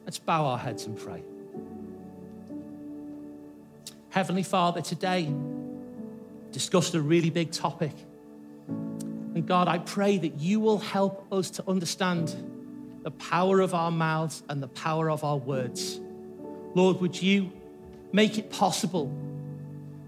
Let's 0.06 0.20
bow 0.20 0.46
our 0.46 0.58
heads 0.58 0.86
and 0.86 0.98
pray. 0.98 1.24
Heavenly 4.10 4.44
Father, 4.44 4.82
today 4.82 5.32
discussed 6.52 6.96
a 6.96 7.02
really 7.02 7.30
big 7.30 7.52
topic. 7.52 7.92
And 8.68 9.46
God, 9.46 9.68
I 9.68 9.80
pray 9.80 10.18
that 10.18 10.40
you 10.40 10.60
will 10.60 10.78
help 10.78 11.26
us 11.32 11.50
to 11.52 11.64
understand 11.68 12.34
the 13.06 13.12
power 13.12 13.60
of 13.60 13.76
our 13.76 13.92
mouths 13.92 14.42
and 14.50 14.64
the 14.64 14.68
power 14.68 15.12
of 15.12 15.24
our 15.24 15.38
words. 15.38 16.02
Lord, 16.74 17.00
would 17.02 17.22
you 17.22 17.52
make 18.12 18.40
it 18.40 18.50
possible 18.50 19.16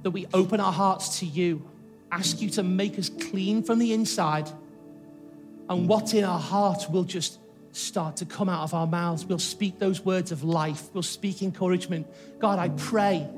that 0.01 0.09
we 0.09 0.25
open 0.33 0.59
our 0.59 0.73
hearts 0.73 1.19
to 1.19 1.27
you, 1.27 1.63
ask 2.11 2.41
you 2.41 2.49
to 2.49 2.63
make 2.63 2.97
us 2.97 3.09
clean 3.09 3.61
from 3.61 3.77
the 3.77 3.93
inside, 3.93 4.49
and 5.69 5.87
what's 5.87 6.15
in 6.15 6.23
our 6.23 6.39
hearts 6.39 6.89
will 6.89 7.03
just 7.03 7.37
start 7.71 8.17
to 8.17 8.25
come 8.25 8.49
out 8.49 8.63
of 8.63 8.73
our 8.73 8.87
mouths. 8.87 9.25
We'll 9.25 9.37
speak 9.37 9.77
those 9.77 10.03
words 10.03 10.31
of 10.31 10.43
life, 10.43 10.89
we'll 10.95 11.03
speak 11.03 11.43
encouragement. 11.43 12.07
God, 12.39 12.57
I 12.57 12.69
pray 12.69 13.29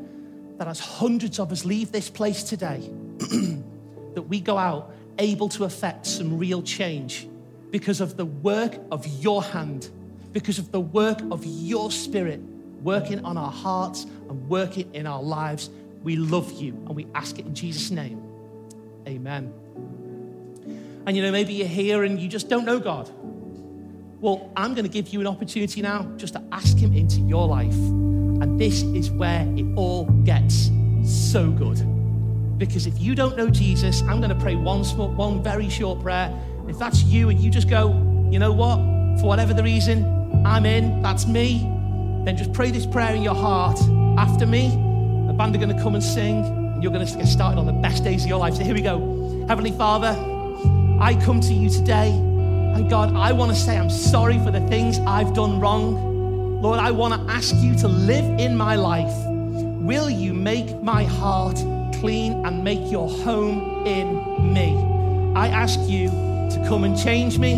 that 0.58 0.70
as 0.70 0.80
hundreds 0.80 1.38
of 1.38 1.52
us 1.52 1.66
leave 1.66 1.92
this 1.92 2.10
place 2.10 2.44
today, 2.44 2.90
that 4.14 4.22
we 4.22 4.40
go 4.40 4.58
out 4.58 4.94
able 5.18 5.50
to 5.50 5.66
affect 5.66 6.06
some 6.06 6.38
real 6.38 6.62
change 6.62 7.28
because 7.72 8.02
of 8.02 8.18
the 8.18 8.26
work 8.26 8.78
of 8.92 9.06
your 9.22 9.44
hand, 9.44 9.90
because 10.34 10.60
of 10.60 10.72
the 10.72 10.80
work 10.80 11.20
of 11.32 11.44
your 11.46 11.92
spirit 11.92 12.40
working 12.82 13.24
on 13.26 13.38
our 13.38 13.52
hearts 13.52 14.06
and 14.30 14.50
working 14.50 14.94
in 14.94 15.06
our 15.06 15.22
lives. 15.22 15.70
We 16.04 16.16
love 16.16 16.52
you 16.54 16.74
and 16.74 16.96
we 16.96 17.08
ask 17.14 17.40
it 17.40 17.46
in 17.46 17.54
Jesus' 17.54 17.92
name. 17.92 18.22
Amen. 19.08 19.54
And 21.06 21.16
you 21.16 21.24
know, 21.24 21.32
maybe 21.32 21.54
you're 21.54 21.68
here 21.68 22.04
and 22.04 22.20
you 22.20 22.28
just 22.28 22.50
don't 22.50 22.66
know 22.66 22.80
God. 22.80 23.10
Well, 24.22 24.52
I'm 24.56 24.74
going 24.74 24.84
to 24.84 24.92
give 24.92 25.10
you 25.10 25.22
an 25.22 25.28
opportunity 25.28 25.82
now 25.82 26.04
just 26.18 26.34
to 26.34 26.44
ask 26.52 26.78
Him 26.78 26.94
into 26.94 27.22
your 27.22 27.48
life. 27.48 27.74
And 27.74 28.60
this 28.60 28.84
is 28.84 29.10
where 29.10 29.42
it 29.56 29.66
all 29.76 30.06
gets 30.24 30.70
so 31.04 31.50
good. 31.50 31.78
Because 32.58 32.86
if 32.86 33.00
you 33.00 33.16
don't 33.16 33.38
know 33.38 33.50
Jesus, 33.50 34.02
I'm 34.04 34.20
going 34.20 34.30
to 34.30 34.40
pray 34.40 34.56
one, 34.56 34.84
small, 34.84 35.10
one 35.10 35.42
very 35.42 35.70
short 35.70 36.02
prayer. 36.02 36.34
If 36.70 36.78
that's 36.78 37.04
you 37.04 37.30
and 37.30 37.40
you 37.40 37.50
just 37.50 37.68
go, 37.68 37.90
you 38.30 38.38
know 38.38 38.54
what, 38.54 38.78
for 39.20 39.26
whatever 39.26 39.56
the 39.56 39.64
reason, 39.64 40.46
I'm 40.46 40.68
in, 40.68 41.02
that's 41.02 41.26
me, 41.26 41.68
then 42.26 42.38
just 42.38 42.54
pray 42.54 42.70
this 42.70 42.86
prayer 42.86 43.16
in 43.16 43.24
your 43.24 43.34
heart 43.34 43.80
after 44.20 44.46
me. 44.46 44.70
The 45.26 45.34
band 45.34 45.56
are 45.56 45.58
going 45.58 45.76
to 45.76 45.82
come 45.82 45.96
and 45.96 46.04
sing, 46.04 46.46
and 46.46 46.84
you're 46.84 46.92
going 46.92 47.06
to 47.06 47.18
get 47.18 47.28
started 47.28 47.58
on 47.58 47.66
the 47.66 47.74
best 47.74 48.04
days 48.04 48.22
of 48.22 48.30
your 48.30 48.38
life. 48.38 48.54
So 48.54 48.64
here 48.64 48.76
we 48.76 48.82
go. 48.82 49.46
Heavenly 49.48 49.72
Father, 49.72 50.10
I 51.02 51.20
come 51.26 51.42
to 51.42 51.54
you 51.56 51.72
today, 51.72 52.12
and 52.12 52.88
God, 52.88 53.16
I 53.16 53.32
want 53.32 53.52
to 53.52 53.58
say 53.58 53.76
I'm 53.76 53.90
sorry 53.90 54.38
for 54.38 54.52
the 54.52 54.62
things 54.68 55.00
I've 55.00 55.34
done 55.34 55.60
wrong. 55.60 56.62
Lord, 56.62 56.80
I 56.80 56.92
want 56.92 57.16
to 57.16 57.34
ask 57.34 57.56
you 57.56 57.76
to 57.78 57.88
live 57.88 58.40
in 58.40 58.56
my 58.56 58.76
life. 58.76 59.12
Will 59.26 60.08
you 60.08 60.36
make 60.36 60.84
my 60.84 61.04
heart 61.04 61.56
clean 62.00 62.46
and 62.46 62.64
make 62.64 62.92
your 62.92 63.10
home 63.10 63.88
in 63.88 64.54
me? 64.54 64.78
I 65.36 65.48
ask 65.48 65.80
you 65.90 66.29
to 66.52 66.66
come 66.68 66.84
and 66.84 66.98
change 66.98 67.38
me 67.38 67.54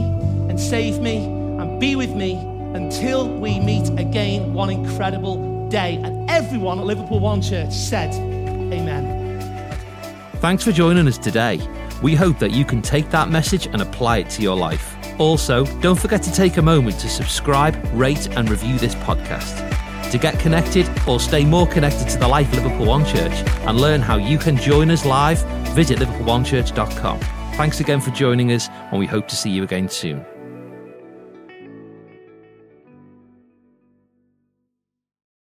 and 0.49 0.59
save 0.59 0.99
me 0.99 1.25
and 1.25 1.79
be 1.79 1.95
with 1.95 2.11
me 2.11 2.33
until 2.73 3.27
we 3.27 3.59
meet 3.59 3.89
again 3.99 4.53
one 4.53 4.69
incredible 4.69 5.69
day. 5.69 5.95
And 6.03 6.29
everyone 6.29 6.79
at 6.79 6.85
Liverpool 6.85 7.19
One 7.19 7.41
Church 7.41 7.71
said, 7.71 8.13
Amen. 8.13 9.19
Thanks 10.35 10.63
for 10.63 10.71
joining 10.71 11.07
us 11.07 11.17
today. 11.17 11.59
We 12.01 12.15
hope 12.15 12.39
that 12.39 12.51
you 12.51 12.65
can 12.65 12.81
take 12.81 13.09
that 13.11 13.29
message 13.29 13.67
and 13.67 13.81
apply 13.81 14.19
it 14.19 14.29
to 14.31 14.41
your 14.41 14.55
life. 14.55 14.95
Also, 15.19 15.65
don't 15.81 15.99
forget 15.99 16.23
to 16.23 16.33
take 16.33 16.57
a 16.57 16.61
moment 16.61 16.99
to 16.99 17.09
subscribe, 17.09 17.77
rate, 17.93 18.27
and 18.35 18.49
review 18.49 18.77
this 18.79 18.95
podcast. 18.95 19.69
To 20.09 20.17
get 20.17 20.39
connected 20.39 20.89
or 21.07 21.19
stay 21.19 21.45
more 21.45 21.67
connected 21.67 22.09
to 22.09 22.17
the 22.17 22.27
life 22.27 22.51
of 22.53 22.63
Liverpool 22.63 22.87
One 22.87 23.05
Church 23.05 23.33
and 23.67 23.79
learn 23.79 24.01
how 24.01 24.17
you 24.17 24.37
can 24.37 24.57
join 24.57 24.89
us 24.89 25.05
live, 25.05 25.41
visit 25.75 25.99
liverpoolonechurch.com. 25.99 27.19
Thanks 27.53 27.79
again 27.79 28.01
for 28.01 28.11
joining 28.11 28.51
us, 28.51 28.67
and 28.91 28.99
we 28.99 29.07
hope 29.07 29.27
to 29.29 29.35
see 29.35 29.49
you 29.49 29.63
again 29.63 29.89
soon. 29.89 30.25